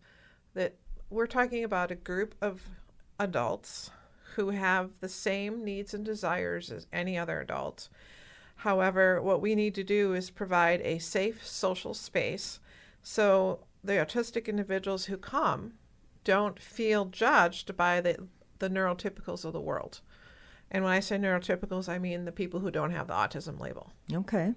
that 0.55 0.75
we're 1.11 1.27
talking 1.27 1.62
about 1.62 1.90
a 1.90 1.97
group 1.97 2.35
of 2.40 2.62
adults 3.21 3.90
who 4.35 4.51
have 4.51 5.01
the 5.01 5.09
same 5.09 5.64
needs 5.64 5.95
and 5.95 6.05
desires 6.05 6.73
as 6.73 6.87
any 6.92 7.16
other 7.16 7.40
adult 7.40 7.88
However, 8.57 9.21
what 9.21 9.42
we 9.42 9.55
need 9.55 9.75
to 9.75 9.85
do 9.85 10.14
is 10.14 10.31
provide 10.31 10.81
a 10.81 10.99
safe 10.99 11.47
social 11.47 11.92
space 11.92 12.59
so 13.03 13.61
the 13.87 13.94
autistic 13.94 14.46
individuals 14.46 15.07
who 15.07 15.16
come 15.16 15.75
don't 16.25 16.61
feel 16.61 17.05
judged 17.07 17.77
by 17.77 18.01
the, 18.01 18.27
the 18.59 18.68
neurotypicals 18.68 19.44
of 19.44 19.53
the 19.53 19.61
world. 19.61 20.01
And 20.70 20.83
when 20.83 20.92
I 20.92 21.01
say 21.01 21.16
neurotypicals, 21.16 21.88
I 21.88 21.99
mean 21.99 22.25
the 22.25 22.33
people 22.33 22.61
who 22.61 22.70
don't 22.70 22.90
have 22.90 23.07
the 23.07 23.14
autism 23.14 23.61
label. 23.61 23.92
Okay. 24.12 24.55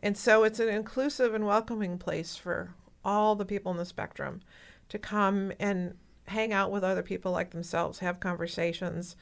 And 0.00 0.16
so 0.16 0.44
it's 0.44 0.60
an 0.60 0.68
inclusive 0.68 1.34
and 1.34 1.44
welcoming 1.44 1.98
place 1.98 2.36
for 2.36 2.74
all 3.04 3.34
the 3.34 3.44
people 3.44 3.72
in 3.72 3.78
the 3.78 3.84
spectrum 3.84 4.40
to 4.88 4.98
come 4.98 5.52
and 5.58 5.94
hang 6.28 6.52
out 6.52 6.70
with 6.70 6.84
other 6.84 7.02
people 7.02 7.32
like 7.32 7.50
themselves, 7.50 7.98
have 7.98 8.20
conversations, 8.20 9.16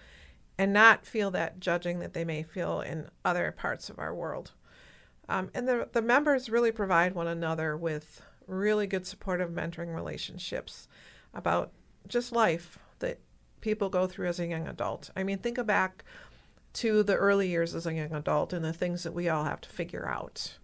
and 0.58 0.72
not 0.72 1.06
feel 1.06 1.30
that 1.30 1.61
judging 1.61 2.00
that 2.00 2.12
they 2.12 2.24
may 2.24 2.42
feel 2.42 2.80
in 2.80 3.08
other 3.24 3.52
parts 3.56 3.88
of 3.88 3.98
our 3.98 4.14
world. 4.14 4.52
Um, 5.28 5.50
and 5.54 5.68
the, 5.68 5.88
the 5.92 6.02
members 6.02 6.50
really 6.50 6.72
provide 6.72 7.14
one 7.14 7.26
another 7.26 7.76
with 7.76 8.22
really 8.48 8.87
good 8.87 9.06
supportive 9.06 9.50
mentoring 9.50 9.94
relationships 9.94 10.88
about 11.34 11.70
just 12.08 12.32
life 12.32 12.78
that 12.98 13.20
people 13.61 13.88
go 13.88 14.06
through 14.06 14.28
as 14.28 14.40
a 14.40 14.46
young 14.46 14.66
adult. 14.66 15.11
I 15.16 15.22
mean, 15.22 15.38
think 15.38 15.64
back 15.66 16.04
to 16.74 17.02
the 17.02 17.16
early 17.16 17.48
years 17.48 17.74
as 17.74 17.87
a 17.87 17.94
young 17.94 18.12
adult 18.12 18.52
and 18.52 18.64
the 18.64 18.72
things 18.72 19.02
that 19.02 19.14
we 19.14 19.28
all 19.28 19.44
have 19.44 19.61
to 19.62 19.68
figure 19.68 20.08
out. 20.08 20.58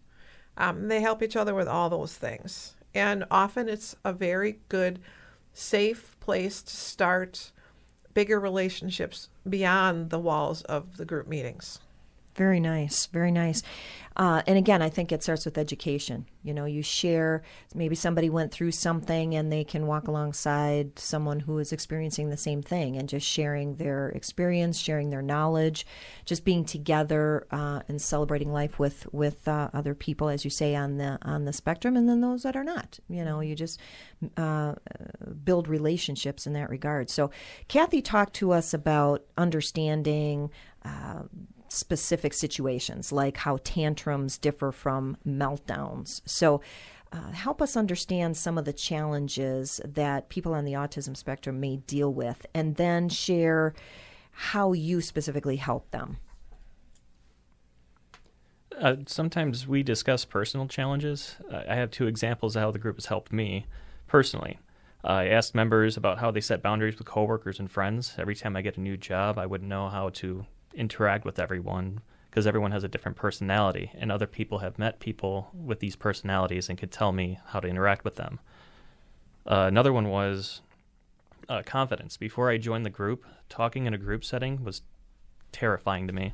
Um, 0.57 0.89
they 0.89 1.01
help 1.01 1.23
each 1.23 1.37
other 1.37 1.55
with 1.55 1.69
all 1.69 1.91
those 1.91 2.17
things. 2.17 2.75
And 2.95 3.25
often 3.31 3.69
it's 3.69 3.97
a 4.05 4.13
very 4.13 4.61
good, 4.69 5.01
safe 5.53 6.17
place 6.21 6.63
to 6.63 6.77
start 6.77 7.53
bigger 8.15 8.39
relationships 8.39 9.29
beyond 9.49 10.11
the 10.11 10.21
walls 10.21 10.63
of 10.63 10.97
the 10.97 11.05
group 11.05 11.27
meetings. 11.27 11.81
Very 12.35 12.61
nice. 12.61 13.07
Very 13.07 13.31
nice. 13.31 13.63
Uh, 14.17 14.43
and 14.47 14.57
again, 14.57 14.81
I 14.81 14.91
think 14.91 15.11
it 15.11 15.25
starts 15.25 15.45
with 15.45 15.59
education. 15.59 16.27
You 16.45 16.55
know, 16.55 16.67
you 16.67 16.83
share, 16.83 17.43
maybe 17.75 17.97
somebody 17.97 18.31
went 18.31 18.53
through 18.53 18.71
something 18.71 19.35
and 19.35 19.51
they 19.51 19.65
can 19.65 19.89
walk 19.89 20.07
alongside 20.07 20.99
someone 20.99 21.41
who 21.41 21.59
is 21.59 21.73
experiencing 21.73 22.31
the 22.31 22.37
same 22.37 22.63
thing 22.63 22.97
and 22.97 23.09
just 23.09 23.27
sharing 23.27 23.75
their 23.75 24.11
experience, 24.11 24.79
sharing 24.79 25.11
their 25.11 25.23
knowledge, 25.23 25.85
just 26.27 26.45
being 26.45 26.65
together 26.65 27.47
uh, 27.51 27.81
and 27.89 28.01
celebrating 28.01 28.53
life 28.53 28.79
with, 28.79 29.13
with 29.13 29.49
uh, 29.49 29.71
other 29.75 29.97
people, 29.97 30.29
as 30.29 30.45
you 30.45 30.51
say, 30.51 30.77
on 30.77 30.97
the, 30.99 31.19
on 31.23 31.45
the 31.45 31.53
spectrum, 31.53 31.97
and 31.97 32.09
then 32.09 32.21
those 32.21 32.45
that 32.45 32.55
are 32.55 32.65
not. 32.65 33.01
You 33.09 33.25
know, 33.25 33.41
you 33.41 33.57
just 33.57 33.81
uh, 34.37 34.75
build 35.43 35.67
relationships 35.67 36.47
in 36.47 36.53
that 36.53 36.71
regard. 36.71 37.11
So, 37.11 37.31
Kathy 37.67 38.01
talked 38.01 38.35
to 38.35 38.53
us 38.53 38.73
about 38.73 39.25
understanding. 39.37 40.51
Uh, 40.85 41.23
specific 41.75 42.33
situations, 42.33 43.13
like 43.13 43.37
how 43.39 43.59
tantrums 43.65 44.39
differ 44.39 44.73
from 44.73 45.17
meltdowns. 45.27 46.21
So, 46.25 46.61
uh, 47.13 47.31
help 47.31 47.63
us 47.63 47.77
understand 47.77 48.37
some 48.37 48.59
of 48.59 48.65
the 48.65 48.73
challenges 48.73 49.81
that 49.85 50.29
people 50.29 50.53
on 50.53 50.65
the 50.65 50.73
autism 50.73 51.17
spectrum 51.17 51.61
may 51.61 51.77
deal 51.77 52.13
with, 52.13 52.45
and 52.55 52.75
then 52.75 53.09
share 53.09 53.73
how 54.33 54.73
you 54.73 55.01
specifically 55.01 55.57
help 55.57 55.91
them. 55.93 56.17
Uh, 58.77 58.97
sometimes 59.07 59.69
we 59.69 59.85
discuss 59.85 60.25
personal 60.25 60.67
challenges. 60.67 61.37
Uh, 61.53 61.63
I 61.69 61.77
have 61.77 61.93
two 61.93 62.09
examples 62.09 62.57
of 62.57 62.63
how 62.63 62.71
the 62.73 62.81
group 62.81 62.97
has 62.97 63.07
helped 63.07 63.33
me 63.33 63.67
personally. 64.09 64.59
I 65.05 65.29
asked 65.29 65.55
members 65.55 65.97
about 65.97 66.19
how 66.19 66.31
they 66.31 66.41
set 66.41 66.63
boundaries 66.63 66.99
with 66.99 67.07
coworkers 67.07 67.61
and 67.61 67.71
friends. 67.71 68.15
Every 68.19 68.35
time 68.35 68.57
I 68.57 68.63
get 68.63 68.77
a 68.77 68.81
new 68.81 68.97
job, 68.97 69.39
I 69.39 69.47
wouldn't 69.47 69.69
know 69.69 69.89
how 69.89 70.09
to 70.11 70.47
interact 70.75 71.25
with 71.25 71.39
everyone 71.39 72.01
because 72.35 72.47
everyone 72.49 72.73
has 72.73 72.83
a 72.83 72.89
different 72.89 73.17
personality, 73.17 73.93
and 73.95 74.11
other 74.11 74.27
people 74.27 74.59
have 74.59 74.77
met 74.77 74.99
people 74.99 75.51
with 75.55 75.79
these 75.79 75.95
personalities 75.95 76.69
and 76.69 76.77
could 76.77 76.91
tell 76.91 77.13
me 77.13 77.39
how 77.47 77.61
to 77.61 77.69
interact 77.69 78.05
with 78.05 78.17
them. 78.17 78.41
Uh, 79.47 79.67
another 79.69 79.93
one 79.93 80.09
was 80.09 80.61
uh, 81.49 81.63
confidence. 81.65 82.17
Before 82.17 82.51
I 82.51 82.59
joined 82.59 82.85
the 82.85 82.91
group, 82.91 83.25
talking 83.49 83.87
in 83.87 83.95
a 83.95 83.99
group 83.99 84.25
setting 84.25 84.65
was 84.65 84.83
terrifying 85.53 86.09
to 86.09 86.13
me. 86.13 86.33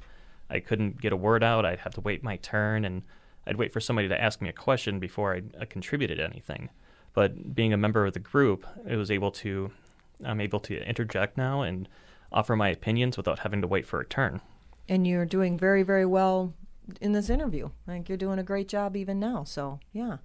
I 0.48 0.60
couldn't 0.60 1.02
get 1.02 1.12
a 1.12 1.16
word 1.16 1.44
out. 1.44 1.66
I'd 1.66 1.80
have 1.80 1.92
to 1.94 2.00
wait 2.00 2.22
my 2.22 2.36
turn, 2.36 2.86
and 2.86 3.02
I'd 3.46 3.56
wait 3.56 3.70
for 3.70 3.80
somebody 3.80 4.08
to 4.08 4.18
ask 4.18 4.40
me 4.40 4.48
a 4.48 4.54
question 4.54 5.00
before 5.00 5.34
I, 5.34 5.42
I 5.60 5.66
contributed 5.66 6.18
anything. 6.18 6.70
But 7.12 7.54
being 7.54 7.74
a 7.74 7.76
member 7.76 8.06
of 8.06 8.14
the 8.14 8.20
group, 8.20 8.66
it 8.88 8.96
was 8.96 9.10
able 9.10 9.32
to, 9.32 9.70
I'm 10.24 10.40
able 10.40 10.60
to 10.60 10.82
interject 10.88 11.36
now 11.36 11.60
and 11.60 11.88
offer 12.32 12.56
my 12.56 12.68
opinions 12.68 13.16
without 13.16 13.40
having 13.40 13.60
to 13.60 13.66
wait 13.66 13.86
for 13.86 14.00
a 14.00 14.06
turn. 14.06 14.40
And 14.88 15.06
you're 15.06 15.26
doing 15.26 15.58
very, 15.58 15.82
very 15.82 16.06
well 16.06 16.54
in 17.00 17.12
this 17.12 17.30
interview. 17.30 17.70
I 17.86 17.92
think 17.92 18.08
you're 18.08 18.18
doing 18.18 18.38
a 18.38 18.42
great 18.42 18.68
job 18.68 18.96
even 18.96 19.20
now. 19.20 19.44
So, 19.44 19.80
yeah. 19.92 20.18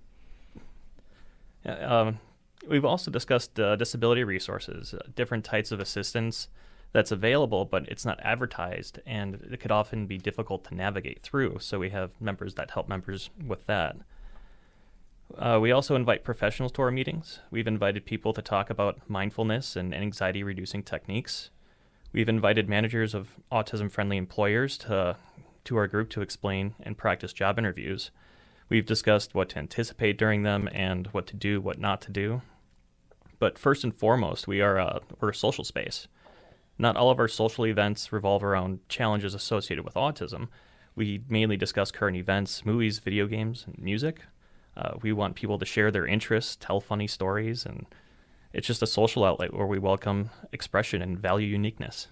Um, 1.66 2.20
we've 2.68 2.86
also 2.86 3.12
discussed 3.12 3.60
uh, 3.60 3.76
disability 3.76 4.24
resources, 4.24 4.94
uh, 4.94 5.00
different 5.16 5.44
types 5.44 5.72
of 5.72 5.80
assistance 5.80 6.48
that's 6.92 7.12
available, 7.12 7.66
but 7.66 7.88
it's 7.90 8.06
not 8.06 8.20
advertised, 8.24 9.00
and 9.06 9.36
it 9.52 9.60
could 9.60 9.72
often 9.72 10.08
be 10.08 10.18
difficult 10.18 10.64
to 10.66 10.76
navigate 10.76 11.22
through. 11.22 11.58
So 11.60 11.80
we 11.80 11.90
have 11.90 12.12
members 12.22 12.56
that 12.56 12.72
help 12.72 12.88
members 12.88 13.30
with 13.46 13.66
that. 13.68 13.98
Uh, 15.38 15.60
we 15.62 15.72
also 15.72 15.96
invite 15.96 16.24
professionals 16.24 16.72
to 16.74 16.82
our 16.84 16.92
meetings. 16.92 17.40
We've 17.52 17.68
invited 17.68 18.06
people 18.06 18.32
to 18.34 18.42
talk 18.42 18.70
about 18.70 19.00
mindfulness 19.10 19.76
and 19.76 19.94
anxiety 19.94 20.44
reducing 20.44 20.84
techniques. 20.84 21.50
We've 22.16 22.30
invited 22.30 22.70
managers 22.70 23.14
of 23.14 23.36
autism 23.52 23.92
friendly 23.92 24.16
employers 24.16 24.78
to, 24.78 25.18
to 25.66 25.76
our 25.76 25.86
group 25.86 26.10
to 26.12 26.22
explain 26.22 26.74
and 26.80 26.98
practice 26.98 27.34
job 27.34 27.60
interviews. 27.60 28.10
We've 28.70 28.86
discussed 28.86 29.36
what 29.36 29.50
to 29.50 29.60
anticipate 29.60 30.18
during 30.18 30.44
them 30.44 30.70
and 30.72 31.08
what 31.08 31.28
to 31.28 31.36
do, 31.36 31.60
what 31.60 31.78
not 31.78 32.00
to 32.04 32.12
do. 32.12 32.42
But 33.38 33.60
first 33.60 33.84
and 33.84 33.94
foremost, 33.94 34.48
we 34.48 34.62
are 34.62 34.78
a, 34.78 35.02
we're 35.20 35.32
a 35.32 35.36
social 35.36 35.66
space. 35.66 36.08
Not 36.80 36.96
all 36.96 37.12
of 37.12 37.20
our 37.20 37.28
social 37.28 37.68
events 37.68 38.14
revolve 38.14 38.46
around 38.46 38.80
challenges 38.88 39.34
associated 39.34 39.84
with 39.84 39.96
autism. 39.96 40.48
We 40.96 41.22
mainly 41.28 41.58
discuss 41.58 41.92
current 41.92 42.16
events, 42.16 42.66
movies, 42.66 43.00
video 43.00 43.28
games, 43.28 43.66
and 43.68 43.78
music. 43.78 44.22
Uh, 44.78 44.94
we 45.02 45.12
want 45.12 45.36
people 45.36 45.60
to 45.60 45.66
share 45.66 45.92
their 45.92 46.08
interests, 46.08 46.56
tell 46.58 46.80
funny 46.80 47.08
stories, 47.08 47.66
and 47.66 47.86
it's 48.56 48.66
just 48.66 48.82
a 48.82 48.88
social 48.88 49.24
outlet 49.24 49.54
where 49.54 49.68
we 49.68 49.78
welcome 49.78 50.32
expression 50.52 51.02
and 51.02 51.20
value 51.20 51.48
uniqueness 51.48 52.08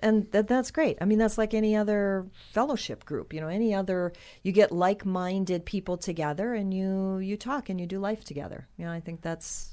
and 0.00 0.30
that, 0.32 0.48
that's 0.48 0.70
great. 0.70 0.98
I 1.00 1.04
mean, 1.04 1.18
that's 1.18 1.38
like 1.38 1.54
any 1.54 1.76
other 1.76 2.26
fellowship 2.52 3.04
group. 3.04 3.32
You 3.32 3.40
know, 3.40 3.48
any 3.48 3.74
other 3.74 4.12
you 4.42 4.52
get 4.52 4.72
like-minded 4.72 5.64
people 5.64 5.96
together, 5.96 6.54
and 6.54 6.74
you 6.74 7.18
you 7.18 7.36
talk 7.36 7.68
and 7.68 7.80
you 7.80 7.86
do 7.86 7.98
life 7.98 8.24
together. 8.24 8.66
You 8.76 8.86
know, 8.86 8.92
I 8.92 9.00
think 9.00 9.22
that's 9.22 9.70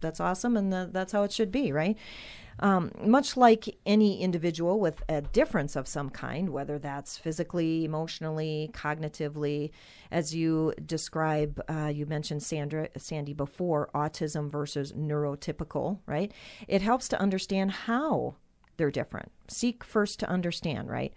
that's 0.00 0.20
awesome, 0.20 0.56
and 0.56 0.72
the, 0.72 0.88
that's 0.90 1.12
how 1.12 1.22
it 1.24 1.32
should 1.32 1.52
be, 1.52 1.72
right? 1.72 1.96
Um, 2.60 2.90
much 3.04 3.36
like 3.36 3.78
any 3.86 4.20
individual 4.20 4.80
with 4.80 5.02
a 5.08 5.22
difference 5.22 5.76
of 5.76 5.86
some 5.86 6.10
kind, 6.10 6.50
whether 6.50 6.78
that's 6.78 7.16
physically, 7.16 7.84
emotionally, 7.84 8.70
cognitively, 8.72 9.70
as 10.10 10.34
you 10.34 10.74
describe, 10.84 11.62
uh, 11.68 11.86
you 11.86 12.06
mentioned 12.06 12.42
Sandra, 12.42 12.88
Sandy 12.96 13.32
before, 13.32 13.90
autism 13.94 14.50
versus 14.50 14.92
neurotypical, 14.92 16.00
right? 16.06 16.32
It 16.66 16.82
helps 16.82 17.08
to 17.08 17.20
understand 17.20 17.70
how 17.70 18.34
they're 18.78 18.90
different. 18.90 19.30
Seek 19.48 19.84
first 19.84 20.20
to 20.20 20.28
understand, 20.28 20.88
right? 20.88 21.12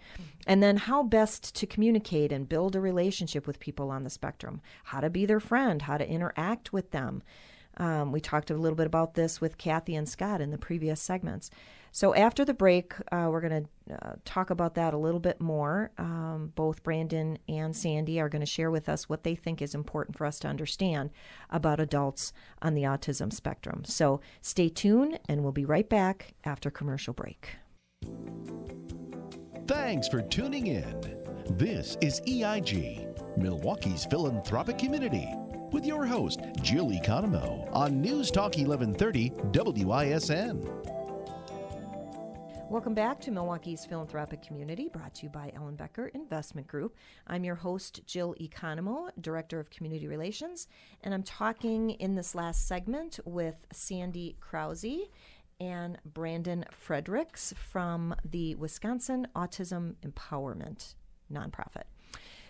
And 0.46 0.62
then 0.62 0.76
how 0.76 1.04
best 1.04 1.54
to 1.54 1.66
communicate 1.66 2.32
and 2.32 2.48
build 2.48 2.76
a 2.76 2.80
relationship 2.80 3.46
with 3.46 3.60
people 3.60 3.90
on 3.90 4.02
the 4.02 4.10
spectrum, 4.10 4.60
how 4.84 5.00
to 5.00 5.08
be 5.08 5.26
their 5.26 5.40
friend, 5.40 5.82
how 5.82 5.96
to 5.96 6.08
interact 6.08 6.72
with 6.72 6.90
them. 6.90 7.22
Um, 7.76 8.12
we 8.12 8.20
talked 8.20 8.50
a 8.50 8.56
little 8.56 8.76
bit 8.76 8.86
about 8.86 9.14
this 9.14 9.40
with 9.40 9.58
Kathy 9.58 9.94
and 9.94 10.08
Scott 10.08 10.40
in 10.40 10.50
the 10.50 10.58
previous 10.58 11.00
segments. 11.00 11.50
So 11.94 12.14
after 12.14 12.44
the 12.44 12.54
break, 12.54 12.94
uh, 13.12 13.28
we're 13.30 13.42
going 13.42 13.68
to 13.86 13.94
uh, 13.94 14.14
talk 14.24 14.48
about 14.48 14.74
that 14.76 14.94
a 14.94 14.98
little 14.98 15.20
bit 15.20 15.40
more. 15.42 15.90
Um, 15.98 16.50
both 16.54 16.82
Brandon 16.82 17.38
and 17.48 17.76
Sandy 17.76 18.18
are 18.18 18.30
going 18.30 18.40
to 18.40 18.46
share 18.46 18.70
with 18.70 18.88
us 18.88 19.10
what 19.10 19.24
they 19.24 19.34
think 19.34 19.60
is 19.60 19.74
important 19.74 20.16
for 20.16 20.26
us 20.26 20.38
to 20.40 20.48
understand 20.48 21.10
about 21.50 21.80
adults 21.80 22.32
on 22.62 22.74
the 22.74 22.84
autism 22.84 23.30
spectrum. 23.30 23.84
So 23.84 24.22
stay 24.40 24.70
tuned, 24.70 25.18
and 25.28 25.42
we'll 25.42 25.52
be 25.52 25.66
right 25.66 25.88
back 25.88 26.32
after 26.44 26.70
commercial 26.70 27.12
break. 27.12 27.56
Thanks 29.66 30.08
for 30.08 30.22
tuning 30.22 30.68
in. 30.68 31.18
This 31.50 31.98
is 32.00 32.22
EIG, 32.26 33.06
Milwaukee's 33.36 34.06
philanthropic 34.06 34.78
community 34.78 35.28
with 35.72 35.86
your 35.86 36.04
host, 36.04 36.40
Jill 36.60 36.90
Economou, 36.90 37.68
on 37.74 38.00
News 38.00 38.30
Talk 38.30 38.56
1130 38.56 39.30
WISN. 39.84 40.82
Welcome 42.68 42.94
back 42.94 43.20
to 43.20 43.30
Milwaukee's 43.30 43.84
Philanthropic 43.84 44.42
Community, 44.42 44.88
brought 44.88 45.14
to 45.16 45.24
you 45.24 45.28
by 45.28 45.52
Ellenbecker 45.56 46.10
Investment 46.14 46.66
Group. 46.66 46.96
I'm 47.26 47.44
your 47.44 47.54
host, 47.54 48.00
Jill 48.06 48.34
Economou, 48.40 49.10
Director 49.20 49.60
of 49.60 49.68
Community 49.70 50.06
Relations, 50.06 50.68
and 51.02 51.12
I'm 51.12 51.22
talking 51.22 51.90
in 51.90 52.14
this 52.14 52.34
last 52.34 52.66
segment 52.66 53.20
with 53.24 53.66
Sandy 53.72 54.36
Krause 54.40 55.08
and 55.60 55.98
Brandon 56.04 56.64
Fredericks 56.70 57.52
from 57.56 58.14
the 58.24 58.54
Wisconsin 58.54 59.28
Autism 59.36 59.96
Empowerment 60.02 60.94
nonprofit. 61.30 61.84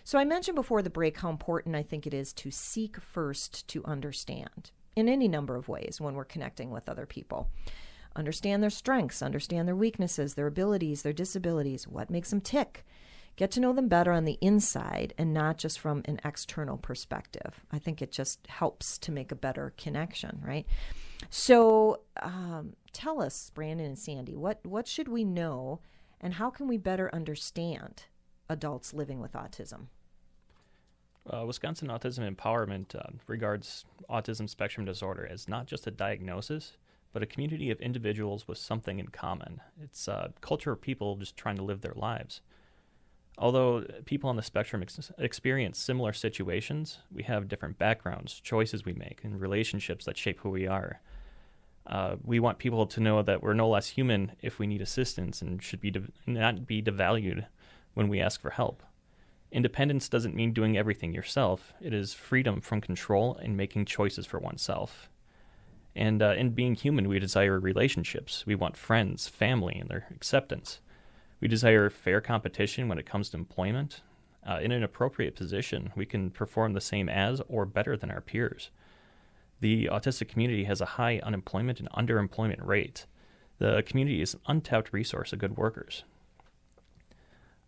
So 0.03 0.19
I 0.19 0.25
mentioned 0.25 0.55
before 0.55 0.81
the 0.81 0.89
break 0.89 1.17
how 1.17 1.29
important 1.29 1.75
I 1.75 1.83
think 1.83 2.05
it 2.05 2.13
is 2.13 2.33
to 2.33 2.51
seek 2.51 2.99
first 2.99 3.67
to 3.69 3.85
understand 3.85 4.71
in 4.95 5.07
any 5.07 5.27
number 5.27 5.55
of 5.55 5.69
ways 5.69 5.99
when 5.99 6.13
we're 6.13 6.25
connecting 6.25 6.71
with 6.71 6.89
other 6.89 7.05
people. 7.05 7.49
Understand 8.15 8.61
their 8.61 8.69
strengths, 8.69 9.21
understand 9.21 9.67
their 9.67 9.75
weaknesses, 9.75 10.35
their 10.35 10.47
abilities, 10.47 11.01
their 11.01 11.13
disabilities, 11.13 11.87
what 11.87 12.09
makes 12.09 12.29
them 12.29 12.41
tick. 12.41 12.85
Get 13.35 13.49
to 13.51 13.59
know 13.59 13.73
them 13.73 13.87
better 13.87 14.11
on 14.11 14.25
the 14.25 14.37
inside 14.41 15.13
and 15.17 15.33
not 15.33 15.57
just 15.57 15.79
from 15.79 16.03
an 16.05 16.19
external 16.23 16.77
perspective. 16.77 17.65
I 17.71 17.79
think 17.79 18.01
it 18.01 18.11
just 18.11 18.45
helps 18.45 18.99
to 18.99 19.11
make 19.11 19.31
a 19.31 19.35
better 19.35 19.73
connection, 19.77 20.39
right? 20.45 20.67
So, 21.31 22.01
um, 22.21 22.73
tell 22.91 23.19
us, 23.21 23.51
Brandon 23.55 23.87
and 23.87 23.97
Sandy, 23.97 24.35
what 24.35 24.59
what 24.63 24.87
should 24.87 25.07
we 25.07 25.23
know, 25.23 25.79
and 26.21 26.35
how 26.35 26.51
can 26.51 26.67
we 26.67 26.77
better 26.77 27.09
understand 27.11 28.03
adults 28.53 28.93
living 28.93 29.19
with 29.19 29.33
autism? 29.33 29.87
Uh, 31.29 31.43
Wisconsin 31.45 31.87
Autism 31.87 32.29
Empowerment 32.29 32.95
uh, 32.95 33.11
regards 33.27 33.85
autism 34.09 34.49
spectrum 34.49 34.85
disorder 34.85 35.27
as 35.29 35.47
not 35.47 35.65
just 35.65 35.87
a 35.87 35.91
diagnosis, 35.91 36.77
but 37.13 37.23
a 37.23 37.25
community 37.25 37.71
of 37.71 37.79
individuals 37.81 38.47
with 38.47 38.57
something 38.57 38.99
in 38.99 39.07
common. 39.07 39.61
It's 39.81 40.07
a 40.07 40.33
culture 40.41 40.71
of 40.71 40.81
people 40.81 41.15
just 41.15 41.35
trying 41.37 41.57
to 41.57 41.63
live 41.63 41.81
their 41.81 41.93
lives. 41.95 42.41
Although 43.37 43.85
people 44.05 44.29
on 44.29 44.35
the 44.35 44.43
spectrum 44.43 44.83
ex- 44.83 45.11
experience 45.17 45.79
similar 45.79 46.13
situations, 46.13 46.99
we 47.11 47.23
have 47.23 47.47
different 47.47 47.79
backgrounds, 47.79 48.39
choices 48.39 48.85
we 48.85 48.93
make, 48.93 49.21
and 49.23 49.39
relationships 49.39 50.05
that 50.05 50.17
shape 50.17 50.39
who 50.41 50.49
we 50.49 50.67
are. 50.67 51.01
Uh, 51.87 52.15
we 52.23 52.39
want 52.39 52.59
people 52.59 52.85
to 52.85 52.99
know 52.99 53.21
that 53.21 53.41
we're 53.41 53.53
no 53.53 53.69
less 53.69 53.89
human 53.89 54.33
if 54.41 54.59
we 54.59 54.67
need 54.67 54.81
assistance 54.81 55.41
and 55.41 55.63
should 55.63 55.81
be 55.81 55.91
de- 55.91 56.11
not 56.25 56.65
be 56.65 56.81
devalued 56.81 57.45
when 57.93 58.07
we 58.07 58.19
ask 58.19 58.41
for 58.41 58.51
help. 58.51 58.83
Independence 59.51 60.09
doesn't 60.09 60.35
mean 60.35 60.51
doing 60.51 60.77
everything 60.77 61.13
yourself, 61.13 61.73
it 61.79 61.93
is 61.93 62.13
freedom 62.13 62.59
from 62.59 62.81
control 62.81 63.37
and 63.37 63.55
making 63.55 63.85
choices 63.85 64.25
for 64.25 64.39
oneself. 64.39 65.09
And 65.95 66.23
uh, 66.23 66.33
in 66.35 66.51
being 66.51 66.73
human, 66.73 67.07
we 67.07 67.19
desire 67.19 67.59
relationships. 67.59 68.45
We 68.47 68.55
want 68.55 68.75
friends, 68.75 69.27
family, 69.27 69.75
and 69.75 69.89
their 69.89 70.07
acceptance. 70.09 70.79
We 71.39 71.47
desire 71.47 71.89
fair 71.89 72.19
competition 72.19 72.87
when 72.87 72.97
it 72.97 73.05
comes 73.05 73.29
to 73.29 73.37
employment. 73.37 74.01
Uh, 74.45 74.59
in 74.61 74.71
an 74.71 74.83
appropriate 74.83 75.35
position, 75.35 75.91
we 75.95 76.05
can 76.05 76.31
perform 76.31 76.73
the 76.73 76.81
same 76.81 77.07
as 77.07 77.41
or 77.47 77.65
better 77.65 77.95
than 77.95 78.09
our 78.09 78.21
peers. 78.21 78.71
The 79.59 79.85
autistic 79.85 80.27
community 80.27 80.65
has 80.65 80.81
a 80.81 80.85
high 80.85 81.19
unemployment 81.23 81.79
and 81.79 81.89
underemployment 81.91 82.65
rate. 82.65 83.05
The 83.59 83.83
community 83.85 84.21
is 84.21 84.33
an 84.33 84.41
untapped 84.47 84.91
resource 84.91 85.31
of 85.31 85.39
good 85.39 85.57
workers. 85.57 86.03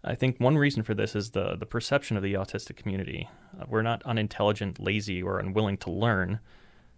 I 0.06 0.16
think 0.16 0.40
one 0.40 0.58
reason 0.58 0.84
for 0.84 0.94
this 0.94 1.16
is 1.16 1.32
the, 1.32 1.56
the 1.56 1.66
perception 1.66 2.16
of 2.16 2.24
the 2.24 2.36
autistic 2.36 2.76
community. 2.78 3.28
Uh, 3.60 3.66
we're 3.68 3.82
not 3.82 4.04
unintelligent, 4.04 4.80
lazy, 4.80 5.22
or 5.22 5.40
unwilling 5.40 5.78
to 5.78 5.92
learn 5.92 6.40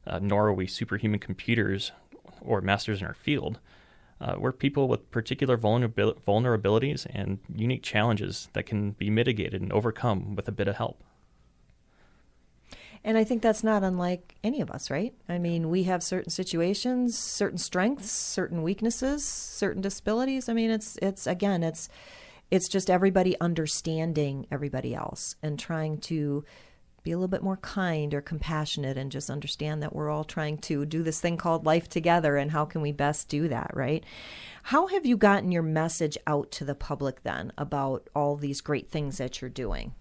uh, 0.08 0.20
nor 0.22 0.48
are 0.48 0.54
we 0.54 0.68
superhuman 0.68 1.20
computers 1.20 1.92
or 2.42 2.62
masters 2.62 3.02
in 3.02 3.08
our 3.08 3.14
field. 3.14 3.60
Uh, 4.20 4.36
we're 4.40 4.52
people 4.52 4.88
with 4.88 5.12
particular 5.12 5.58
vulnerabil- 5.58 6.20
vulnerabilities 6.22 7.06
and 7.14 7.40
unique 7.54 7.84
challenges 7.84 8.50
that 8.54 8.66
can 8.66 8.92
be 8.92 9.10
mitigated 9.10 9.62
and 9.62 9.72
overcome 9.72 10.36
with 10.36 10.48
a 10.48 10.52
bit 10.52 10.68
of 10.68 10.76
help. 10.76 11.04
And 13.04 13.18
I 13.18 13.24
think 13.24 13.42
that's 13.42 13.64
not 13.64 13.84
unlike 13.84 14.36
any 14.44 14.60
of 14.60 14.72
us, 14.72 14.90
right? 14.90 15.14
I 15.30 15.38
mean, 15.38 15.70
we 15.70 15.84
have 15.84 16.02
certain 16.02 16.32
situations, 16.32 17.18
certain 17.18 17.60
strengths, 17.60 18.10
certain 18.10 18.64
weaknesses, 18.64 19.24
certain 19.24 19.82
disabilities. 19.82 20.50
I 20.50 20.54
mean, 20.54 20.72
it's 20.72 20.98
it's 21.02 21.28
again, 21.28 21.64
it's 21.64 21.90
it's 22.52 22.70
just 22.70 22.90
everybody 22.90 23.40
understanding 23.42 24.48
everybody 24.52 24.96
else 24.96 25.36
and 25.44 25.60
trying 25.60 25.98
to 26.00 26.44
be 27.04 27.12
a 27.14 27.18
little 27.18 27.28
bit 27.30 27.44
more 27.44 27.58
kind 27.58 28.14
or 28.14 28.22
compassionate 28.22 28.98
and 28.98 29.12
just 29.12 29.30
understand 29.30 29.82
that 29.82 29.96
we're 29.96 30.10
all 30.10 30.26
trying 30.26 30.58
to 30.58 30.86
do 30.86 31.04
this 31.04 31.22
thing 31.22 31.38
called 31.38 31.66
life 31.66 31.88
together 31.88 32.36
and 32.36 32.52
how 32.52 32.66
can 32.66 32.82
we 32.82 32.92
best 32.92 33.30
do 33.30 33.48
that, 33.48 33.72
right? 33.74 34.04
How 34.64 34.88
have 34.88 35.06
you 35.06 35.16
gotten 35.16 35.52
your 35.52 35.64
message 35.64 36.18
out 36.28 36.52
to 36.52 36.66
the 36.66 36.76
public 36.76 37.24
then 37.24 37.54
about 37.58 38.10
all 38.14 38.36
these 38.36 38.60
great 38.60 38.90
things 38.90 39.20
that 39.20 39.40
you're 39.40 39.50
doing? 39.50 39.94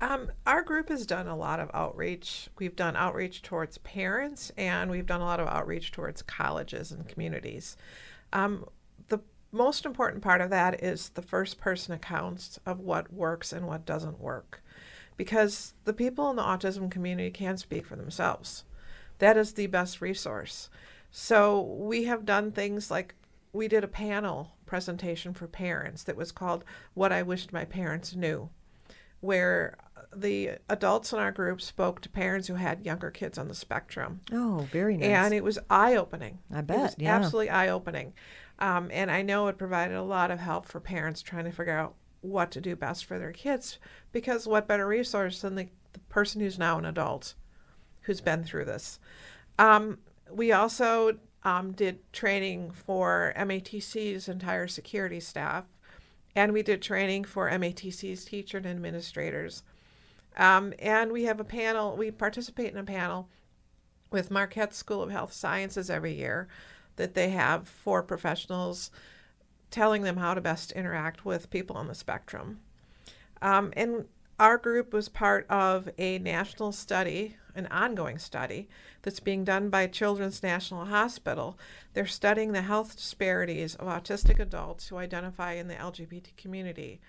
Um, 0.00 0.32
our 0.46 0.62
group 0.62 0.88
has 0.88 1.06
done 1.06 1.28
a 1.28 1.36
lot 1.36 1.60
of 1.60 1.70
outreach. 1.74 2.48
We've 2.58 2.74
done 2.74 2.96
outreach 2.96 3.42
towards 3.42 3.78
parents 3.78 4.50
and 4.56 4.90
we've 4.90 5.06
done 5.06 5.20
a 5.20 5.26
lot 5.26 5.40
of 5.40 5.46
outreach 5.46 5.92
towards 5.92 6.22
colleges 6.22 6.90
and 6.90 7.06
communities. 7.06 7.76
Um, 8.32 8.64
most 9.52 9.84
important 9.84 10.22
part 10.22 10.40
of 10.40 10.50
that 10.50 10.82
is 10.82 11.10
the 11.10 11.22
first 11.22 11.58
person 11.58 11.94
accounts 11.94 12.58
of 12.64 12.80
what 12.80 13.12
works 13.12 13.52
and 13.52 13.66
what 13.66 13.84
doesn't 13.84 14.20
work 14.20 14.62
because 15.16 15.74
the 15.84 15.92
people 15.92 16.30
in 16.30 16.36
the 16.36 16.42
autism 16.42 16.90
community 16.90 17.30
can 17.30 17.58
speak 17.58 17.84
for 17.84 17.94
themselves. 17.94 18.64
That 19.18 19.36
is 19.36 19.52
the 19.52 19.66
best 19.66 20.00
resource. 20.00 20.70
So 21.10 21.60
we 21.60 22.04
have 22.04 22.24
done 22.24 22.52
things 22.52 22.90
like 22.90 23.14
we 23.52 23.68
did 23.68 23.84
a 23.84 23.88
panel 23.88 24.52
presentation 24.64 25.34
for 25.34 25.46
parents 25.46 26.04
that 26.04 26.16
was 26.16 26.32
called 26.32 26.64
What 26.94 27.12
I 27.12 27.22
Wished 27.22 27.52
My 27.52 27.66
Parents 27.66 28.14
Knew, 28.14 28.48
where 29.20 29.76
the 30.16 30.52
adults 30.68 31.12
in 31.12 31.18
our 31.18 31.32
group 31.32 31.60
spoke 31.60 32.00
to 32.00 32.08
parents 32.08 32.48
who 32.48 32.54
had 32.54 32.86
younger 32.86 33.10
kids 33.10 33.36
on 33.36 33.48
the 33.48 33.54
spectrum. 33.54 34.20
Oh, 34.32 34.66
very 34.72 34.96
nice. 34.96 35.08
And 35.08 35.34
it 35.34 35.44
was 35.44 35.58
eye 35.68 35.96
opening. 35.96 36.38
I 36.50 36.62
bet. 36.62 36.78
It 36.78 36.82
was 36.82 36.94
yeah. 36.98 37.16
absolutely 37.16 37.50
eye 37.50 37.68
opening. 37.68 38.14
Um, 38.60 38.90
and 38.92 39.10
I 39.10 39.22
know 39.22 39.48
it 39.48 39.58
provided 39.58 39.96
a 39.96 40.02
lot 40.02 40.30
of 40.30 40.38
help 40.38 40.66
for 40.66 40.80
parents 40.80 41.22
trying 41.22 41.44
to 41.44 41.50
figure 41.50 41.76
out 41.76 41.94
what 42.20 42.50
to 42.50 42.60
do 42.60 42.76
best 42.76 43.06
for 43.06 43.18
their 43.18 43.32
kids 43.32 43.78
because 44.12 44.46
what 44.46 44.68
better 44.68 44.86
resource 44.86 45.40
than 45.40 45.54
the, 45.54 45.68
the 45.94 46.00
person 46.10 46.40
who's 46.40 46.58
now 46.58 46.78
an 46.78 46.84
adult 46.84 47.34
who's 48.02 48.20
been 48.20 48.44
through 48.44 48.66
this. 48.66 48.98
Um, 49.58 49.98
we 50.30 50.52
also 50.52 51.18
um, 51.42 51.72
did 51.72 52.12
training 52.12 52.70
for 52.72 53.32
MATC's 53.36 54.28
entire 54.28 54.68
security 54.68 55.20
staff 55.20 55.64
and 56.36 56.52
we 56.52 56.62
did 56.62 56.82
training 56.82 57.24
for 57.24 57.50
MATC's 57.50 58.24
teacher 58.24 58.58
and 58.58 58.66
administrators. 58.66 59.62
Um, 60.36 60.72
and 60.78 61.10
we 61.10 61.24
have 61.24 61.40
a 61.40 61.44
panel 61.44 61.96
we 61.96 62.10
participate 62.10 62.72
in 62.72 62.78
a 62.78 62.84
panel 62.84 63.28
with 64.12 64.30
marquette 64.30 64.74
school 64.74 65.02
of 65.02 65.10
health 65.10 65.32
sciences 65.32 65.90
every 65.90 66.12
year 66.14 66.48
that 67.00 67.14
they 67.14 67.30
have 67.30 67.66
for 67.66 68.02
professionals 68.02 68.90
telling 69.70 70.02
them 70.02 70.18
how 70.18 70.34
to 70.34 70.40
best 70.40 70.72
interact 70.72 71.24
with 71.24 71.50
people 71.50 71.76
on 71.76 71.88
the 71.88 71.94
spectrum. 71.94 72.60
Um, 73.40 73.72
and 73.76 74.04
our 74.38 74.58
group 74.58 74.92
was 74.92 75.08
part 75.08 75.46
of 75.48 75.88
a 75.98 76.18
national 76.18 76.72
study, 76.72 77.36
an 77.54 77.66
ongoing 77.68 78.18
study, 78.18 78.68
that's 79.02 79.20
being 79.20 79.44
done 79.44 79.70
by 79.70 79.86
Children's 79.86 80.42
National 80.42 80.86
Hospital. 80.86 81.58
They're 81.94 82.06
studying 82.06 82.52
the 82.52 82.62
health 82.62 82.96
disparities 82.96 83.74
of 83.76 83.86
autistic 83.86 84.38
adults 84.38 84.88
who 84.88 84.96
identify 84.96 85.52
in 85.52 85.68
the 85.68 85.74
LGBT 85.74 86.36
community. 86.36 87.00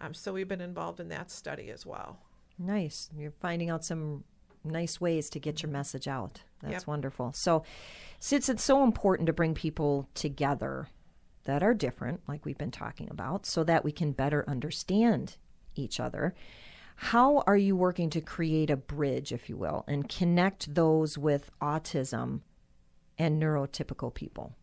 Um, 0.00 0.12
so 0.12 0.32
we've 0.32 0.48
been 0.48 0.60
involved 0.60 1.00
in 1.00 1.08
that 1.08 1.30
study 1.30 1.70
as 1.70 1.86
well. 1.86 2.18
Nice. 2.58 3.08
You're 3.16 3.32
finding 3.32 3.70
out 3.70 3.84
some 3.84 4.24
nice 4.68 5.00
ways 5.00 5.30
to 5.30 5.40
get 5.40 5.62
your 5.62 5.70
message 5.70 6.06
out. 6.08 6.42
That's 6.62 6.82
Yep. 6.82 6.86
wonderful. 6.86 7.32
So, 7.32 7.62
since 8.20 8.48
it's 8.48 8.64
so 8.64 8.82
important 8.82 9.26
to 9.28 9.32
bring 9.32 9.54
people 9.54 10.08
together 10.14 10.88
that 11.44 11.62
are 11.62 11.74
different, 11.74 12.20
like 12.28 12.44
we've 12.44 12.58
been 12.58 12.70
talking 12.70 13.08
about, 13.10 13.46
so 13.46 13.64
that 13.64 13.84
we 13.84 13.92
can 13.92 14.12
better 14.12 14.44
understand 14.48 15.36
each 15.74 16.00
other, 16.00 16.34
how 16.96 17.44
are 17.46 17.56
you 17.56 17.76
working 17.76 18.10
to 18.10 18.20
create 18.20 18.70
a 18.70 18.76
bridge, 18.76 19.32
if 19.32 19.48
you 19.48 19.56
will, 19.56 19.84
and 19.86 20.08
connect 20.08 20.74
those 20.74 21.16
with 21.16 21.50
autism 21.62 22.40
and 23.16 23.40
neurotypical 23.40 24.12
people? 24.12 24.54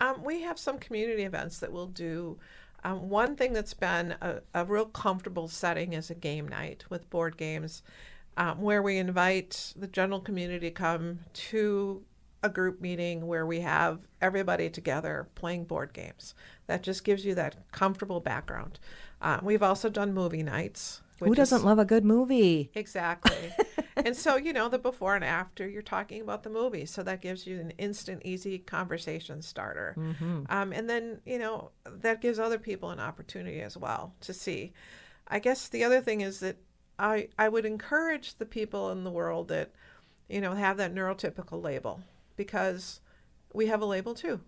Um, 0.00 0.24
we 0.24 0.42
have 0.42 0.58
some 0.58 0.78
community 0.78 1.22
events 1.22 1.60
that 1.60 1.72
we'll 1.72 1.86
do. 1.86 2.38
Um, 2.82 3.08
one 3.08 3.36
thing 3.36 3.52
that's 3.52 3.72
been 3.72 4.16
a, 4.20 4.40
a 4.52 4.64
real 4.64 4.86
comfortable 4.86 5.46
setting 5.48 5.92
is 5.92 6.10
a 6.10 6.14
game 6.14 6.48
night 6.48 6.84
with 6.90 7.08
board 7.08 7.36
games, 7.36 7.82
um, 8.36 8.60
where 8.60 8.82
we 8.82 8.98
invite 8.98 9.72
the 9.76 9.86
general 9.86 10.20
community 10.20 10.68
to 10.68 10.74
come 10.74 11.20
to 11.32 12.04
a 12.42 12.48
group 12.48 12.80
meeting 12.80 13.26
where 13.26 13.46
we 13.46 13.60
have 13.60 14.00
everybody 14.20 14.68
together 14.68 15.28
playing 15.34 15.64
board 15.64 15.92
games. 15.94 16.34
That 16.66 16.82
just 16.82 17.02
gives 17.02 17.24
you 17.24 17.34
that 17.36 17.56
comfortable 17.72 18.20
background. 18.20 18.78
Uh, 19.22 19.40
we've 19.42 19.62
also 19.62 19.88
done 19.88 20.12
movie 20.12 20.42
nights. 20.42 21.00
Who 21.20 21.34
doesn't 21.34 21.58
is- 21.58 21.64
love 21.64 21.78
a 21.78 21.84
good 21.86 22.04
movie? 22.04 22.70
Exactly. 22.74 23.54
and 23.96 24.14
so, 24.14 24.36
you 24.36 24.52
know, 24.52 24.68
the 24.68 24.78
before 24.78 25.14
and 25.14 25.24
after, 25.24 25.66
you're 25.66 25.80
talking 25.80 26.20
about 26.20 26.42
the 26.42 26.50
movie. 26.50 26.84
So 26.84 27.02
that 27.02 27.22
gives 27.22 27.46
you 27.46 27.60
an 27.60 27.70
instant, 27.78 28.22
easy 28.24 28.58
conversation 28.58 29.40
starter. 29.40 29.94
Um, 30.50 30.72
and 30.72 30.90
then, 30.90 31.20
you 31.24 31.38
know, 31.38 31.70
that 31.86 32.20
gives 32.20 32.38
other 32.38 32.58
people 32.58 32.90
an 32.90 33.00
opportunity 33.00 33.62
as 33.62 33.76
well 33.76 34.12
to 34.20 34.34
see. 34.34 34.72
I 35.28 35.38
guess 35.38 35.68
the 35.68 35.84
other 35.84 36.02
thing 36.02 36.20
is 36.20 36.40
that 36.40 36.56
I, 36.98 37.28
I 37.38 37.48
would 37.48 37.64
encourage 37.64 38.36
the 38.36 38.46
people 38.46 38.90
in 38.90 39.04
the 39.04 39.10
world 39.10 39.48
that, 39.48 39.72
you 40.28 40.40
know, 40.40 40.54
have 40.54 40.76
that 40.76 40.94
neurotypical 40.94 41.62
label 41.62 42.00
because 42.36 43.00
we 43.52 43.66
have 43.66 43.82
a 43.82 43.86
label 43.86 44.14
too. 44.14 44.40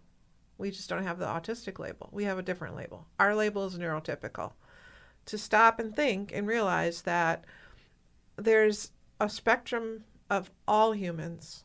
We 0.58 0.70
just 0.70 0.88
don't 0.88 1.04
have 1.04 1.18
the 1.18 1.26
autistic 1.26 1.78
label. 1.78 2.08
We 2.12 2.24
have 2.24 2.38
a 2.38 2.42
different 2.42 2.76
label. 2.76 3.06
Our 3.18 3.34
label 3.34 3.66
is 3.66 3.78
neurotypical. 3.78 4.52
To 5.26 5.38
stop 5.38 5.80
and 5.80 5.94
think 5.94 6.32
and 6.32 6.46
realize 6.46 7.02
that 7.02 7.44
there's 8.36 8.92
a 9.20 9.28
spectrum 9.28 10.04
of 10.30 10.50
all 10.68 10.92
humans, 10.92 11.64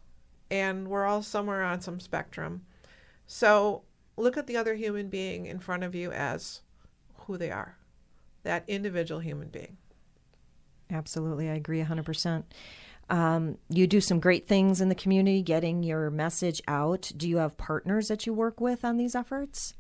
and 0.49 0.87
we're 0.87 1.05
all 1.05 1.21
somewhere 1.21 1.63
on 1.63 1.81
some 1.81 1.99
spectrum. 1.99 2.63
So 3.27 3.83
look 4.17 4.35
at 4.35 4.47
the 4.47 4.57
other 4.57 4.75
human 4.75 5.09
being 5.09 5.45
in 5.45 5.59
front 5.59 5.83
of 5.83 5.95
you 5.95 6.11
as 6.11 6.61
who 7.25 7.37
they 7.37 7.51
are, 7.51 7.77
that 8.43 8.63
individual 8.67 9.21
human 9.21 9.49
being. 9.49 9.77
Absolutely, 10.91 11.49
I 11.49 11.54
agree 11.54 11.82
100%. 11.82 12.43
Um, 13.10 13.58
you 13.69 13.88
do 13.88 13.99
some 13.99 14.19
great 14.19 14.47
things 14.47 14.80
in 14.80 14.89
the 14.89 14.95
community, 14.95 15.41
getting 15.41 15.84
your 15.84 16.10
message 16.10 16.62
out. 16.67 17.12
Do 17.15 17.27
you 17.27 17.38
have 17.38 17.58
partners 17.58 18.08
that 18.08 18.25
you 18.25 18.34
work 18.34 18.62
with 18.62 18.86
on 18.86 18.97
these 18.97 19.15
efforts? 19.15 19.73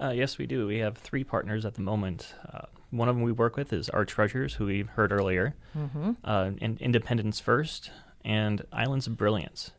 Uh, 0.00 0.10
yes, 0.10 0.38
we 0.38 0.46
do. 0.46 0.66
We 0.66 0.78
have 0.78 0.96
three 0.98 1.24
partners 1.24 1.64
at 1.64 1.74
the 1.74 1.82
moment. 1.82 2.34
Uh, 2.52 2.66
one 2.90 3.08
of 3.08 3.16
them 3.16 3.22
we 3.22 3.32
work 3.32 3.56
with 3.56 3.72
is 3.72 3.88
Our 3.90 4.04
Treasures, 4.04 4.54
who 4.54 4.66
we 4.66 4.82
heard 4.82 5.12
earlier, 5.12 5.54
uh, 6.24 6.50
and 6.60 6.80
Independence 6.80 7.38
First, 7.38 7.90
and 8.24 8.64
Islands 8.72 9.06
of 9.06 9.16
Brilliance. 9.16 9.72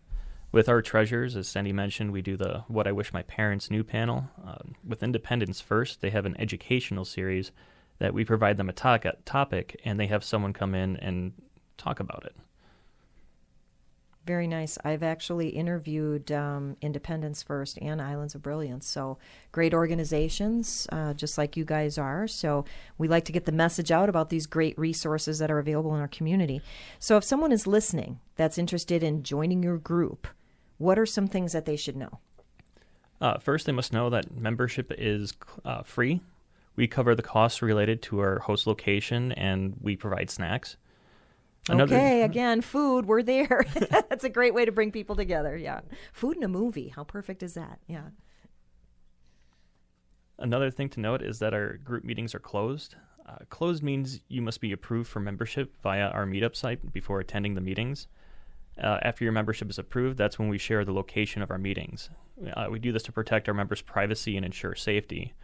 With 0.52 0.68
Our 0.68 0.82
Treasures, 0.82 1.36
as 1.36 1.48
Sandy 1.48 1.72
mentioned, 1.72 2.12
we 2.12 2.22
do 2.22 2.36
the 2.36 2.64
What 2.68 2.88
I 2.88 2.92
Wish 2.92 3.14
My 3.14 3.24
Parents 3.24 3.72
Knew 3.72 3.84
panel. 3.84 4.30
Uh, 4.46 4.58
with 4.88 5.04
Independence 5.04 5.62
First, 5.62 6.02
they 6.02 6.10
have 6.10 6.26
an 6.26 6.36
educational 6.40 7.06
series 7.06 7.52
that 8.02 8.16
we 8.16 8.26
provide 8.26 8.58
them 8.58 8.68
a 8.68 8.74
to- 8.74 9.16
topic, 9.26 9.80
and 9.86 10.00
they 10.00 10.08
have 10.08 10.24
someone 10.24 10.54
come 10.54 10.74
in 10.74 10.98
and 10.98 11.34
talk 11.78 12.00
about 12.00 12.26
it. 12.26 12.36
Very 14.26 14.48
nice. 14.48 14.76
I've 14.84 15.04
actually 15.04 15.50
interviewed 15.50 16.32
um, 16.32 16.78
Independence 16.82 17.44
First 17.44 17.78
and 17.80 18.02
Islands 18.02 18.34
of 18.34 18.42
Brilliance. 18.42 18.88
So 18.88 19.20
great 19.52 19.76
organizations, 19.76 20.88
uh, 20.92 21.14
just 21.14 21.38
like 21.38 21.56
you 21.56 21.64
guys 21.64 22.00
are. 22.00 22.28
So 22.28 22.66
we 22.98 23.08
like 23.08 23.26
to 23.26 23.32
get 23.32 23.46
the 23.46 23.52
message 23.52 23.92
out 23.92 24.10
about 24.10 24.32
these 24.32 24.48
great 24.48 24.78
resources 24.80 25.38
that 25.38 25.52
are 25.52 25.60
available 25.60 25.94
in 25.94 26.02
our 26.02 26.08
community. 26.08 26.60
So 26.98 27.18
if 27.18 27.24
someone 27.24 27.52
is 27.52 27.68
listening 27.68 28.20
that's 28.36 28.58
interested 28.58 29.04
in 29.04 29.22
joining 29.22 29.62
your 29.62 29.78
group, 29.78 30.28
what 30.80 30.98
are 30.98 31.06
some 31.06 31.28
things 31.28 31.54
that 31.54 31.66
they 31.66 31.76
should 31.76 31.96
know? 31.96 32.18
Uh, 33.20 33.38
first, 33.38 33.68
they 33.68 33.72
must 33.72 33.94
know 33.94 34.10
that 34.10 34.36
membership 34.36 34.92
is 34.98 35.34
uh, 35.64 35.84
free. 35.84 36.22
We 36.82 36.88
cover 36.88 37.14
the 37.14 37.22
costs 37.22 37.62
related 37.62 38.02
to 38.02 38.22
our 38.22 38.40
host 38.40 38.66
location 38.66 39.34
and 39.34 39.76
we 39.82 39.96
provide 39.96 40.32
snacks. 40.32 40.78
Another, 41.70 41.96
okay, 41.96 42.24
again, 42.24 42.62
food, 42.62 43.06
we're 43.06 43.22
there. 43.22 43.68
That's 44.10 44.24
a 44.24 44.30
great 44.30 44.56
way 44.56 44.66
to 44.66 44.72
bring 44.72 44.92
people 44.92 45.16
together. 45.16 45.56
Yeah. 45.56 45.82
Food 46.12 46.38
in 46.38 46.44
a 46.44 46.48
movie. 46.48 46.88
How 46.88 47.04
perfect 47.04 47.44
is 47.44 47.54
that? 47.54 47.78
Yeah. 47.86 48.06
Another 50.40 50.72
thing 50.72 50.90
to 50.90 51.00
note 51.00 51.22
is 51.22 51.38
that 51.38 51.54
our 51.54 51.78
group 51.78 52.04
meetings 52.04 52.34
are 52.34 52.40
closed. 52.40 52.96
Uh, 53.30 53.36
closed 53.52 53.84
means 53.84 54.22
you 54.28 54.42
must 54.42 54.60
be 54.60 54.72
approved 54.72 55.08
for 55.08 55.20
membership 55.20 55.76
via 55.84 56.08
our 56.08 56.26
meetup 56.26 56.56
site 56.56 56.92
before 56.92 57.20
attending 57.20 57.54
the 57.54 57.62
meetings. 57.62 58.08
Uh, 58.82 58.98
after 59.04 59.24
your 59.24 59.34
membership 59.34 59.70
is 59.70 59.78
approved, 59.78 60.18
that's 60.18 60.40
when 60.40 60.50
we 60.50 60.58
share 60.58 60.84
the 60.84 60.94
location 60.94 61.44
of 61.44 61.52
our 61.52 61.60
meetings. 61.60 62.10
Uh, 62.56 62.70
we 62.72 62.80
do 62.80 62.92
this 62.92 63.04
to 63.04 63.12
protect 63.12 63.48
our 63.48 63.54
members' 63.54 63.84
privacy 63.84 64.36
and 64.36 64.44
ensure 64.44 64.74
safety 64.74 65.36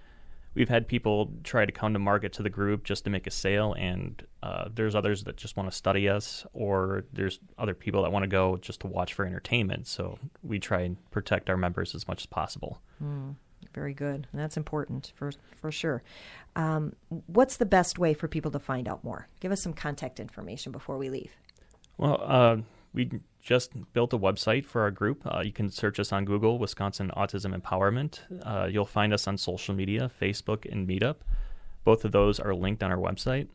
we've 0.57 0.69
had 0.69 0.87
people 0.87 1.31
try 1.43 1.65
to 1.65 1.71
come 1.71 1.93
to 1.93 1.99
market 1.99 2.33
to 2.33 2.43
the 2.43 2.49
group 2.49 2.83
just 2.83 3.03
to 3.03 3.11
make 3.11 3.27
a 3.27 3.31
sale, 3.31 3.73
and 3.73 4.25
uh, 4.41 4.69
there's 4.73 4.95
others 4.95 5.23
that 5.25 5.37
just 5.37 5.55
want 5.55 5.69
to 5.69 5.75
study 5.75 6.09
us, 6.09 6.45
or 6.53 7.03
there's 7.13 7.39
other 7.59 7.75
people 7.75 8.01
that 8.01 8.11
want 8.11 8.23
to 8.23 8.27
go 8.27 8.57
just 8.57 8.81
to 8.81 8.87
watch 8.87 9.13
for 9.13 9.23
entertainment. 9.23 9.87
So 9.87 10.17
we 10.41 10.57
try 10.57 10.81
and 10.81 10.97
protect 11.11 11.49
our 11.51 11.57
members 11.57 11.93
as 11.93 12.07
much 12.07 12.23
as 12.23 12.25
possible. 12.25 12.81
Mm, 13.01 13.35
very 13.73 13.93
good. 13.93 14.27
And 14.31 14.41
that's 14.41 14.57
important 14.57 15.13
for 15.15 15.31
for 15.61 15.71
sure. 15.71 16.01
Um, 16.55 16.95
what's 17.27 17.57
the 17.57 17.65
best 17.67 17.99
way 17.99 18.15
for 18.15 18.27
people 18.27 18.49
to 18.51 18.59
find 18.59 18.87
out 18.87 19.03
more? 19.03 19.27
Give 19.39 19.51
us 19.51 19.61
some 19.61 19.73
contact 19.73 20.19
information 20.19 20.71
before 20.71 20.97
we 20.97 21.11
leave. 21.11 21.31
Well, 21.97 22.19
uh, 22.23 22.57
we 22.93 23.09
just 23.41 23.71
built 23.93 24.13
a 24.13 24.17
website 24.17 24.65
for 24.65 24.81
our 24.81 24.91
group. 24.91 25.21
Uh, 25.25 25.41
you 25.43 25.51
can 25.51 25.69
search 25.69 25.99
us 25.99 26.11
on 26.11 26.25
Google, 26.25 26.59
Wisconsin 26.59 27.11
Autism 27.15 27.57
Empowerment. 27.57 28.19
Uh, 28.43 28.67
you'll 28.67 28.85
find 28.85 29.13
us 29.13 29.27
on 29.27 29.37
social 29.37 29.73
media, 29.73 30.11
Facebook 30.21 30.69
and 30.71 30.87
Meetup. 30.87 31.17
Both 31.83 32.03
of 32.03 32.11
those 32.11 32.39
are 32.39 32.53
linked 32.53 32.83
on 32.83 32.91
our 32.91 32.97
website. 32.97 33.47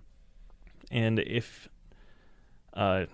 And 0.90 1.18
if 1.18 1.68
uh, 2.74 3.04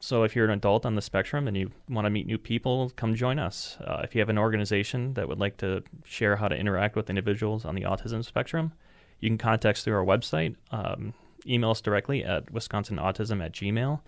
so, 0.00 0.22
if 0.24 0.36
you're 0.36 0.44
an 0.44 0.50
adult 0.50 0.84
on 0.84 0.96
the 0.96 1.02
spectrum 1.02 1.48
and 1.48 1.56
you 1.56 1.70
want 1.88 2.04
to 2.04 2.10
meet 2.10 2.26
new 2.26 2.36
people, 2.36 2.90
come 2.94 3.14
join 3.14 3.38
us. 3.38 3.78
Uh, 3.80 4.02
if 4.04 4.14
you 4.14 4.20
have 4.20 4.28
an 4.28 4.36
organization 4.36 5.14
that 5.14 5.28
would 5.28 5.38
like 5.38 5.56
to 5.58 5.82
share 6.04 6.36
how 6.36 6.46
to 6.46 6.54
interact 6.54 6.94
with 6.94 7.08
individuals 7.08 7.64
on 7.64 7.74
the 7.74 7.82
autism 7.82 8.22
spectrum, 8.22 8.72
you 9.20 9.30
can 9.30 9.38
contact 9.38 9.78
us 9.78 9.84
through 9.84 9.96
our 9.96 10.04
website. 10.04 10.56
Um, 10.72 11.14
email 11.46 11.70
us 11.70 11.80
directly 11.80 12.22
at 12.22 12.52
wisconsinautism 12.52 13.42
at 13.42 13.52
gmail 13.52 14.00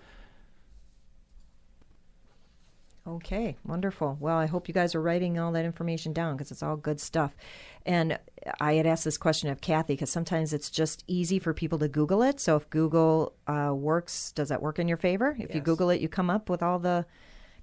Okay, 3.07 3.57
wonderful. 3.65 4.17
Well, 4.19 4.37
I 4.37 4.47
hope 4.47 4.67
you 4.67 4.75
guys 4.75 4.95
are 4.95 5.01
writing 5.01 5.39
all 5.39 5.53
that 5.53 5.65
information 5.65 6.13
down 6.13 6.35
because 6.35 6.51
it's 6.51 6.63
all 6.63 6.77
good 6.77 7.01
stuff. 7.01 7.37
And 7.85 8.19
I 8.59 8.75
had 8.75 8.87
asked 8.87 9.05
this 9.05 9.17
question 9.17 9.49
of 9.49 9.61
Kathy 9.61 9.93
because 9.93 10.11
sometimes 10.11 10.53
it's 10.53 10.71
just 10.71 11.05
easy 11.07 11.39
for 11.39 11.55
people 11.55 11.79
to 11.79 11.89
Google 11.89 12.23
it. 12.23 12.41
So 12.41 12.57
if 12.57 12.69
Google 12.69 13.33
uh, 13.47 13.73
works, 13.75 14.33
does 14.33 14.49
that 14.49 14.61
work 14.61 14.81
in 14.81 14.89
your 14.89 14.97
favor? 14.97 15.37
If 15.39 15.51
yes. 15.51 15.55
you 15.55 15.61
Google 15.61 15.91
it, 15.91 16.01
you 16.01 16.09
come 16.09 16.31
up 16.31 16.51
with 16.51 16.65
all 16.65 16.81
the 16.81 17.07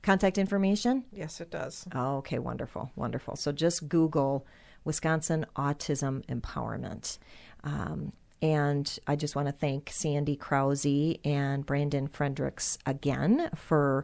contact 0.02 0.38
information? 0.38 1.04
Yes, 1.12 1.41
it 1.41 1.52
does. 1.52 1.88
Oh, 1.94 2.18
okay, 2.18 2.39
wonderful, 2.39 2.91
wonderful. 2.96 3.36
So 3.36 3.52
just 3.52 3.89
Google 3.89 4.46
Wisconsin 4.86 5.46
Autism 5.58 6.26
Empowerment. 6.28 7.18
Um, 7.66 8.14
and 8.41 9.00
I 9.08 9.16
just 9.16 9.36
want 9.38 9.48
to 9.48 9.54
thank 9.54 9.89
Sandy 9.89 10.36
Krause 10.36 11.18
and 11.24 11.66
Brandon 11.66 12.08
Fredericks 12.08 12.78
again 12.86 13.50
for 13.56 14.04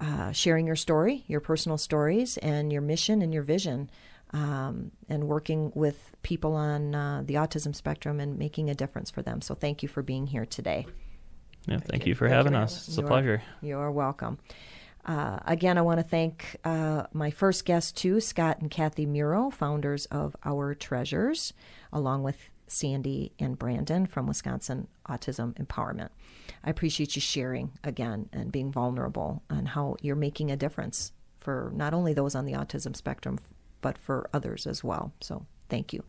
uh, 0.00 0.32
sharing 0.32 0.66
your 0.66 0.76
story, 0.76 1.24
your 1.26 1.40
personal 1.40 1.78
stories, 1.78 2.36
and 2.38 2.72
your 2.72 2.82
mission 2.82 3.22
and 3.22 3.32
your 3.32 3.42
vision, 3.42 3.90
um, 4.32 4.90
and 5.08 5.24
working 5.24 5.72
with 5.74 6.12
people 6.22 6.54
on 6.54 6.94
uh, 6.94 7.22
the 7.24 7.34
autism 7.34 7.74
spectrum 7.74 8.20
and 8.20 8.38
making 8.38 8.70
a 8.70 8.74
difference 8.74 9.10
for 9.10 9.22
them. 9.22 9.40
So, 9.40 9.54
thank 9.54 9.82
you 9.82 9.88
for 9.88 10.02
being 10.02 10.26
here 10.26 10.46
today. 10.46 10.86
Yeah, 11.66 11.76
thank, 11.76 11.90
thank 11.90 12.06
you. 12.06 12.10
you 12.10 12.14
for 12.14 12.28
thank 12.28 12.36
having 12.36 12.52
you. 12.52 12.58
us. 12.60 12.88
It's 12.88 12.96
you're, 12.96 13.06
a 13.06 13.08
pleasure. 13.08 13.42
You're 13.60 13.90
welcome. 13.90 14.38
Uh, 15.04 15.38
again, 15.46 15.78
I 15.78 15.82
want 15.82 16.00
to 16.00 16.04
thank 16.04 16.56
uh, 16.64 17.04
my 17.12 17.30
first 17.30 17.64
guests 17.64 17.92
too, 17.92 18.20
Scott 18.20 18.60
and 18.60 18.70
Kathy 18.70 19.06
Muro, 19.06 19.50
founders 19.50 20.04
of 20.06 20.36
Our 20.44 20.74
Treasures, 20.74 21.54
along 21.92 22.24
with 22.24 22.36
Sandy 22.66 23.32
and 23.38 23.58
Brandon 23.58 24.06
from 24.06 24.26
Wisconsin 24.26 24.86
Autism 25.08 25.54
Empowerment. 25.54 26.10
I 26.64 26.70
appreciate 26.70 27.16
you 27.16 27.22
sharing 27.22 27.72
again 27.84 28.28
and 28.32 28.52
being 28.52 28.72
vulnerable 28.72 29.42
and 29.50 29.68
how 29.68 29.96
you're 30.00 30.16
making 30.16 30.50
a 30.50 30.56
difference 30.56 31.12
for 31.40 31.70
not 31.74 31.94
only 31.94 32.12
those 32.12 32.34
on 32.34 32.44
the 32.44 32.52
autism 32.52 32.94
spectrum, 32.94 33.38
but 33.80 33.96
for 33.96 34.28
others 34.32 34.66
as 34.66 34.82
well. 34.82 35.12
So 35.20 35.46
thank 35.68 35.92
you. 35.92 36.02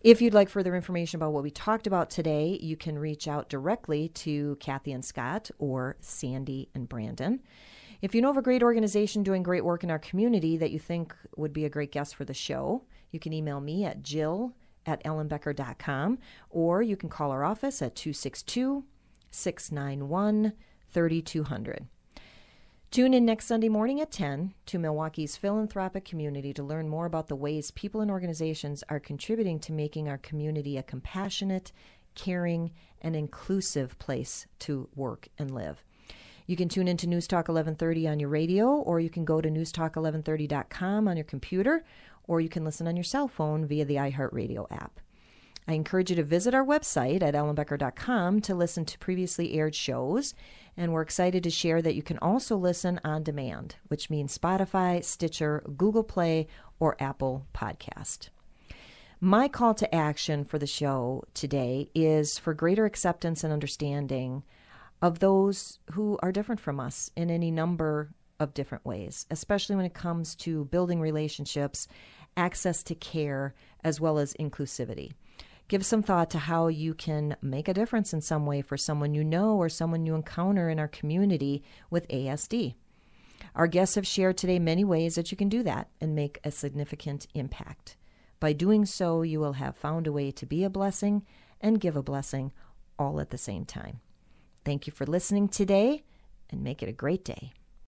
If 0.00 0.20
you'd 0.22 0.34
like 0.34 0.48
further 0.48 0.74
information 0.76 1.18
about 1.18 1.32
what 1.32 1.42
we 1.42 1.50
talked 1.50 1.86
about 1.86 2.10
today, 2.10 2.58
you 2.60 2.76
can 2.76 2.98
reach 2.98 3.28
out 3.28 3.48
directly 3.48 4.08
to 4.08 4.56
Kathy 4.60 4.92
and 4.92 5.04
Scott 5.04 5.50
or 5.58 5.96
Sandy 6.00 6.68
and 6.74 6.88
Brandon. 6.88 7.42
If 8.02 8.14
you 8.14 8.20
know 8.20 8.30
of 8.30 8.36
a 8.36 8.42
great 8.42 8.62
organization 8.62 9.22
doing 9.22 9.42
great 9.42 9.64
work 9.64 9.82
in 9.82 9.90
our 9.90 9.98
community 9.98 10.56
that 10.58 10.70
you 10.70 10.78
think 10.78 11.14
would 11.36 11.52
be 11.52 11.64
a 11.64 11.70
great 11.70 11.92
guest 11.92 12.14
for 12.14 12.24
the 12.24 12.34
show, 12.34 12.84
you 13.10 13.18
can 13.18 13.32
email 13.32 13.60
me 13.60 13.84
at 13.84 14.02
jill 14.02 14.52
at 14.84 15.02
ellenbecker.com 15.04 16.18
or 16.50 16.82
you 16.82 16.96
can 16.96 17.08
call 17.08 17.30
our 17.30 17.44
office 17.44 17.82
at 17.82 17.96
262 17.96 18.84
691 19.30 20.52
3200. 20.90 21.86
Tune 22.90 23.12
in 23.12 23.26
next 23.26 23.46
Sunday 23.46 23.68
morning 23.68 24.00
at 24.00 24.10
10 24.10 24.54
to 24.66 24.78
Milwaukee's 24.78 25.36
philanthropic 25.36 26.04
community 26.04 26.54
to 26.54 26.62
learn 26.62 26.88
more 26.88 27.04
about 27.04 27.26
the 27.26 27.36
ways 27.36 27.70
people 27.72 28.00
and 28.00 28.10
organizations 28.10 28.82
are 28.88 29.00
contributing 29.00 29.58
to 29.60 29.72
making 29.72 30.08
our 30.08 30.18
community 30.18 30.78
a 30.78 30.82
compassionate, 30.82 31.72
caring, 32.14 32.72
and 33.02 33.14
inclusive 33.14 33.98
place 33.98 34.46
to 34.60 34.88
work 34.94 35.28
and 35.38 35.50
live. 35.50 35.84
You 36.46 36.56
can 36.56 36.68
tune 36.68 36.86
into 36.86 37.08
News 37.08 37.26
Talk 37.26 37.48
1130 37.48 38.08
on 38.08 38.20
your 38.20 38.28
radio, 38.28 38.68
or 38.68 39.00
you 39.00 39.10
can 39.10 39.24
go 39.24 39.40
to 39.40 39.50
newstalk1130.com 39.50 41.08
on 41.08 41.16
your 41.16 41.24
computer, 41.24 41.84
or 42.24 42.40
you 42.40 42.48
can 42.48 42.64
listen 42.64 42.86
on 42.86 42.96
your 42.96 43.04
cell 43.04 43.26
phone 43.28 43.66
via 43.66 43.84
the 43.84 43.96
iHeartRadio 43.96 44.70
app. 44.70 45.00
I 45.68 45.72
encourage 45.72 46.10
you 46.10 46.16
to 46.16 46.22
visit 46.22 46.54
our 46.54 46.64
website 46.64 47.22
at 47.22 47.34
ellenbecker.com 47.34 48.40
to 48.42 48.54
listen 48.54 48.84
to 48.84 48.98
previously 48.98 49.54
aired 49.54 49.74
shows. 49.74 50.32
And 50.76 50.92
we're 50.92 51.02
excited 51.02 51.42
to 51.42 51.50
share 51.50 51.82
that 51.82 51.96
you 51.96 52.02
can 52.02 52.18
also 52.18 52.56
listen 52.56 53.00
on 53.02 53.24
demand, 53.24 53.76
which 53.88 54.08
means 54.08 54.36
Spotify, 54.36 55.02
Stitcher, 55.02 55.64
Google 55.76 56.04
Play, 56.04 56.46
or 56.78 56.96
Apple 57.00 57.46
Podcast. 57.52 58.28
My 59.20 59.48
call 59.48 59.74
to 59.74 59.92
action 59.92 60.44
for 60.44 60.58
the 60.58 60.66
show 60.66 61.24
today 61.34 61.90
is 61.94 62.38
for 62.38 62.54
greater 62.54 62.84
acceptance 62.84 63.42
and 63.42 63.52
understanding 63.52 64.44
of 65.02 65.18
those 65.18 65.80
who 65.92 66.18
are 66.22 66.30
different 66.30 66.60
from 66.60 66.78
us 66.78 67.10
in 67.16 67.30
any 67.30 67.50
number 67.50 68.10
of 68.38 68.54
different 68.54 68.84
ways, 68.84 69.26
especially 69.30 69.74
when 69.74 69.86
it 69.86 69.94
comes 69.94 70.34
to 70.36 70.66
building 70.66 71.00
relationships, 71.00 71.88
access 72.36 72.82
to 72.84 72.94
care, 72.94 73.54
as 73.82 74.00
well 74.00 74.18
as 74.18 74.34
inclusivity 74.34 75.12
give 75.68 75.84
some 75.84 76.02
thought 76.02 76.30
to 76.30 76.38
how 76.38 76.68
you 76.68 76.94
can 76.94 77.36
make 77.42 77.68
a 77.68 77.74
difference 77.74 78.12
in 78.12 78.20
some 78.20 78.46
way 78.46 78.62
for 78.62 78.76
someone 78.76 79.14
you 79.14 79.24
know 79.24 79.56
or 79.56 79.68
someone 79.68 80.06
you 80.06 80.14
encounter 80.14 80.68
in 80.68 80.78
our 80.78 80.88
community 80.88 81.62
with 81.90 82.08
ASD. 82.08 82.74
Our 83.54 83.66
guests 83.66 83.94
have 83.94 84.06
shared 84.06 84.36
today 84.36 84.58
many 84.58 84.84
ways 84.84 85.14
that 85.14 85.30
you 85.30 85.36
can 85.36 85.48
do 85.48 85.62
that 85.62 85.88
and 86.00 86.14
make 86.14 86.38
a 86.44 86.50
significant 86.50 87.26
impact. 87.34 87.96
By 88.38 88.52
doing 88.52 88.84
so, 88.84 89.22
you 89.22 89.40
will 89.40 89.54
have 89.54 89.76
found 89.76 90.06
a 90.06 90.12
way 90.12 90.30
to 90.30 90.46
be 90.46 90.62
a 90.62 90.70
blessing 90.70 91.24
and 91.60 91.80
give 91.80 91.96
a 91.96 92.02
blessing 92.02 92.52
all 92.98 93.20
at 93.20 93.30
the 93.30 93.38
same 93.38 93.64
time. 93.64 94.00
Thank 94.64 94.86
you 94.86 94.92
for 94.92 95.06
listening 95.06 95.48
today 95.48 96.04
and 96.50 96.62
make 96.62 96.82
it 96.82 96.88
a 96.88 96.92
great 96.92 97.24
day. 97.24 97.52